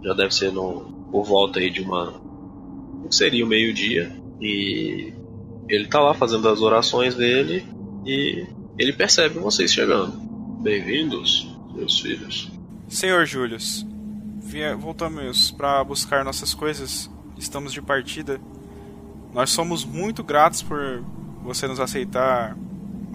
já 0.03 0.13
deve 0.13 0.33
ser 0.33 0.51
no, 0.51 0.81
por 1.11 1.23
volta 1.23 1.59
aí 1.59 1.69
de 1.69 1.81
uma. 1.81 2.13
seria 3.11 3.43
o 3.43 3.47
meio-dia. 3.47 4.15
E 4.41 5.13
ele 5.67 5.87
tá 5.87 5.99
lá 5.99 6.13
fazendo 6.13 6.47
as 6.47 6.61
orações 6.61 7.15
dele 7.15 7.65
e 8.05 8.45
ele 8.77 8.93
percebe 8.93 9.39
vocês 9.39 9.71
chegando. 9.73 10.13
Bem-vindos, 10.61 11.47
meus 11.73 11.99
filhos. 11.99 12.51
Senhor 12.87 13.25
vie- 14.41 14.75
voltamos 14.75 15.51
para 15.51 15.83
buscar 15.83 16.23
nossas 16.23 16.53
coisas. 16.53 17.09
Estamos 17.37 17.73
de 17.73 17.81
partida. 17.81 18.39
Nós 19.33 19.49
somos 19.49 19.83
muito 19.85 20.23
gratos 20.23 20.61
por 20.61 21.03
você 21.43 21.67
nos 21.67 21.79
aceitar 21.79 22.55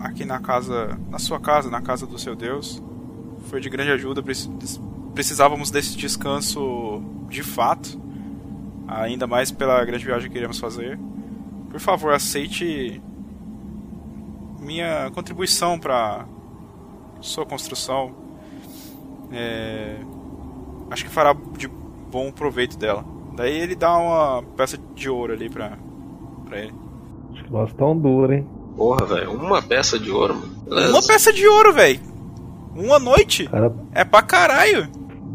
aqui 0.02 0.24
na 0.24 0.38
casa, 0.40 0.98
na 1.10 1.18
sua 1.18 1.38
casa, 1.40 1.70
na 1.70 1.80
casa 1.80 2.06
do 2.06 2.18
seu 2.18 2.34
Deus. 2.34 2.82
Foi 3.48 3.60
de 3.60 3.68
grande 3.70 3.90
ajuda. 3.92 4.22
preci- 4.22 4.50
Precisávamos 5.14 5.70
desse 5.70 5.96
descanso 5.96 7.02
de 7.28 7.42
fato, 7.42 8.00
ainda 8.88 9.26
mais 9.26 9.50
pela 9.50 9.84
grande 9.84 10.04
viagem 10.04 10.30
que 10.30 10.38
iremos 10.38 10.58
fazer. 10.58 10.98
Por 11.70 11.78
favor, 11.80 12.12
aceite 12.14 13.00
minha 14.60 15.10
contribuição 15.10 15.78
para 15.78 16.24
sua 17.20 17.44
construção. 17.44 18.12
É, 19.30 19.96
acho 20.90 21.04
que 21.04 21.10
fará 21.10 21.34
de 21.58 21.68
bom 22.10 22.30
proveito 22.30 22.76
dela. 22.78 23.04
Daí 23.34 23.54
ele 23.58 23.74
dá 23.74 23.96
uma 23.96 24.42
peça 24.56 24.78
de 24.94 25.08
ouro 25.08 25.32
ali 25.32 25.48
pra, 25.48 25.78
pra 26.46 26.58
ele. 26.58 26.74
Nós 27.50 27.72
tão 27.74 27.96
duro, 27.98 28.32
hein? 28.32 28.46
Porra, 28.76 29.04
velho, 29.06 29.32
uma 29.32 29.60
peça 29.62 29.98
de 29.98 30.10
ouro, 30.10 30.34
mano. 30.34 30.52
Beleza. 30.68 30.92
Uma 30.92 31.02
peça 31.02 31.32
de 31.32 31.46
ouro, 31.46 31.72
velho! 31.72 32.00
Uma 32.74 32.98
noite! 32.98 33.46
Cara, 33.48 33.72
É 33.94 34.04
pra 34.04 34.22
caralho! 34.22 34.88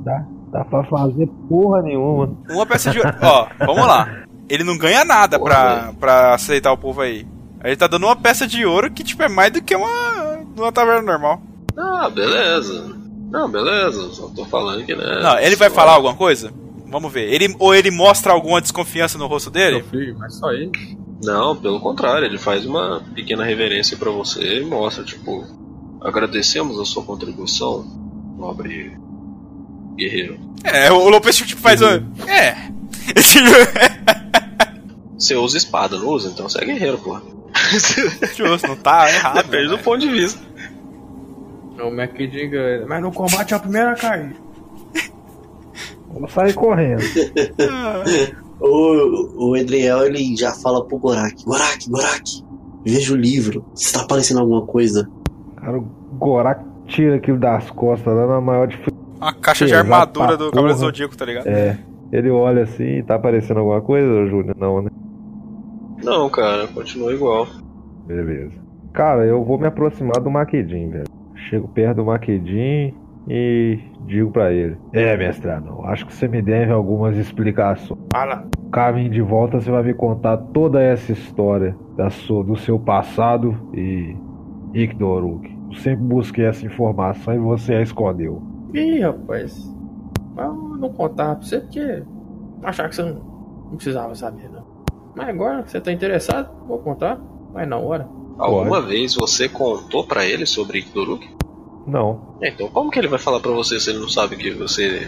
dá, 0.03 0.25
dá 0.51 0.65
pra 0.65 0.83
fazer 0.85 1.27
porra 1.47 1.81
nenhuma. 1.81 2.35
Uma 2.49 2.65
peça 2.65 2.89
de 2.91 2.99
ouro. 2.99 3.13
Ó, 3.21 3.47
vamos 3.59 3.85
lá. 3.87 4.23
Ele 4.49 4.63
não 4.63 4.77
ganha 4.77 5.03
nada 5.05 5.37
pra, 5.39 5.93
pra 5.99 6.33
aceitar 6.33 6.71
o 6.71 6.77
povo 6.77 7.01
aí. 7.01 7.27
Ele 7.63 7.75
tá 7.75 7.87
dando 7.87 8.05
uma 8.05 8.15
peça 8.15 8.47
de 8.47 8.65
ouro 8.65 8.89
que, 8.91 9.03
tipo, 9.03 9.21
é 9.23 9.27
mais 9.27 9.51
do 9.51 9.61
que 9.61 9.75
uma, 9.75 10.39
uma 10.55 10.71
taverna 10.71 11.01
normal. 11.11 11.41
Ah, 11.77 12.09
beleza. 12.09 12.95
Não, 13.29 13.49
beleza. 13.49 14.09
Só 14.13 14.29
tô 14.29 14.45
falando 14.45 14.85
que, 14.85 14.95
né? 14.95 15.19
Não, 15.21 15.37
ele 15.39 15.55
vai 15.55 15.69
falar 15.69 15.93
alguma 15.93 16.15
coisa? 16.15 16.51
Vamos 16.89 17.11
ver. 17.11 17.31
Ele, 17.33 17.53
ou 17.59 17.75
ele 17.75 17.91
mostra 17.91 18.31
alguma 18.31 18.61
desconfiança 18.61 19.17
no 19.17 19.27
rosto 19.27 19.49
dele? 19.51 19.77
Meu 19.77 19.85
filho, 19.85 20.15
mas 20.17 20.35
só 20.35 20.49
ele. 20.51 20.71
Não, 21.23 21.55
pelo 21.55 21.79
contrário, 21.79 22.25
ele 22.25 22.37
faz 22.37 22.65
uma 22.65 23.03
pequena 23.15 23.43
reverência 23.43 23.97
pra 23.97 24.11
você 24.11 24.59
e 24.59 24.65
mostra, 24.65 25.03
tipo, 25.03 25.45
agradecemos 26.01 26.79
a 26.79 26.85
sua 26.85 27.03
contribuição, 27.03 27.83
nobre 28.37 28.95
guerreiro. 29.95 30.39
É, 30.63 30.91
o 30.91 31.09
Lopes 31.09 31.37
tipo 31.37 31.59
faz 31.61 31.81
o. 31.81 31.85
É. 32.27 32.55
Você 35.17 35.35
usa 35.35 35.57
espada, 35.57 35.97
não 35.97 36.09
usa? 36.09 36.29
Então 36.29 36.47
você 36.47 36.61
é 36.61 36.65
guerreiro, 36.65 36.99
porra. 36.99 37.23
Justo, 38.35 38.67
não 38.67 38.75
tá 38.75 39.09
errado. 39.09 39.37
Depende 39.37 39.69
do 39.69 39.77
né? 39.77 39.83
ponto 39.83 39.99
de 39.99 40.09
vista. 40.09 40.39
O 41.79 41.87
McKinney 41.87 42.47
ganha. 42.47 42.85
Mas 42.85 43.01
no 43.01 43.11
combate 43.11 43.53
é 43.53 43.57
a 43.57 43.59
primeira 43.59 43.91
a 43.93 43.95
cair. 43.95 44.35
Vamos 46.13 46.31
sair 46.31 46.53
correndo. 46.53 47.01
O, 48.59 49.49
o 49.49 49.55
Edriel, 49.55 50.05
ele 50.05 50.35
já 50.35 50.51
fala 50.51 50.83
pro 50.85 50.97
Gorak. 50.97 51.43
Gorak, 51.45 51.89
Gorak, 51.89 52.43
veja 52.83 53.13
o 53.13 53.17
livro. 53.17 53.65
Se 53.75 53.93
tá 53.93 54.01
aparecendo 54.01 54.39
alguma 54.39 54.65
coisa. 54.65 55.09
Cara, 55.55 55.77
o 55.77 55.81
Gorak 56.13 56.65
tira 56.87 57.15
aquilo 57.15 57.39
das 57.39 57.69
costas 57.71 58.13
lá 58.13 58.27
na 58.27 58.41
maior 58.41 58.67
dificuldade. 58.67 58.97
Uma 59.17 59.33
caixa 59.33 59.65
de 59.65 59.73
armadura 59.73 60.37
do 60.37 60.51
Cavaleiro. 60.51 60.79
Zodíaco, 60.79 61.17
tá 61.17 61.25
ligado? 61.25 61.47
É. 61.47 61.77
Ele 62.11 62.29
olha 62.29 62.63
assim, 62.63 63.03
tá 63.03 63.15
aparecendo 63.15 63.59
alguma 63.59 63.81
coisa, 63.81 64.27
Júnior? 64.27 64.55
Não, 64.57 64.81
né? 64.81 64.89
Não, 66.03 66.29
cara, 66.29 66.67
continua 66.67 67.13
igual. 67.13 67.47
Beleza. 68.05 68.53
Cara, 68.93 69.25
eu 69.25 69.43
vou 69.43 69.59
me 69.59 69.67
aproximar 69.67 70.21
do 70.21 70.31
Maquedin, 70.31 70.89
velho. 70.89 71.07
Chego 71.49 71.67
perto 71.67 71.97
do 71.97 72.05
Maquedin 72.05 72.93
e 73.27 73.79
digo 74.07 74.31
pra 74.31 74.51
ele: 74.51 74.77
É, 74.93 75.15
mestrado, 75.15 75.81
acho 75.85 76.05
que 76.07 76.13
você 76.13 76.27
me 76.27 76.41
deve 76.41 76.71
algumas 76.71 77.15
explicações. 77.17 77.99
Fala. 78.11 78.47
Caminho 78.71 79.09
de 79.09 79.21
volta 79.21 79.59
você 79.59 79.69
vai 79.69 79.83
me 79.83 79.93
contar 79.93 80.37
toda 80.37 80.81
essa 80.81 81.11
história 81.11 81.75
da 81.95 82.09
sua, 82.09 82.43
do 82.43 82.55
seu 82.55 82.79
passado 82.79 83.55
e 83.73 84.15
Ikdoruk. 84.73 85.55
Eu 85.69 85.77
sempre 85.77 86.03
busquei 86.05 86.45
essa 86.45 86.65
informação 86.65 87.33
e 87.33 87.37
você 87.37 87.75
a 87.75 87.81
escondeu. 87.81 88.41
Ih, 88.73 88.99
rapaz. 89.01 89.69
Eu 90.37 90.53
não 90.53 90.89
contava 90.89 91.35
pra 91.35 91.45
você 91.45 91.59
porque 91.59 91.79
eu 91.79 92.05
achava 92.63 92.89
que 92.89 92.95
você 92.95 93.03
não, 93.03 93.13
não 93.13 93.75
precisava 93.75 94.15
saber, 94.15 94.49
não. 94.49 94.65
Mas 95.15 95.29
agora 95.29 95.63
que 95.63 95.71
você 95.71 95.81
tá 95.81 95.91
interessado, 95.91 96.49
vou 96.67 96.79
contar. 96.79 97.19
Vai 97.51 97.65
na 97.65 97.77
hora. 97.77 98.07
Alguma 98.37 98.81
vez 98.81 99.15
você 99.15 99.49
contou 99.49 100.05
pra 100.05 100.25
ele 100.25 100.45
sobre 100.45 100.79
Ikdoruk? 100.79 101.27
Não. 101.87 102.35
É, 102.41 102.49
então 102.49 102.67
como 102.69 102.91
que 102.91 102.99
ele 102.99 103.07
vai 103.07 103.17
falar 103.19 103.39
pra 103.39 103.51
você 103.51 103.79
se 103.79 103.89
ele 103.89 103.99
não 103.99 104.09
sabe 104.09 104.35
que 104.35 104.51
você 104.51 105.07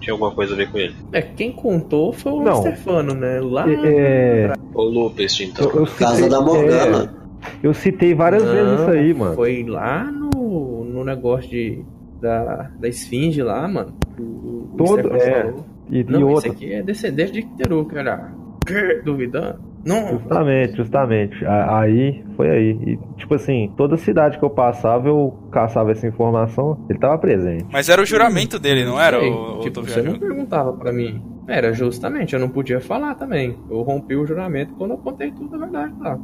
tinha 0.00 0.12
alguma 0.12 0.30
coisa 0.32 0.52
a 0.52 0.56
ver 0.56 0.70
com 0.70 0.76
ele? 0.78 0.94
É, 1.12 1.22
quem 1.22 1.50
contou 1.52 2.12
foi 2.12 2.32
o 2.32 2.42
Não. 2.42 2.60
Stefano, 2.60 3.14
né? 3.14 3.40
Lá. 3.40 3.64
É, 3.70 4.52
Ô 4.74 4.82
Lupest, 4.82 5.40
então. 5.40 5.66
eu, 5.70 5.80
eu 5.80 5.86
Casa 5.86 6.14
citei- 6.16 6.28
da 6.30 6.40
Morgana. 6.40 7.14
é, 7.42 7.48
eu 7.62 7.72
citei 7.74 8.14
várias 8.14 8.44
Não, 8.44 8.52
vezes 8.52 8.80
isso 8.80 8.90
aí, 8.90 9.14
mano. 9.14 9.34
Foi 9.34 9.64
lá 9.64 10.04
no, 10.04 10.84
no 10.84 11.04
negócio 11.04 11.48
de, 11.48 11.82
da, 12.20 12.70
da 12.78 12.88
esfinge 12.88 13.42
lá, 13.42 13.66
mano. 13.66 13.94
O, 14.18 14.22
o 14.22 14.74
Todo- 14.76 14.98
Stefano 15.08 15.16
é. 15.22 15.42
falou. 15.42 15.64
E, 15.90 16.00
e 16.00 16.04
Não, 16.04 16.20
esse 16.20 16.34
outra. 16.34 16.50
aqui 16.52 16.72
é 16.72 16.82
descendente 16.82 17.32
de 17.32 17.38
Ikteru, 17.40 17.84
cara. 17.86 18.30
Que? 18.66 19.00
Duvidando? 19.02 19.60
Não. 19.88 20.18
Justamente, 20.18 20.76
justamente. 20.76 21.46
Aí, 21.46 22.22
foi 22.36 22.50
aí. 22.50 22.70
E, 22.86 22.98
tipo 23.16 23.34
assim, 23.34 23.72
toda 23.74 23.96
cidade 23.96 24.38
que 24.38 24.44
eu 24.44 24.50
passava, 24.50 25.08
eu 25.08 25.34
caçava 25.50 25.90
essa 25.92 26.06
informação, 26.06 26.78
ele 26.90 26.98
tava 26.98 27.16
presente. 27.16 27.64
Mas 27.72 27.88
era 27.88 28.02
o 28.02 28.04
juramento 28.04 28.58
dele, 28.58 28.84
não 28.84 29.00
era? 29.00 29.18
Sei, 29.18 29.30
O, 29.30 29.60
tipo, 29.60 29.80
tô 29.80 29.82
você 29.82 30.02
não 30.02 30.18
perguntava 30.18 30.74
pra 30.74 30.92
mim. 30.92 31.22
Era 31.46 31.72
justamente, 31.72 32.34
eu 32.34 32.40
não 32.40 32.50
podia 32.50 32.82
falar 32.82 33.14
também. 33.14 33.56
Eu 33.70 33.80
rompi 33.80 34.14
o 34.14 34.26
juramento 34.26 34.74
quando 34.74 34.90
eu 34.90 34.98
contei 34.98 35.30
tudo 35.30 35.56
a 35.56 35.58
verdade 35.58 35.94
lá. 35.98 36.18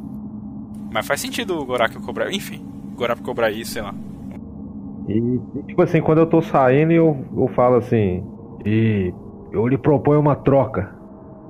Mas 0.93 1.07
faz 1.07 1.19
sentido 1.19 1.57
o 1.59 1.65
Gorak 1.65 1.99
cobrar. 2.01 2.31
Enfim, 2.31 2.63
o 2.93 2.95
Gorak 2.95 3.23
cobrar 3.23 3.49
isso, 3.49 3.71
sei 3.71 3.81
lá. 3.81 3.95
E, 5.07 5.17
e, 5.17 5.63
tipo 5.63 5.81
assim, 5.81 6.01
quando 6.01 6.19
eu 6.19 6.27
tô 6.27 6.39
saindo, 6.39 6.91
eu, 6.93 7.17
eu 7.35 7.47
falo 7.47 7.77
assim, 7.77 8.23
e 8.63 9.11
eu 9.51 9.67
lhe 9.67 9.77
proponho 9.79 10.19
uma 10.19 10.35
troca. 10.35 10.93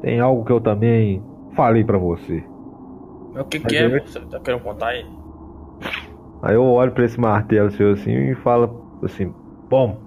Tem 0.01 0.21
algo 0.21 0.45
que 0.45 0.51
eu 0.53 0.61
também 0.61 1.21
falei 1.55 1.83
pra 1.83 1.97
você. 1.97 2.43
Mas 3.33 3.43
o 3.43 3.45
que, 3.45 3.59
que 3.59 3.75
é? 3.75 3.99
Você 3.99 4.19
tá 4.19 4.39
querendo 4.39 4.61
contar 4.61 4.87
aí? 4.87 5.05
Aí 6.41 6.55
eu 6.55 6.63
olho 6.63 6.91
pra 6.91 7.05
esse 7.05 7.19
martelo 7.19 7.71
seu 7.71 7.93
assim 7.93 8.31
e 8.31 8.35
falo 8.35 8.99
assim, 9.03 9.33
bom, 9.69 9.97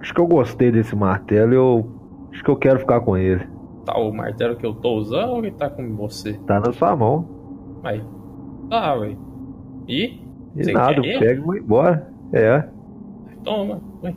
acho 0.00 0.12
que 0.12 0.20
eu 0.20 0.26
gostei 0.26 0.70
desse 0.70 0.94
martelo 0.94 1.52
e 1.52 1.56
eu 1.56 1.90
acho 2.32 2.44
que 2.44 2.50
eu 2.50 2.56
quero 2.56 2.78
ficar 2.78 3.00
com 3.00 3.16
ele. 3.16 3.46
Tá 3.84 3.96
o 3.98 4.12
martelo 4.12 4.56
que 4.56 4.66
eu 4.66 4.74
tô 4.74 4.94
usando 4.94 5.30
ou 5.30 5.42
que 5.42 5.50
tá 5.52 5.70
com 5.70 5.96
você? 5.96 6.34
Tá 6.46 6.60
na 6.60 6.72
sua 6.72 6.94
mão. 6.96 7.26
Aí. 7.82 8.02
Tá, 8.68 8.94
ué. 8.94 9.16
E? 9.88 10.20
E 10.56 10.64
Você 10.64 10.72
nada, 10.72 11.00
pego 11.00 11.24
e 11.24 11.40
vou 11.40 11.56
embora. 11.56 12.12
É. 12.32 12.64
Toma. 13.44 13.80
Ué. 14.02 14.14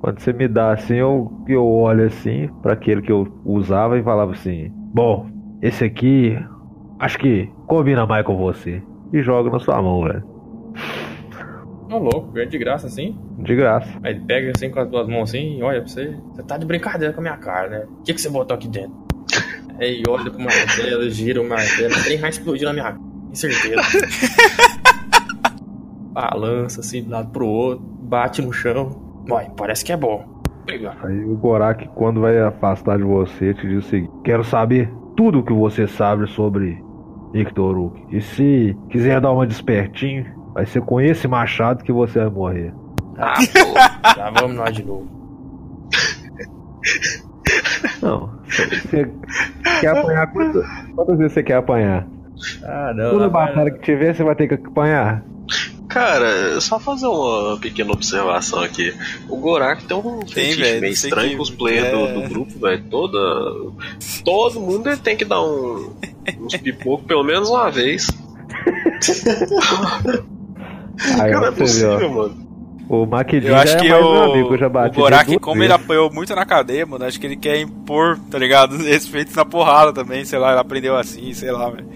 Quando 0.00 0.20
você 0.20 0.32
me 0.32 0.46
dá 0.46 0.72
assim, 0.72 0.96
eu, 0.96 1.32
eu 1.48 1.66
olho 1.66 2.06
assim 2.06 2.48
pra 2.62 2.74
aquele 2.74 3.00
que 3.02 3.10
eu 3.10 3.26
usava 3.44 3.98
e 3.98 4.02
falava 4.02 4.32
assim: 4.32 4.70
Bom, 4.92 5.26
esse 5.62 5.84
aqui 5.84 6.38
acho 6.98 7.18
que 7.18 7.48
combina 7.66 8.06
mais 8.06 8.24
com 8.24 8.36
você. 8.36 8.82
E 9.12 9.22
jogo 9.22 9.50
na 9.50 9.58
sua 9.58 9.80
mão, 9.80 10.02
velho. 10.02 10.24
Ô 11.90 11.98
louco, 11.98 12.32
ganha 12.32 12.46
de 12.46 12.58
graça 12.58 12.88
assim. 12.88 13.16
De 13.38 13.54
graça. 13.54 13.88
Aí 14.02 14.12
ele 14.12 14.24
pega 14.26 14.52
assim 14.54 14.70
com 14.70 14.80
as 14.80 14.88
duas 14.88 15.06
mãos 15.06 15.30
assim 15.30 15.58
e 15.58 15.62
olha 15.62 15.80
pra 15.80 15.88
você. 15.88 16.16
Você 16.34 16.42
tá 16.42 16.56
de 16.56 16.66
brincadeira 16.66 17.14
com 17.14 17.20
a 17.20 17.22
minha 17.22 17.36
cara, 17.36 17.68
né? 17.68 17.86
O 18.00 18.02
que, 18.02 18.12
que 18.12 18.20
você 18.20 18.28
botou 18.28 18.56
aqui 18.56 18.66
dentro? 18.66 19.06
Aí 19.78 20.02
olha 20.08 20.30
pro 20.30 20.40
martelo, 20.40 21.08
gira 21.10 21.40
o 21.40 21.48
martelo. 21.48 21.94
Tem 22.04 22.18
vai 22.18 22.30
explodir 22.30 22.66
na 22.66 22.72
minha 22.72 22.84
cara, 22.84 22.96
com 22.96 23.34
certeza. 23.34 23.82
Balança 26.12 26.80
assim 26.80 27.02
de 27.02 27.08
um 27.08 27.12
lado 27.12 27.30
pro 27.30 27.46
outro, 27.46 27.84
bate 27.84 28.42
no 28.42 28.52
chão. 28.52 29.24
Vai, 29.28 29.48
parece 29.56 29.84
que 29.84 29.92
é 29.92 29.96
bom. 29.96 30.24
Pegar. 30.66 30.96
Aí 31.04 31.24
o 31.24 31.36
Gorak, 31.36 31.88
quando 31.94 32.22
vai 32.22 32.40
afastar 32.40 32.96
de 32.96 33.04
você, 33.04 33.54
te 33.54 33.68
diz 33.68 33.84
o 33.84 33.88
seguinte: 33.88 34.12
Quero 34.24 34.42
saber 34.42 34.90
tudo 35.16 35.40
o 35.40 35.42
que 35.42 35.52
você 35.52 35.86
sabe 35.86 36.26
sobre 36.28 36.82
Iktoruk. 37.34 38.00
E 38.10 38.20
se 38.20 38.76
quiser 38.90 39.20
dar 39.20 39.32
uma 39.32 39.46
despertinho, 39.46 40.26
vai 40.54 40.66
ser 40.66 40.82
com 40.82 41.00
esse 41.00 41.26
machado 41.26 41.82
que 41.82 41.92
você 41.92 42.20
vai 42.20 42.30
morrer. 42.30 42.74
Ah, 43.18 43.34
pô, 43.52 44.14
já 44.16 44.30
vamos 44.30 44.56
nós 44.56 44.74
de 44.74 44.84
novo. 44.84 45.08
Não, 48.02 48.30
você 48.46 49.10
quer 49.80 49.96
apanhar 49.98 50.26
quantas, 50.28 50.66
quantas 50.94 51.18
vezes 51.18 51.32
você 51.32 51.42
quer 51.42 51.56
apanhar? 51.56 52.06
Ah, 52.62 52.92
não. 52.94 53.10
Toda 53.10 53.28
batalha 53.28 53.70
que 53.70 53.80
tiver, 53.80 54.14
você 54.14 54.22
vai 54.22 54.34
ter 54.34 54.46
que 54.46 54.54
apanhar. 54.54 55.24
Cara, 55.96 56.60
só 56.60 56.78
fazer 56.78 57.06
uma 57.06 57.56
pequena 57.56 57.90
observação 57.90 58.60
aqui. 58.60 58.94
O 59.30 59.36
Gorak 59.38 59.86
tem 59.86 59.96
um 59.96 60.20
Tem, 60.20 60.54
meio 60.54 60.84
estranho 60.92 61.30
que- 61.30 61.36
com 61.36 61.42
os 61.42 61.48
players 61.48 61.90
do, 61.90 61.96
é. 62.00 62.12
do 62.12 62.28
grupo, 62.28 62.58
velho. 62.58 62.84
Toda. 62.90 63.18
Todo 64.22 64.60
mundo 64.60 64.90
ele 64.90 64.98
tem 64.98 65.16
que 65.16 65.24
dar 65.24 65.42
um, 65.42 65.94
uns 66.38 66.54
pipocos 66.58 67.06
pelo 67.06 67.24
menos 67.24 67.48
uma 67.48 67.70
vez. 67.70 68.08
Aí 71.18 71.30
Cara, 71.32 71.46
é 71.46 71.50
possível, 71.52 72.10
mano. 72.10 72.46
O 72.90 73.06
Maquedinho 73.06 73.52
Eu 73.52 73.56
já 73.56 73.62
acho 73.62 73.76
é 73.76 73.80
que 73.80 73.88
mais 73.88 74.04
um 74.04 74.06
o, 74.06 74.22
amigo, 74.32 74.56
já 74.58 74.66
o 74.68 74.70
nele 74.70 74.90
duas 74.90 75.36
como 75.40 75.62
ele 75.62 75.72
apanhou 75.72 76.12
muito 76.12 76.34
na 76.34 76.44
cadeia, 76.44 76.84
mano, 76.84 77.06
acho 77.06 77.18
que 77.18 77.26
ele 77.26 77.36
quer 77.36 77.58
impor, 77.58 78.18
tá 78.30 78.38
ligado? 78.38 78.76
Respeito 78.84 79.34
na 79.34 79.46
porrada 79.46 79.94
também, 79.94 80.26
sei 80.26 80.38
lá, 80.38 80.50
ele 80.50 80.60
aprendeu 80.60 80.94
assim, 80.94 81.32
sei 81.32 81.50
lá, 81.50 81.70
velho. 81.70 81.88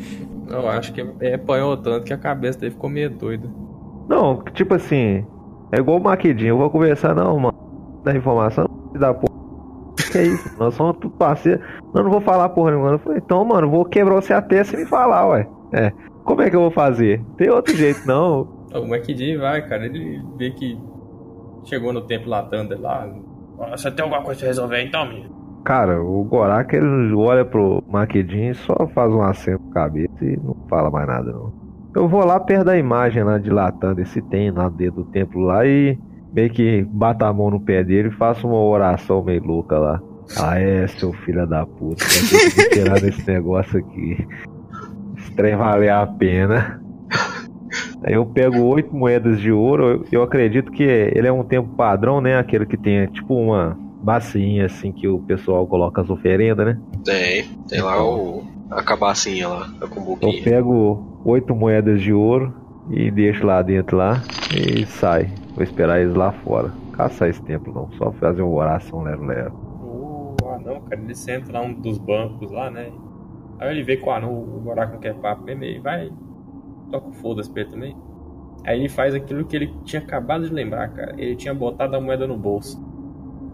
Eu 0.49 0.67
acho 0.71 0.91
que 0.95 1.05
é, 1.21 1.35
apanhou 1.35 1.77
tanto 1.77 2.07
que 2.07 2.15
a 2.15 2.19
cabeça 2.19 2.59
dele 2.61 2.73
ficou 2.73 2.89
meio 2.89 3.11
doida. 3.11 3.47
Não, 4.11 4.43
tipo 4.53 4.75
assim, 4.75 5.25
é 5.71 5.79
igual 5.79 5.99
o 5.99 6.03
Maquedinho, 6.03 6.49
eu 6.51 6.59
vou 6.59 6.69
conversar, 6.69 7.15
não, 7.15 7.39
mano, 7.39 8.01
da 8.05 8.13
informação, 8.15 8.67
não 8.93 9.01
dá 9.01 9.15
porra. 9.15 9.31
Que 10.11 10.19
é 10.19 10.23
isso, 10.25 10.59
nós 10.59 10.75
somos 10.75 10.97
tudo 10.99 11.15
parceiro. 11.17 11.61
Não, 11.95 12.03
não 12.03 12.11
vou 12.11 12.21
falar 12.21 12.49
porra 12.49 12.73
nenhuma. 12.73 12.91
Eu 12.91 12.99
falei, 12.99 13.19
então, 13.25 13.45
mano, 13.45 13.69
eu 13.69 13.71
vou 13.71 13.85
quebrar 13.85 14.17
você 14.17 14.33
até 14.35 14.65
se 14.65 14.77
me 14.77 14.85
falar, 14.85 15.29
ué. 15.29 15.49
É, 15.73 15.93
como 16.25 16.43
é 16.43 16.51
que 16.51 16.57
eu 16.57 16.61
vou 16.63 16.71
fazer? 16.73 17.23
Tem 17.37 17.49
outro 17.51 17.75
jeito, 17.77 18.05
não. 18.07 18.59
O 18.75 18.87
McD 18.87 19.37
vai, 19.37 19.67
cara, 19.67 19.85
ele 19.87 20.23
vê 20.37 20.51
que 20.53 20.79
chegou 21.65 21.93
no 21.93 22.03
tempo 22.03 22.29
lá, 22.29 22.43
Thunder 22.45 22.81
lá. 22.81 23.09
"Ah, 23.61 23.77
Você 23.77 23.91
tem 23.91 24.03
alguma 24.05 24.23
coisa 24.23 24.39
pra 24.41 24.49
resolver 24.49 24.83
então, 24.85 25.07
menino? 25.07 25.31
Cara, 25.65 26.01
o 26.03 26.23
Gorak, 26.25 26.75
ele 26.75 27.13
olha 27.15 27.45
pro 27.45 27.83
Maquedinho 27.89 28.53
e 28.53 28.55
só 28.55 28.75
faz 28.95 29.13
um 29.13 29.23
aceno 29.23 29.59
com 29.59 29.71
a 29.71 29.75
cabeça 29.75 30.25
e 30.25 30.37
não 30.37 30.55
fala 30.69 30.89
mais 30.91 31.07
nada, 31.07 31.33
não. 31.33 31.53
Eu 31.95 32.09
vou 32.09 32.25
lá 32.25 32.39
perto 32.39 32.67
da 32.67 32.79
imagem 32.79 33.25
lá 33.25 33.37
dilatando 33.39 34.01
esse 34.01 34.23
tem 34.23 34.51
lá 34.51 34.69
dentro 34.69 35.03
do 35.03 35.11
templo 35.11 35.43
lá 35.43 35.67
e 35.67 35.99
meio 36.33 36.51
que 36.51 36.83
bato 36.83 37.25
a 37.25 37.33
mão 37.33 37.51
no 37.51 37.61
pé 37.61 37.83
dele 37.83 38.09
e 38.09 38.13
faço 38.13 38.47
uma 38.47 38.61
oração 38.61 39.23
meio 39.23 39.43
louca 39.43 39.79
lá. 39.79 40.01
Ah, 40.39 40.61
é, 40.61 40.87
seu 40.87 41.13
filho 41.13 41.45
da 41.47 41.67
puta, 41.67 42.05
vai 42.05 42.51
ter 42.51 42.69
que 42.69 42.71
tirar 42.71 43.01
desse 43.01 43.27
negócio 43.27 43.81
aqui. 43.81 44.25
Esse 45.19 45.33
trem 45.35 45.57
valer 45.57 45.91
a 45.91 46.07
pena. 46.07 46.81
Aí 48.05 48.15
eu 48.15 48.25
pego 48.25 48.61
oito 48.63 48.95
moedas 48.95 49.41
de 49.41 49.51
ouro, 49.51 49.85
eu, 49.85 50.05
eu 50.13 50.23
acredito 50.23 50.71
que 50.71 50.85
ele 50.85 51.27
é 51.27 51.33
um 51.33 51.43
tempo 51.43 51.75
padrão, 51.75 52.21
né? 52.21 52.39
Aquele 52.39 52.65
que 52.65 52.77
tem 52.77 53.07
tipo 53.09 53.35
uma 53.35 53.77
bacinha 54.03 54.67
assim 54.67 54.93
que 54.93 55.07
o 55.07 55.19
pessoal 55.19 55.67
coloca 55.67 56.01
as 56.01 56.09
oferendas, 56.09 56.65
né? 56.65 56.79
Tem, 57.05 57.45
tem 57.69 57.83
lá 57.83 58.03
o. 58.03 58.45
A 58.71 58.85
cabacinha 58.85 59.49
lá, 59.49 59.69
a 59.81 60.25
Eu 60.25 60.45
pego 60.45 61.10
oito 61.25 61.55
moedas 61.55 62.01
de 62.01 62.13
ouro 62.13 62.55
e 62.91 63.11
deixo 63.11 63.47
lá 63.47 63.63
dentro 63.63 63.97
lá 63.97 64.23
e 64.55 64.85
sai. 64.87 65.33
Vou 65.55 65.63
esperar 65.63 66.01
eles 66.01 66.15
lá 66.15 66.33
fora. 66.33 66.71
Caçar 66.93 67.29
esse 67.29 67.43
templo 67.43 67.73
não, 67.73 67.91
só 67.93 68.13
fazer 68.13 68.43
uma 68.43 68.55
oração 68.55 69.03
lero 69.03 69.25
lero. 69.25 69.53
O 69.53 70.35
anão, 70.49 70.81
cara, 70.83 71.01
ele 71.01 71.15
senta 71.15 71.53
lá 71.53 71.63
um 71.63 71.73
dos 71.73 71.99
bancos 71.99 72.51
lá, 72.51 72.71
né? 72.71 72.91
Aí 73.59 73.71
ele 73.71 73.83
vê 73.83 73.97
que 73.97 74.07
o 74.07 74.11
anão, 74.11 74.33
o 74.33 74.61
Gorak 74.61 74.93
não 74.93 75.01
quer 75.01 75.15
papo 75.15 75.45
mesmo, 75.45 75.65
ele 75.65 75.81
vai, 75.81 76.11
toca 76.91 77.09
o 77.09 77.13
foda-se 77.13 77.51
pra 77.51 77.63
ele 77.63 77.71
também. 77.71 77.97
Aí 78.65 78.79
ele 78.79 78.89
faz 78.89 79.15
aquilo 79.15 79.45
que 79.45 79.57
ele 79.57 79.75
tinha 79.85 80.03
acabado 80.03 80.47
de 80.47 80.53
lembrar, 80.53 80.89
cara. 80.89 81.15
Ele 81.17 81.37
tinha 81.37 81.55
botado 81.55 81.97
a 81.97 82.01
moeda 82.01 82.27
no 82.27 82.37
bolso. 82.37 82.83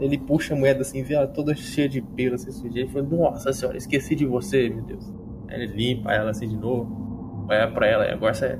Ele 0.01 0.19
puxa 0.19 0.55
a 0.55 0.57
moeda 0.57 0.83
assim, 0.83 1.03
vê 1.03 1.14
ela 1.14 1.27
toda 1.27 1.55
cheia 1.55 1.89
de 1.89 2.01
pelo, 2.01 2.35
assim, 2.35 2.51
sujeira, 2.51 2.89
e 2.89 2.93
fala, 2.93 3.07
nossa 3.07 3.53
senhora, 3.53 3.79
esqueci 3.79 4.14
de 4.14 4.27
você, 4.27 4.69
meu 4.69 4.83
Deus. 4.85 5.12
Aí 5.49 5.62
ele 5.62 5.73
limpa 5.73 6.12
ela 6.12 6.31
assim 6.31 6.49
de 6.49 6.57
novo, 6.57 7.05
olha 7.49 7.70
pra 7.70 7.86
ela, 7.86 8.07
e 8.07 8.11
agora 8.11 8.34
você 8.34 8.59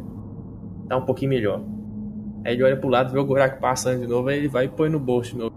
tá 0.89 0.97
um 0.97 1.05
pouquinho 1.05 1.31
melhor. 1.31 1.61
Aí 2.45 2.55
ele 2.55 2.63
olha 2.63 2.77
pro 2.77 2.89
lado, 2.89 3.13
vê 3.13 3.19
o 3.19 3.25
Gorak 3.25 3.61
passando 3.61 4.01
de 4.01 4.07
novo, 4.07 4.29
aí 4.29 4.39
ele 4.39 4.49
vai 4.49 4.67
e 4.67 4.69
põe 4.69 4.89
no 4.89 5.01
bolso 5.01 5.33
de 5.33 5.39
novo. 5.39 5.55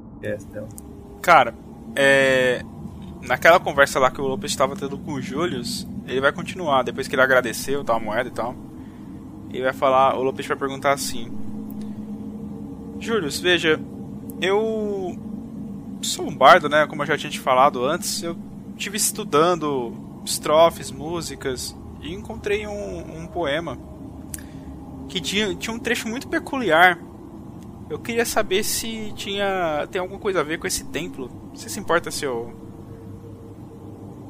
Cara, 1.21 1.53
é. 1.95 2.61
Naquela 3.21 3.59
conversa 3.59 3.99
lá 3.99 4.09
que 4.09 4.21
o 4.21 4.27
Lopes 4.27 4.49
estava 4.49 4.75
tendo 4.75 4.97
com 4.97 5.13
o 5.13 5.21
Julius, 5.21 5.85
ele 6.07 6.21
vai 6.21 6.31
continuar, 6.31 6.83
depois 6.83 7.07
que 7.07 7.15
ele 7.15 7.21
agradeceu 7.21 7.83
tal, 7.83 7.99
moeda 7.99 8.29
e 8.29 8.31
tal. 8.31 8.55
Ele 9.51 9.63
vai 9.63 9.73
falar, 9.73 10.17
o 10.17 10.23
Lopes 10.23 10.47
vai 10.47 10.57
perguntar 10.57 10.93
assim: 10.93 11.29
Julius, 12.99 13.39
veja, 13.39 13.79
eu 14.41 15.17
sou 16.01 16.27
um 16.27 16.35
bardo, 16.35 16.69
né? 16.69 16.87
Como 16.87 17.03
eu 17.03 17.07
já 17.07 17.17
tinha 17.17 17.29
te 17.29 17.39
falado 17.39 17.83
antes, 17.85 18.23
eu 18.23 18.37
tive 18.77 18.97
estudando 18.97 19.93
estrofes, 20.25 20.91
músicas 20.91 21.75
e 22.01 22.13
encontrei 22.13 22.65
um, 22.67 23.21
um 23.21 23.27
poema 23.27 23.77
que 25.07 25.19
tinha, 25.19 25.53
tinha 25.55 25.75
um 25.75 25.79
trecho 25.79 26.07
muito 26.07 26.27
peculiar. 26.27 26.99
Eu 27.89 27.99
queria 27.99 28.25
saber 28.25 28.63
se 28.63 29.11
tinha 29.15 29.87
tem 29.91 29.99
alguma 29.99 30.19
coisa 30.19 30.41
a 30.41 30.43
ver 30.43 30.59
com 30.59 30.67
esse 30.67 30.85
templo. 30.85 31.29
Você 31.53 31.67
se 31.67 31.79
importa 31.79 32.11
se 32.11 32.25
eu 32.25 32.53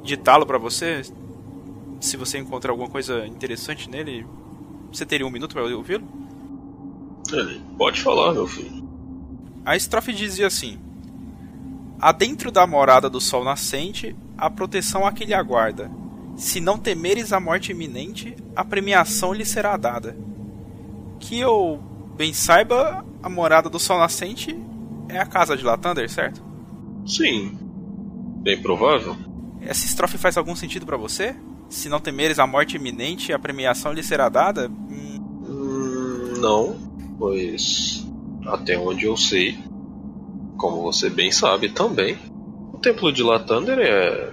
ditá-lo 0.04 0.46
para 0.46 0.58
você? 0.58 1.02
Se 2.00 2.16
você 2.16 2.38
encontrar 2.38 2.72
alguma 2.72 2.90
coisa 2.90 3.28
interessante 3.28 3.90
nele, 3.90 4.26
você 4.92 5.06
teria 5.06 5.28
um 5.28 5.30
minuto 5.30 5.54
para 5.54 5.64
ouvi-lo? 5.64 6.08
Pode 7.78 8.02
falar, 8.02 8.34
meu 8.34 8.48
filho. 8.48 8.88
A 9.66 9.76
estrofe 9.76 10.14
dizia 10.14 10.48
assim: 10.48 10.80
Adentro 12.00 12.50
da 12.52 12.66
morada 12.66 13.10
do 13.10 13.20
sol 13.20 13.44
nascente, 13.44 14.16
a 14.38 14.50
proteção 14.50 15.06
a 15.06 15.12
que 15.12 15.26
lhe 15.26 15.34
aguarda. 15.34 15.92
Se 16.40 16.62
não 16.62 16.78
temeres 16.78 17.34
a 17.34 17.40
morte 17.40 17.74
iminente, 17.74 18.34
a 18.56 18.64
premiação 18.64 19.34
lhe 19.34 19.44
será 19.44 19.76
dada. 19.76 20.16
Que 21.20 21.38
eu 21.38 21.84
bem 22.16 22.32
saiba, 22.34 23.06
a 23.22 23.30
morada 23.30 23.70
do 23.70 23.78
sol 23.78 24.00
nascente 24.00 24.58
é 25.10 25.20
a 25.20 25.26
casa 25.26 25.58
de 25.58 25.66
Latander, 25.66 26.10
certo? 26.10 26.42
Sim. 27.06 27.60
Bem 28.42 28.62
provável. 28.62 29.18
Essa 29.60 29.86
estrofe 29.86 30.18
faz 30.18 30.38
algum 30.38 30.56
sentido 30.56 30.86
para 30.86 30.96
você? 30.96 31.36
Se 31.68 31.90
não 31.90 32.00
temeres 32.00 32.40
a 32.40 32.48
morte 32.48 32.78
iminente, 32.78 33.34
a 33.34 33.38
premiação 33.38 33.92
lhe 33.92 34.02
será 34.02 34.30
dada? 34.30 34.70
Hum... 34.70 35.44
Hum, 35.46 36.34
não, 36.40 36.80
pois 37.18 38.08
até 38.48 38.78
onde 38.78 39.04
eu 39.04 39.18
sei, 39.18 39.60
como 40.58 40.82
você 40.84 41.10
bem 41.10 41.34
sabe 41.34 41.68
também, 41.68 42.18
o 42.72 42.78
templo 42.78 43.12
de 43.12 43.24
Latander 43.24 43.78
é 43.78 44.29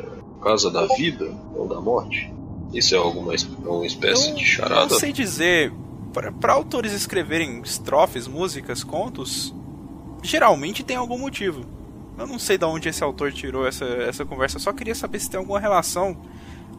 casa 0.46 0.70
da 0.70 0.86
vida 0.86 1.28
ou 1.56 1.66
da 1.66 1.80
morte. 1.80 2.32
Isso 2.72 2.94
é 2.94 2.98
alguma 2.98 3.34
uma 3.64 3.84
espécie 3.84 4.30
eu 4.30 4.34
de 4.36 4.44
charada? 4.44 4.86
Não 4.86 4.98
sei 4.98 5.12
dizer. 5.12 5.72
Para 6.40 6.52
autores 6.52 6.92
escreverem 6.92 7.60
estrofes, 7.60 8.26
músicas, 8.26 8.82
contos, 8.82 9.52
geralmente 10.22 10.82
tem 10.82 10.96
algum 10.96 11.18
motivo. 11.18 11.64
Eu 12.16 12.26
não 12.26 12.38
sei 12.38 12.56
de 12.56 12.64
onde 12.64 12.88
esse 12.88 13.04
autor 13.04 13.32
tirou 13.32 13.66
essa, 13.66 13.84
essa 13.84 14.24
conversa, 14.24 14.58
só 14.58 14.72
queria 14.72 14.94
saber 14.94 15.20
se 15.20 15.28
tem 15.28 15.38
alguma 15.38 15.60
relação. 15.60 16.16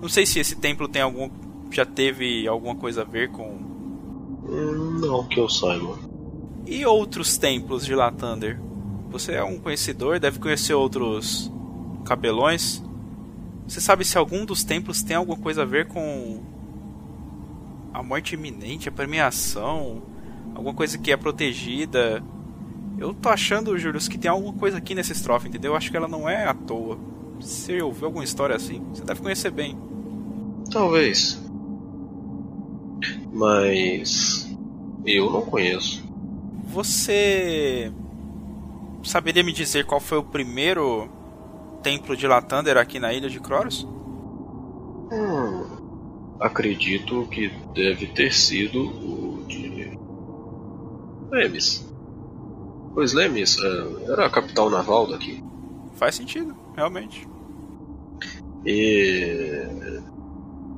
Não 0.02 0.10
sei 0.10 0.26
se 0.26 0.40
esse 0.40 0.56
templo 0.56 0.88
tem 0.88 1.02
algum. 1.02 1.30
já 1.70 1.86
teve 1.86 2.48
alguma 2.48 2.76
coisa 2.76 3.02
a 3.02 3.06
ver 3.06 3.30
com. 3.30 3.48
Hum, 4.48 5.00
não 5.02 5.24
que 5.26 5.40
eu 5.40 5.50
saiba. 5.50 6.00
E 6.66 6.86
outros 6.86 7.38
templos 7.38 7.86
de 7.86 7.94
Latander? 7.94 8.60
Você 9.12 9.34
é 9.34 9.44
um 9.44 9.60
conhecedor, 9.60 10.20
deve 10.20 10.40
conhecer 10.40 10.74
outros 10.74 11.52
capelões. 12.06 12.82
Você 13.68 13.82
sabe 13.82 14.06
se 14.06 14.18
algum 14.18 14.46
dos 14.46 14.64
templos 14.64 15.04
tem 15.04 15.18
alguma 15.18 15.38
coisa 15.38 15.64
a 15.64 15.66
ver 15.66 15.88
com 15.88 16.42
a 17.94 18.02
morte 18.02 18.36
iminente, 18.36 18.88
a 18.88 18.92
premiação, 18.92 20.02
alguma 20.56 20.74
coisa 20.74 20.98
que 20.98 21.12
é 21.12 21.18
protegida? 21.18 22.24
Eu 22.98 23.14
tô 23.14 23.30
achando, 23.30 23.78
Julius, 23.78 24.08
que 24.08 24.18
tem 24.18 24.32
alguma 24.32 24.54
coisa 24.54 24.78
aqui 24.78 24.96
nessa 24.96 25.12
estrofe, 25.12 25.50
entendeu? 25.50 25.74
Eu 25.74 25.76
acho 25.78 25.92
que 25.92 25.98
ela 25.98 26.08
não 26.08 26.30
é 26.30 26.46
à 26.46 26.54
toa. 26.54 26.98
Você 27.40 27.82
ouviu 27.82 28.06
alguma 28.06 28.24
história 28.24 28.56
assim? 28.56 28.82
Você 28.94 29.04
deve 29.04 29.22
conhecer 29.22 29.52
bem. 29.52 29.78
Talvez. 30.72 31.40
Mas. 33.32 34.50
Eu 35.06 35.30
não 35.30 35.42
conheço. 35.42 36.04
Você. 36.66 37.92
Saberia 39.04 39.44
me 39.44 39.54
dizer 39.54 39.86
qual 39.86 40.02
foi 40.02 40.18
o 40.18 40.24
primeiro 40.24 41.10
templo 41.82 42.16
de 42.16 42.28
Latander 42.28 42.78
aqui 42.78 43.00
na 43.00 43.14
ilha 43.14 43.30
de 43.30 43.40
Croros? 43.40 43.88
Hum, 45.12 46.36
acredito 46.40 47.28
que 47.28 47.50
deve 47.74 48.08
ter 48.08 48.34
sido 48.34 48.82
o 48.82 49.46
de. 49.48 49.98
Lemes. 51.32 51.86
Pois 52.94 53.14
Lemes 53.14 53.58
é, 53.62 54.12
era 54.12 54.26
a 54.26 54.30
capital 54.30 54.70
naval 54.70 55.08
daqui. 55.08 55.44
Faz 55.96 56.16
sentido, 56.16 56.56
realmente. 56.76 57.28
E 58.66 60.02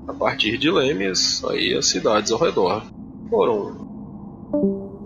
a 0.07 0.13
partir 0.13 0.57
de 0.57 0.69
Lemes, 0.69 1.43
aí 1.45 1.73
as 1.75 1.87
cidades 1.87 2.31
ao 2.31 2.39
redor 2.39 2.83
foram 3.29 3.87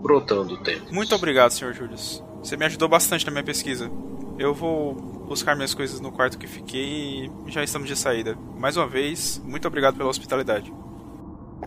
brotando 0.02 0.56
templos. 0.58 0.90
Muito 0.90 1.14
obrigado, 1.14 1.50
Sr. 1.50 1.72
Julius. 1.72 2.22
Você 2.42 2.56
me 2.56 2.64
ajudou 2.66 2.88
bastante 2.88 3.24
na 3.24 3.32
minha 3.32 3.44
pesquisa. 3.44 3.90
Eu 4.38 4.52
vou 4.52 4.94
buscar 4.94 5.54
minhas 5.54 5.74
coisas 5.74 6.00
no 6.00 6.10
quarto 6.10 6.38
que 6.38 6.46
fiquei 6.46 7.26
e 7.26 7.30
já 7.46 7.62
estamos 7.62 7.88
de 7.88 7.96
saída. 7.96 8.36
Mais 8.58 8.76
uma 8.76 8.86
vez, 8.86 9.40
muito 9.44 9.66
obrigado 9.68 9.96
pela 9.96 10.08
hospitalidade. 10.08 10.72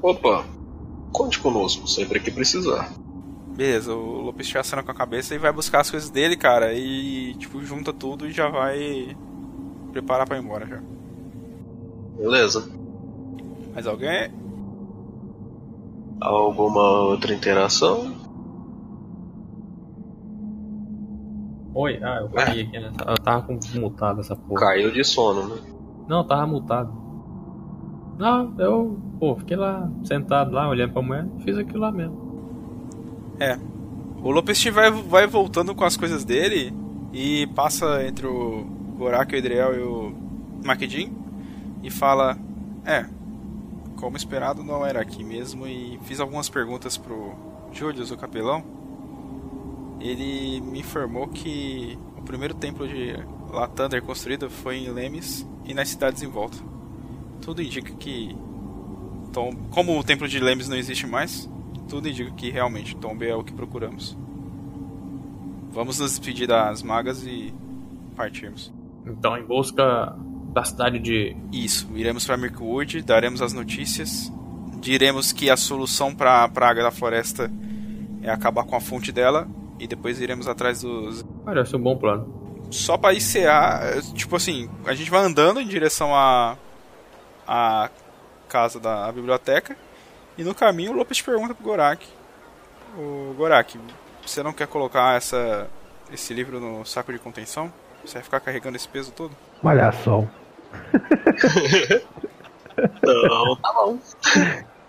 Opa, 0.01 0.45
conte 1.11 1.39
conosco 1.39 1.87
sempre 1.87 2.19
que 2.19 2.29
precisar. 2.29 2.93
Beleza, 3.55 3.93
o 3.93 4.21
Lopes 4.21 4.47
te 4.47 4.57
acena 4.57 4.83
com 4.83 4.91
a 4.91 4.95
cabeça 4.95 5.33
e 5.33 5.39
vai 5.39 5.51
buscar 5.51 5.79
as 5.79 5.89
coisas 5.89 6.09
dele, 6.09 6.37
cara, 6.37 6.73
e 6.73 7.33
tipo, 7.35 7.63
junta 7.63 7.91
tudo 7.91 8.27
e 8.27 8.31
já 8.31 8.49
vai 8.49 9.17
preparar 9.91 10.27
para 10.27 10.37
ir 10.37 10.43
embora 10.43 10.67
já. 10.67 10.79
Beleza. 12.17 12.69
Mais 13.73 13.87
alguém? 13.87 14.31
Alguma 16.19 17.01
outra 17.01 17.33
interação? 17.33 18.26
Oi, 21.79 21.99
ah, 22.01 22.21
eu 22.21 22.29
caí 22.29 22.61
aqui, 22.61 22.79
né? 22.79 22.91
Eu 23.05 23.15
tava 23.17 23.43
com 23.43 23.59
mutado 23.75 24.21
essa 24.21 24.35
porra. 24.35 24.61
Caiu 24.61 24.91
de 24.91 25.03
sono, 25.03 25.47
né? 25.47 25.61
Não, 26.07 26.25
tava 26.25 26.47
mutado. 26.47 26.91
Não, 28.17 28.51
eu, 28.57 28.99
pô, 29.19 29.35
fiquei 29.35 29.55
lá, 29.55 29.87
sentado 30.03 30.49
lá, 30.51 30.67
olhando 30.67 30.93
pra 30.93 31.03
mulher, 31.03 31.27
fiz 31.45 31.55
aquilo 31.55 31.81
lá 31.81 31.91
mesmo. 31.91 32.17
É. 33.39 33.59
O 34.23 34.31
Lopes 34.31 34.63
vai, 34.73 34.89
vai 34.89 35.27
voltando 35.27 35.75
com 35.75 35.83
as 35.83 35.95
coisas 35.95 36.25
dele 36.25 36.73
e 37.13 37.45
passa 37.53 38.03
entre 38.07 38.25
o 38.25 38.65
Gorak, 38.97 39.31
o 39.31 39.37
Edriel 39.37 39.75
e 39.75 39.83
o 39.83 40.15
Makedin 40.65 41.15
e 41.83 41.91
fala: 41.91 42.35
É, 42.83 43.05
como 43.97 44.17
esperado, 44.17 44.63
não 44.63 44.83
era 44.83 44.99
aqui 44.99 45.23
mesmo. 45.23 45.67
E 45.67 45.99
fiz 46.05 46.19
algumas 46.19 46.49
perguntas 46.49 46.97
pro 46.97 47.35
Julius, 47.71 48.09
o 48.09 48.17
capelão. 48.17 48.63
Ele 49.99 50.61
me 50.61 50.79
informou 50.79 51.27
que 51.27 51.97
o 52.17 52.21
primeiro 52.21 52.53
templo 52.53 52.87
de 52.87 53.15
Latander 53.51 54.01
construído 54.03 54.49
foi 54.49 54.77
em 54.77 54.91
Lemes 54.91 55.47
e 55.65 55.73
nas 55.73 55.89
cidades 55.89 56.21
em 56.21 56.27
volta. 56.27 56.57
Tudo 57.41 57.61
indica 57.61 57.93
que. 57.93 58.35
Tom, 59.33 59.51
como 59.71 59.97
o 59.97 60.03
templo 60.03 60.27
de 60.27 60.39
Lemes 60.39 60.67
não 60.67 60.77
existe 60.77 61.05
mais, 61.05 61.49
tudo 61.89 62.07
indica 62.07 62.31
que 62.31 62.49
realmente 62.49 62.95
Tombe 62.95 63.27
é 63.27 63.35
o 63.35 63.43
que 63.43 63.53
procuramos. 63.53 64.17
Vamos 65.71 65.99
nos 65.99 66.11
despedir 66.11 66.47
das 66.47 66.81
magas 66.81 67.23
e 67.25 67.53
partirmos. 68.15 68.73
Então, 69.05 69.37
em 69.37 69.43
busca 69.43 70.15
da 70.53 70.63
cidade 70.63 70.99
de. 70.99 71.35
Isso, 71.51 71.87
iremos 71.95 72.25
para 72.25 72.37
Mirkwood, 72.37 73.01
daremos 73.01 73.41
as 73.41 73.53
notícias, 73.53 74.31
diremos 74.79 75.31
que 75.31 75.49
a 75.49 75.57
solução 75.57 76.15
para 76.15 76.43
a 76.43 76.49
praga 76.49 76.83
da 76.83 76.91
floresta 76.91 77.51
é 78.21 78.29
acabar 78.29 78.63
com 78.63 78.75
a 78.75 78.79
fonte 78.79 79.11
dela 79.11 79.47
e 79.79 79.87
depois 79.87 80.19
iremos 80.19 80.47
atrás 80.47 80.81
dos. 80.81 81.25
Parece 81.45 81.75
um 81.75 81.79
bom 81.79 81.97
plano. 81.97 82.47
Só 82.69 82.97
para 82.97 83.13
ICA, 83.13 84.01
tipo 84.13 84.35
assim, 84.35 84.69
a 84.85 84.93
gente 84.93 85.09
vai 85.09 85.21
andando 85.21 85.61
em 85.61 85.67
direção 85.67 86.13
à 86.13 86.57
a, 87.47 87.89
casa 88.49 88.79
da 88.79 89.11
biblioteca 89.11 89.75
e 90.37 90.43
no 90.43 90.53
caminho 90.53 90.91
o 90.91 90.95
Lopes 90.95 91.21
pergunta 91.21 91.55
pro 91.55 91.63
Gorak: 91.63 92.05
O 92.97 93.33
Gorak, 93.37 93.79
você 94.25 94.43
não 94.43 94.51
quer 94.51 94.67
colocar 94.67 95.15
essa, 95.15 95.67
esse 96.11 96.33
livro 96.33 96.59
no 96.59 96.85
saco 96.85 97.13
de 97.13 97.19
contenção? 97.19 97.71
Você 98.03 98.15
vai 98.15 98.23
ficar 98.23 98.39
carregando 98.41 98.75
esse 98.75 98.87
peso 98.87 99.11
todo? 99.11 99.31
Malhação. 99.63 100.29
Não, 103.03 103.55
tá 103.55 103.73
bom. 103.73 103.97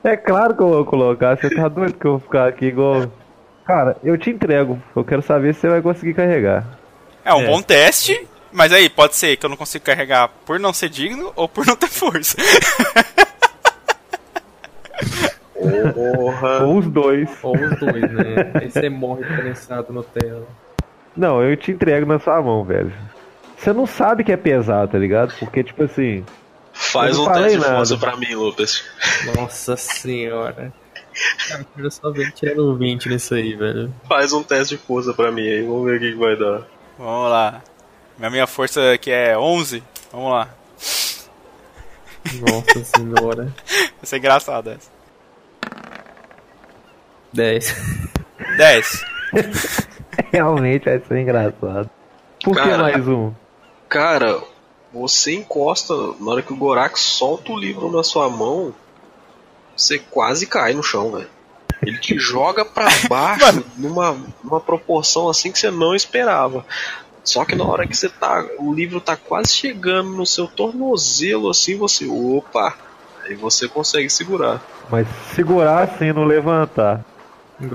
É 0.05 0.16
claro 0.16 0.55
que 0.55 0.62
eu 0.62 0.68
vou 0.68 0.84
colocar. 0.84 1.36
Você 1.36 1.51
tá 1.55 1.68
doido 1.68 1.95
que 1.95 2.07
eu 2.07 2.12
vou 2.12 2.20
ficar 2.20 2.49
aqui 2.49 2.66
igual. 2.66 3.11
Cara, 3.69 3.99
eu 4.03 4.16
te 4.16 4.31
entrego. 4.31 4.83
Eu 4.97 5.05
quero 5.05 5.21
saber 5.21 5.55
se 5.55 5.61
você 5.61 5.69
vai 5.69 5.83
conseguir 5.83 6.14
carregar. 6.14 6.64
É 7.23 7.35
um 7.35 7.43
É. 7.43 7.47
bom 7.47 7.61
teste, 7.61 8.27
mas 8.51 8.73
aí 8.73 8.89
pode 8.89 9.14
ser 9.14 9.37
que 9.37 9.45
eu 9.45 9.51
não 9.51 9.59
consiga 9.59 9.85
carregar 9.85 10.31
por 10.47 10.59
não 10.59 10.73
ser 10.73 10.89
digno 10.89 11.31
ou 11.37 11.47
por 11.47 11.66
não 11.66 11.77
ter 11.77 11.89
força. 11.89 12.35
Porra. 15.95 16.64
Ou 16.64 16.79
os 16.79 16.87
dois. 16.87 17.29
Ou 17.43 17.55
os 17.55 17.79
dois, 17.79 18.11
né? 18.11 18.53
Aí 18.55 18.71
você 18.71 18.89
morre 18.89 19.25
prensado 19.27 19.93
no 19.93 20.03
tela. 20.03 20.47
Não, 21.14 21.43
eu 21.43 21.55
te 21.57 21.71
entrego 21.73 22.07
na 22.07 22.19
sua 22.19 22.41
mão, 22.41 22.64
velho. 22.64 22.93
Você 23.59 23.73
não 23.75 23.87
sabe 23.87 24.25
que 24.25 24.33
é 24.33 24.37
pesado, 24.37 24.93
tá 24.93 24.99
ligado? 24.99 25.35
Porque, 25.39 25.62
tipo 25.62 25.83
assim. 25.85 26.25
Faz 26.73 27.19
um 27.19 27.31
teste 27.31 27.59
de 27.59 27.64
força 27.64 27.99
pra 27.99 28.16
mim, 28.16 28.35
Lucas. 28.35 28.85
Nossa 29.37 29.77
senhora. 29.77 30.73
Cara, 31.49 31.61
eu 31.62 31.66
quero 31.75 31.91
só 31.91 32.11
ver 32.11 32.33
tirando 32.33 32.77
20 32.77 33.09
nisso 33.09 33.35
aí, 33.35 33.55
velho. 33.55 33.93
Faz 34.09 34.33
um 34.33 34.43
teste 34.43 34.77
de 34.77 34.83
força 34.83 35.12
pra 35.12 35.31
mim 35.33 35.43
aí, 35.43 35.62
vamos 35.62 35.85
ver 35.85 35.97
o 35.97 36.01
que, 36.01 36.12
que 36.12 36.19
vai 36.19 36.37
dar. 36.37 36.66
Vamos 36.99 37.31
lá. 37.31 37.62
A 38.21 38.31
minha 38.31 38.47
força 38.47 38.93
aqui 38.93 39.11
é 39.11 39.39
11. 39.39 39.83
Vamos 40.12 40.33
lá. 40.33 40.49
Nossa 42.41 42.85
senhora. 42.97 43.55
Vai 43.66 44.05
ser 44.05 44.19
engraçado 44.19 44.71
essa. 44.71 44.91
10. 47.33 47.77
10. 48.57 49.05
Realmente 50.33 50.85
vai 50.85 51.01
ser 51.01 51.21
engraçado. 51.21 51.91
Por 52.43 52.55
que 52.55 52.61
Cara. 52.62 52.79
mais 52.79 53.09
um? 53.09 53.33
Cara, 53.89 54.41
você 54.93 55.35
encosta, 55.35 55.95
na 56.21 56.33
hora 56.33 56.43
que 56.43 56.53
o 56.53 56.57
Gorak 56.57 56.99
solta 56.99 57.53
o 57.53 57.59
livro 57.59 57.91
na 57.91 58.03
sua 58.03 58.29
mão, 58.29 58.75
você 59.79 59.99
quase 59.99 60.47
cai 60.47 60.74
no 60.74 60.83
chão, 60.83 61.12
velho. 61.12 61.29
Ele 61.81 61.99
te 61.99 62.18
joga 62.18 62.64
pra 62.64 62.89
baixo 63.09 63.64
numa, 63.76 64.16
numa 64.43 64.61
proporção 64.61 65.29
assim 65.29 65.53
que 65.53 65.59
você 65.59 65.70
não 65.70 65.95
esperava. 65.95 66.66
Só 67.22 67.45
que 67.45 67.55
na 67.55 67.64
hora 67.64 67.87
que 67.87 67.97
você 67.97 68.09
tá. 68.09 68.45
O 68.59 68.72
livro 68.72 69.01
tá 69.01 69.16
quase 69.16 69.53
chegando 69.53 70.11
no 70.11 70.26
seu 70.26 70.49
tornozelo, 70.49 71.51
assim, 71.51 71.76
você. 71.76 72.07
Opa! 72.07 72.74
Aí 73.24 73.35
você 73.35 73.68
consegue 73.68 74.09
segurar. 74.09 74.62
Mas 74.91 75.07
segurar 75.35 75.83
assim, 75.85 76.12
não 76.12 76.24
levantar. 76.24 77.05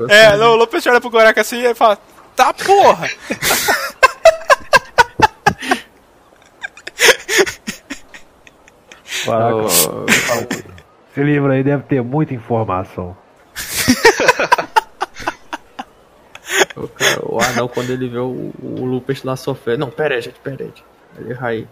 É, 0.09 0.35
não, 0.37 0.53
o 0.53 0.55
Lopes 0.55 0.85
olha 0.87 0.99
pro 0.99 1.09
Gorak 1.09 1.39
assim 1.39 1.63
e 1.63 1.75
fala: 1.75 1.97
Tá 2.35 2.53
porra! 2.53 3.09
Caraca, 9.25 10.72
esse 11.13 11.23
livro 11.23 11.51
aí 11.51 11.63
deve 11.63 11.83
ter 11.83 12.01
muita 12.01 12.33
informação. 12.33 13.15
O, 16.75 16.87
cara, 16.87 17.63
o 17.63 17.69
quando 17.69 17.91
ele 17.91 18.09
vê 18.09 18.17
o, 18.17 18.51
o 18.61 18.83
Lupus 18.83 19.23
lá. 19.23 19.35
Não, 19.77 19.91
pera 19.91 20.15
aí, 20.15 20.21
gente, 20.21 20.39
pera 20.39 20.63
aí. 20.63 20.73
Ele 21.17 21.33
vai 21.35 21.67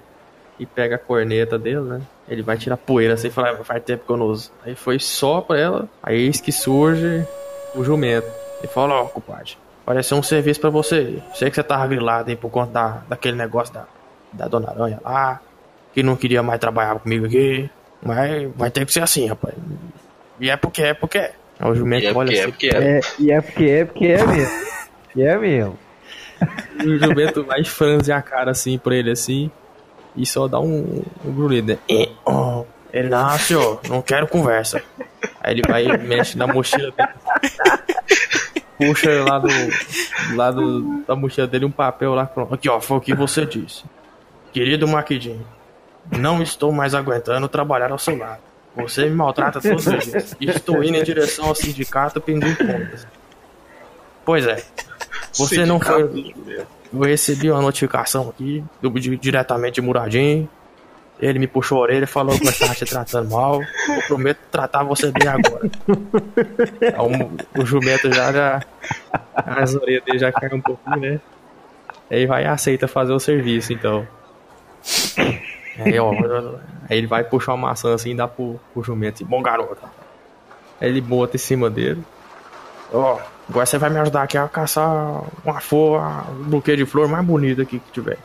e 0.60 0.66
pega 0.66 0.96
a 0.96 1.00
corneta 1.00 1.58
dele, 1.58 1.82
né? 1.82 2.02
Ele 2.28 2.44
vai 2.44 2.56
tirar 2.56 2.78
poeira 2.78 3.16
assim 3.16 3.28
e 3.28 3.32
fala, 3.32 3.52
"Ah, 3.52 3.64
faz 3.64 3.84
tempo 3.84 4.06
que 4.06 4.12
eu 4.12 4.18
não 4.18 4.28
uso. 4.28 4.52
Aí 4.64 4.76
foi 4.76 5.00
só 5.00 5.42
pra 5.42 5.60
ela, 5.60 5.90
aí 6.04 6.22
eis 6.22 6.40
que 6.40 6.52
surge 6.52 7.26
o 7.74 7.84
jumento. 7.84 8.28
Ele 8.60 8.68
fala, 8.72 9.02
ó, 9.02 9.06
compadre, 9.06 9.58
pareceu 9.84 10.18
um 10.18 10.24
serviço 10.24 10.62
pra 10.62 10.70
você. 10.70 11.22
Sei 11.34 11.50
que 11.50 11.56
você 11.56 11.64
tava 11.64 11.88
grilado 11.88 12.30
aí 12.30 12.36
por 12.36 12.52
conta 12.52 12.72
da, 12.72 13.02
daquele 13.10 13.38
negócio 13.38 13.74
da, 13.74 13.86
da 14.32 14.48
Dona 14.48 14.70
Aranha 14.70 15.00
lá, 15.04 15.42
que 15.94 16.04
não 16.04 16.16
queria 16.16 16.44
mais 16.44 16.60
trabalhar 16.60 17.00
comigo 17.00 17.26
aqui. 17.26 17.70
Mas 18.04 18.50
vai 18.56 18.72
ter 18.72 18.86
que 18.86 18.94
ser 18.94 19.04
assim, 19.04 19.28
rapaz. 19.28 19.54
E 20.40 20.50
é 20.50 20.58
porque 20.58 20.82
é 20.82 20.94
porque 20.94 21.18
é. 21.18 21.34
Aí 21.60 21.70
o 21.70 21.76
jumento 21.76 22.04
E 22.04 22.08
é 22.08 22.14
olha 22.14 22.28
porque 22.28 22.38
é 22.38 22.42
assim, 22.42 22.52
porque 22.52 22.68
é. 22.68 22.80
É, 22.80 23.02
e 23.20 23.32
é 23.32 23.42
porque 23.42 23.66
é 23.66 23.86
porque 23.86 24.06
é 24.06 24.26
mesmo. 24.26 24.68
E 25.16 25.24
é 25.24 25.38
mesmo. 25.38 25.80
E 26.84 26.88
o 26.90 27.00
jumento 27.00 27.44
vai 27.44 27.64
franze 27.64 28.12
a 28.12 28.22
cara 28.22 28.52
assim 28.52 28.78
pra 28.78 28.96
ele 28.96 29.12
assim 29.12 29.52
e 30.16 30.26
só 30.26 30.48
dá 30.48 30.60
um, 30.60 31.04
um 31.24 31.34
grunhido, 31.34 31.74
né? 31.74 32.08
Oh. 32.26 32.66
Ele, 32.94 33.08
não, 33.08 33.38
senhor, 33.40 33.80
não 33.88 34.02
quero 34.02 34.28
conversa. 34.28 34.84
Aí 35.40 35.54
ele 35.54 35.62
vai 35.66 35.86
e 35.86 35.98
mexe 35.98 36.38
na 36.38 36.46
mochila 36.46 36.92
dele. 36.92 37.10
Puxa 38.78 39.24
lá 39.24 39.40
do, 39.40 39.48
lá 40.36 40.52
do, 40.52 41.04
da 41.06 41.16
mochila 41.16 41.48
dele 41.48 41.66
um 41.66 41.72
papel 41.72 42.14
lá. 42.14 42.26
Pronto. 42.26 42.54
Aqui, 42.54 42.68
ó, 42.68 42.82
foi 42.82 42.98
o 42.98 43.02
que 43.02 43.14
você 43.14 43.46
disse. 43.46 43.86
Querido 44.52 44.88
Maquidinho, 44.88 45.46
não 46.12 46.42
estou 46.44 46.72
mais 46.72 46.94
aguentando 46.94 47.48
trabalhar 47.48 47.92
ao 47.92 47.98
seu 48.00 48.18
lado. 48.18 48.40
Você 48.76 49.06
me 49.06 49.12
maltrata 49.16 49.60
todos 49.60 49.86
os 49.88 50.06
dias. 50.06 50.36
Estou 50.40 50.84
indo 50.84 50.98
em 50.98 51.04
direção 51.04 51.46
ao 51.46 51.56
sindicato 51.56 52.22
pedindo 52.22 52.56
contas. 52.58 53.06
Pois 54.24 54.46
é. 54.48 54.64
Você 55.34 55.66
não 55.66 55.80
foi. 55.80 56.08
Sindicato 56.08 56.14
do 56.14 56.46
jumento. 56.46 56.68
Eu 56.94 57.00
recebi 57.02 57.50
uma 57.50 57.62
notificação 57.62 58.30
aqui, 58.30 58.64
do, 58.82 58.90
de- 58.92 59.16
diretamente 59.18 59.76
de 59.76 59.82
Muradinho. 59.82 60.48
Ele 61.20 61.38
me 61.40 61.48
puxou 61.48 61.78
a 61.78 61.82
orelha 61.82 62.04
e 62.06 62.08
falou 62.08 62.38
que 62.38 62.46
eu 62.46 62.50
estava 62.50 62.74
te 62.74 62.84
tratando 62.86 63.30
mal. 63.30 63.62
Eu 63.62 64.02
prometo 64.08 64.40
tratar 64.52 64.84
você 64.84 65.12
bem 65.12 65.28
agora. 65.28 65.70
Aí 66.82 67.62
o, 67.62 67.66
jumento 67.66 68.12
já, 68.12 68.32
já. 68.34 68.62
As 69.36 69.76
orelhas 69.76 70.04
dele 70.04 70.18
já 70.20 70.32
caem 70.32 70.56
um 70.56 70.62
pouquinho, 70.62 70.98
né? 70.98 71.20
Aí 72.10 72.26
vai 72.26 72.44
e 72.44 72.48
aceita 72.48 72.88
fazer 72.88 73.14
o 73.14 73.20
serviço, 73.20 73.72
então. 73.72 74.06
Aí, 75.78 76.00
ó, 76.00 76.12
aí 76.90 76.98
ele 76.98 77.08
vai 77.08 77.24
puxar 77.24 77.54
uma 77.54 77.70
maçã 77.70 77.94
assim 77.94 78.12
e 78.12 78.16
dá 78.16 78.28
pro, 78.28 78.60
pro 78.74 78.84
jumento 78.84 79.16
assim, 79.16 79.26
bom 79.26 79.42
garoto. 79.42 79.78
Aí 80.80 80.90
ele 80.90 81.02
bota 81.02 81.36
em 81.36 81.40
cima 81.40 81.70
dele. 81.70 82.04
Ó, 82.94 83.20
agora 83.50 83.66
você 83.66 83.78
vai 83.78 83.90
me 83.90 84.00
ajudar 84.00 84.24
aqui 84.24 84.38
a 84.38 84.48
caçar 84.48 85.24
uma 85.46 85.60
flor, 85.62 86.02
um 86.32 86.50
buquê 86.50 86.76
de 86.76 86.86
flor 86.86 87.08
mais 87.08 87.26
bonito 87.26 87.62
aqui 87.62 87.80
que 87.80 87.92
tiver. 87.92 88.18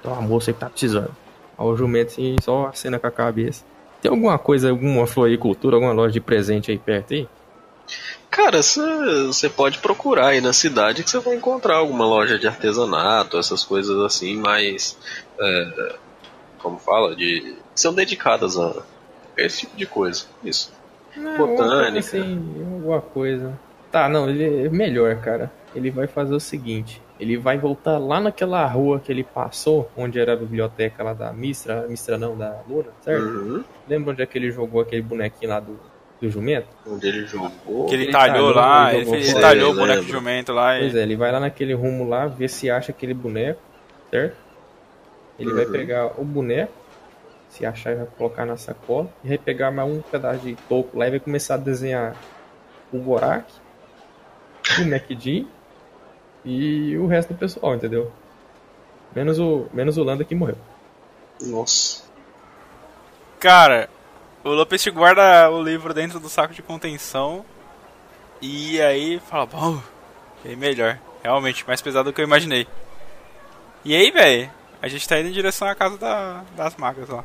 Então 0.00 0.14
a 0.14 0.20
moça 0.20 0.52
que 0.52 0.58
tá 0.58 0.70
precisando. 0.70 1.10
Aí 1.58 1.66
o 1.66 1.76
jumento 1.76 2.12
assim, 2.12 2.36
só 2.42 2.66
acena 2.66 2.98
com 2.98 3.06
a 3.06 3.10
cabeça. 3.10 3.64
Tem 4.00 4.10
alguma 4.10 4.38
coisa, 4.38 4.70
alguma 4.70 5.06
floricultura, 5.06 5.76
alguma 5.76 5.92
loja 5.92 6.12
de 6.12 6.20
presente 6.20 6.70
aí 6.70 6.78
perto 6.78 7.14
aí? 7.14 7.28
Cara, 8.30 8.60
você 8.60 9.48
pode 9.48 9.78
procurar 9.78 10.28
aí 10.28 10.40
na 10.40 10.52
cidade 10.52 11.04
que 11.04 11.10
você 11.10 11.20
vai 11.20 11.36
encontrar 11.36 11.76
alguma 11.76 12.04
loja 12.04 12.38
de 12.38 12.48
artesanato, 12.48 13.38
essas 13.38 13.62
coisas 13.62 13.96
assim, 14.00 14.36
mais. 14.36 14.98
é, 15.38 15.96
como 16.64 16.78
fala? 16.78 17.14
De. 17.14 17.54
são 17.74 17.94
dedicadas 17.94 18.58
a 18.58 18.82
esse 19.36 19.60
tipo 19.60 19.76
de 19.76 19.86
coisa. 19.86 20.24
Isso. 20.42 20.72
Botânica. 21.36 21.98
Assim, 22.00 22.54
alguma 22.74 23.00
coisa. 23.00 23.52
Tá, 23.92 24.08
não, 24.08 24.28
ele 24.28 24.66
é 24.66 24.68
melhor, 24.70 25.14
cara. 25.20 25.52
Ele 25.74 25.90
vai 25.90 26.06
fazer 26.08 26.34
o 26.34 26.40
seguinte: 26.40 27.00
ele 27.20 27.36
vai 27.36 27.56
voltar 27.58 27.98
lá 27.98 28.18
naquela 28.20 28.66
rua 28.66 28.98
que 28.98 29.12
ele 29.12 29.22
passou, 29.22 29.88
onde 29.96 30.18
era 30.18 30.32
a 30.32 30.36
biblioteca 30.36 31.02
lá 31.04 31.12
da 31.12 31.32
Mistra, 31.32 31.86
Mistra 31.86 32.18
não, 32.18 32.36
da 32.36 32.60
Luna, 32.68 32.88
certo? 33.02 33.22
Uhum. 33.24 33.64
Lembra 33.88 34.12
onde 34.12 34.22
é 34.22 34.26
que 34.26 34.36
ele 34.38 34.50
jogou 34.50 34.80
aquele 34.80 35.02
bonequinho 35.02 35.50
lá 35.50 35.60
do, 35.60 35.78
do 36.20 36.28
jumento? 36.30 36.66
Onde 36.86 37.06
ele 37.06 37.26
jogou. 37.26 37.86
Que 37.86 37.94
ele 37.94 38.04
Ele 38.04 38.12
talhou 38.12 38.52
talhou, 38.52 38.54
lá, 38.54 38.94
ele 38.94 39.08
ele, 39.10 39.22
jogou 39.22 39.40
talhou 39.40 39.72
o 39.72 39.74
boneco 39.74 40.04
de 40.04 40.06
lembro. 40.06 40.12
jumento 40.12 40.52
lá 40.52 40.76
Pois 40.78 40.94
e. 40.94 40.98
é, 40.98 41.02
ele 41.02 41.16
vai 41.16 41.30
lá 41.30 41.38
naquele 41.40 41.74
rumo 41.74 42.08
lá, 42.08 42.26
ver 42.26 42.48
se 42.48 42.70
acha 42.70 42.90
aquele 42.92 43.14
boneco, 43.14 43.60
certo? 44.10 44.36
Ele 45.38 45.52
vai 45.52 45.64
Uhum. 45.66 45.72
pegar 45.72 46.20
o 46.20 46.24
boneco, 46.24 46.72
se 47.48 47.64
achar, 47.66 47.90
ele 47.90 48.00
vai 48.04 48.08
colocar 48.16 48.44
na 48.46 48.56
sacola, 48.56 49.08
e 49.22 49.28
vai 49.28 49.38
pegar 49.38 49.70
mais 49.70 49.90
um 49.90 50.00
pedaço 50.00 50.40
de 50.40 50.54
toco 50.68 50.98
lá 50.98 51.06
e 51.06 51.10
vai 51.10 51.20
começar 51.20 51.54
a 51.54 51.58
desenhar 51.58 52.16
o 52.92 52.98
Gorak, 52.98 53.52
o 54.80 54.84
MacD 54.84 55.46
e 56.44 56.96
o 56.98 57.06
resto 57.06 57.32
do 57.32 57.38
pessoal, 57.38 57.74
entendeu? 57.74 58.12
Menos 59.14 59.38
o, 59.38 59.66
menos 59.72 59.96
o 59.96 60.02
Landa 60.04 60.24
que 60.24 60.34
morreu. 60.34 60.56
Nossa. 61.40 62.02
Cara, 63.38 63.88
o 64.42 64.50
Lopes 64.50 64.86
guarda 64.88 65.50
o 65.50 65.62
livro 65.62 65.92
dentro 65.94 66.18
do 66.18 66.28
saco 66.28 66.54
de 66.54 66.62
contenção 66.62 67.44
e 68.40 68.80
aí 68.80 69.20
fala, 69.20 69.46
bom, 69.46 69.80
é 70.44 70.54
melhor. 70.56 70.98
Realmente, 71.22 71.66
mais 71.66 71.80
pesado 71.80 72.10
do 72.10 72.14
que 72.14 72.20
eu 72.20 72.26
imaginei. 72.26 72.66
E 73.84 73.94
aí, 73.94 74.10
velho, 74.10 74.50
a 74.84 74.88
gente 74.88 75.08
tá 75.08 75.18
indo 75.18 75.30
em 75.30 75.32
direção 75.32 75.66
à 75.66 75.74
casa 75.74 75.96
da- 75.96 76.44
das 76.54 76.76
magas 76.76 77.08
lá. 77.08 77.24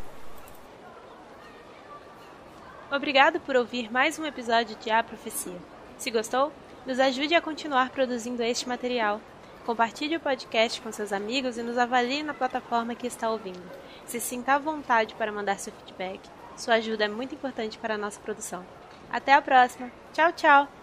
Obrigado 2.90 3.40
por 3.42 3.56
ouvir 3.58 3.92
mais 3.92 4.18
um 4.18 4.26
episódio 4.26 4.76
de 4.78 4.90
A 4.90 5.04
Profecia. 5.04 5.58
Se 5.98 6.10
gostou, 6.10 6.54
nos 6.86 7.00
ajude 7.00 7.36
a 7.36 7.42
continuar 7.42 7.90
produzindo 7.90 8.42
este 8.42 8.68
material. 8.68 9.20
Compartilhe 9.66 10.16
o 10.16 10.20
podcast 10.22 10.82
com 10.82 10.90
seus 10.92 11.12
amigos 11.12 11.58
e 11.58 11.62
nos 11.62 11.78
avalie 11.78 12.24
na 12.24 12.34
plataforma 12.34 12.96
que 12.96 13.06
está 13.06 13.30
ouvindo. 13.30 13.62
Se 14.06 14.20
sinta 14.22 14.54
à 14.54 14.58
vontade 14.58 15.14
para 15.16 15.32
mandar 15.32 15.60
seu 15.60 15.74
feedback. 15.74 16.22
Sua 16.56 16.76
ajuda 16.76 17.06
é 17.06 17.08
muito 17.10 17.36
importante 17.36 17.78
para 17.78 17.96
a 17.96 17.98
nossa 17.98 18.20
produção. 18.22 18.66
Até 19.12 19.34
a 19.34 19.42
próxima. 19.42 19.92
Tchau, 20.14 20.32
tchau! 20.32 20.79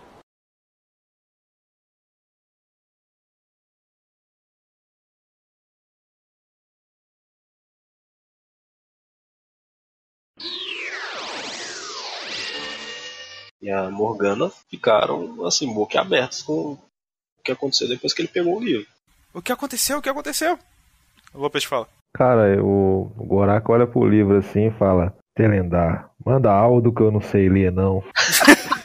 E 13.67 13.71
a 13.71 13.91
Morgana 13.91 14.49
ficaram 14.71 15.45
assim, 15.45 15.75
boquiabertos 15.75 16.41
com 16.41 16.75
o 16.75 16.79
que 17.45 17.51
aconteceu 17.51 17.89
depois 17.89 18.15
que 18.15 18.23
ele 18.23 18.29
pegou 18.29 18.57
o 18.57 18.63
livro. 18.63 18.87
O 19.35 19.43
que 19.43 19.51
aconteceu? 19.51 19.99
O 19.99 20.03
que 20.03 20.09
aconteceu? 20.09 20.57
O 21.35 21.41
Lopes 21.41 21.65
fala. 21.65 21.89
Cara, 22.15 22.63
o, 22.63 23.13
o 23.19 23.25
Gorak 23.25 23.69
olha 23.69 23.85
pro 23.85 24.09
livro 24.09 24.39
assim 24.39 24.69
e 24.69 24.79
fala: 24.79 25.13
Telendar, 25.35 26.09
manda 26.25 26.53
algo 26.53 26.95
que 26.95 27.03
eu 27.03 27.11
não 27.11 27.21
sei 27.21 27.49
ler, 27.49 27.73
não. 27.73 28.05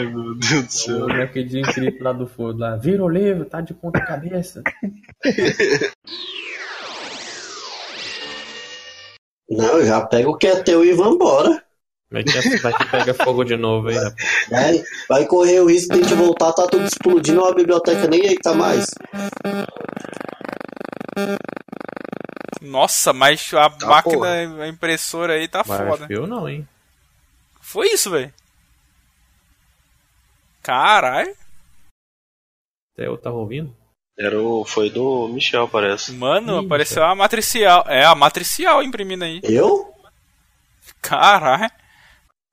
Ai, 0.00 0.06
meu 0.06 0.34
Deus 0.34 0.64
do 0.64 0.72
céu. 0.72 0.96
O 1.04 1.08
naquele 1.08 1.60
incrível 1.60 2.02
lá 2.02 2.12
do 2.12 2.26
fogo 2.26 2.58
lá. 2.58 2.76
Vira 2.76 3.04
o 3.04 3.08
livro, 3.08 3.44
tá 3.44 3.60
de 3.60 3.74
ponta 3.74 4.00
cabeça. 4.04 4.62
Não, 9.48 9.84
já 9.84 10.00
pega 10.06 10.28
o 10.30 10.36
que 10.36 10.46
é 10.46 10.62
teu 10.62 10.84
e 10.84 10.92
vambora. 10.92 11.62
Vai 12.12 12.24
que, 12.24 12.58
vai 12.58 12.72
que 12.72 12.84
pega 12.90 13.14
fogo 13.14 13.44
de 13.44 13.56
novo 13.56 13.88
aí, 13.88 13.94
rapaz. 13.96 14.14
Vai, 14.50 14.82
vai 15.08 15.26
correr 15.26 15.60
o 15.60 15.66
risco 15.68 15.92
de 15.94 16.00
a 16.00 16.02
gente 16.02 16.14
voltar, 16.14 16.52
tá 16.52 16.66
tudo 16.66 16.84
explodindo, 16.84 17.44
a 17.44 17.54
biblioteca 17.54 18.06
nem 18.08 18.20
aí 18.28 18.36
tá 18.38 18.52
mais. 18.52 18.86
Nossa, 22.60 23.12
mas 23.12 23.52
a 23.54 23.70
Tá, 23.70 23.86
máquina, 23.86 24.16
porra. 24.16 24.62
a 24.64 24.68
impressora 24.68 25.34
aí 25.34 25.48
tá 25.48 25.64
Mas 25.66 25.88
foda. 25.88 26.06
eu 26.10 26.26
não, 26.26 26.48
hein? 26.48 26.66
Foi 27.60 27.86
isso, 27.88 28.10
velho. 28.10 28.32
Caralho. 30.70 31.36
Até 32.94 33.08
eu 33.08 33.18
tava 33.18 33.34
ouvindo. 33.34 33.76
Era 34.16 34.40
o, 34.40 34.64
foi 34.64 34.88
do 34.88 35.26
Michel, 35.26 35.68
parece. 35.68 36.12
Mano, 36.12 36.62
Ih, 36.62 36.64
apareceu 36.64 37.02
a 37.02 37.12
matricial. 37.12 37.82
É, 37.88 38.04
a 38.04 38.14
matricial 38.14 38.80
imprimindo 38.80 39.24
aí. 39.24 39.40
Eu? 39.42 39.92
Caralho. 41.02 41.68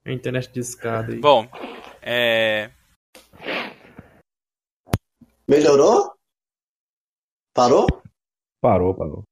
A 0.03 0.11
internet 0.11 0.51
de 0.51 0.61
escada 0.61 1.13
aí. 1.13 1.19
Bom, 1.19 1.47
é. 2.01 2.71
Melhorou? 5.47 6.11
Parou? 7.53 7.85
Parou, 8.59 8.95
parou. 8.95 9.23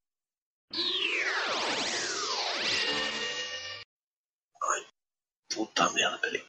Puta 5.52 5.90
merda, 5.90 6.20
peraí. 6.20 6.46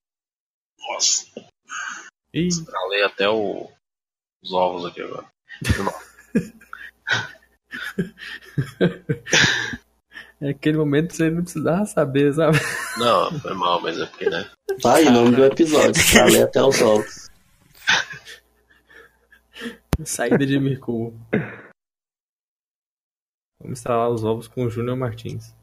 Nossa, 0.79 1.25
Ih, 2.37 2.47
estralei 2.49 3.03
até 3.03 3.29
o- 3.29 3.69
os 4.43 4.53
ovos 4.53 4.85
aqui 4.85 5.01
agora. 5.03 5.27
é 10.41 10.51
aquele 10.51 10.77
momento 10.79 11.09
que 11.11 11.17
você 11.17 11.31
não 11.31 11.43
precisava 11.43 11.85
saber, 11.87 12.33
sabe? 12.35 12.59
Não, 12.99 13.41
foi 13.41 13.55
mal, 13.55 13.81
mas 13.81 13.99
é 13.99 14.07
porque, 14.07 14.29
né? 14.29 14.51
Tá 14.83 14.97
aí, 14.97 15.07
nome 15.07 15.35
do 15.35 15.45
episódio. 15.45 16.03
Pra 16.13 16.25
ler 16.27 16.43
até 16.45 16.63
os 16.63 16.81
ovos. 16.83 17.31
Saída 20.05 20.45
de 20.45 20.59
Mirku. 20.61 21.15
Vamos 23.59 23.79
instalar 23.79 24.11
os 24.11 24.23
ovos 24.25 24.47
com 24.47 24.65
o 24.65 24.71
Júnior 24.71 24.97
Martins. 24.97 25.55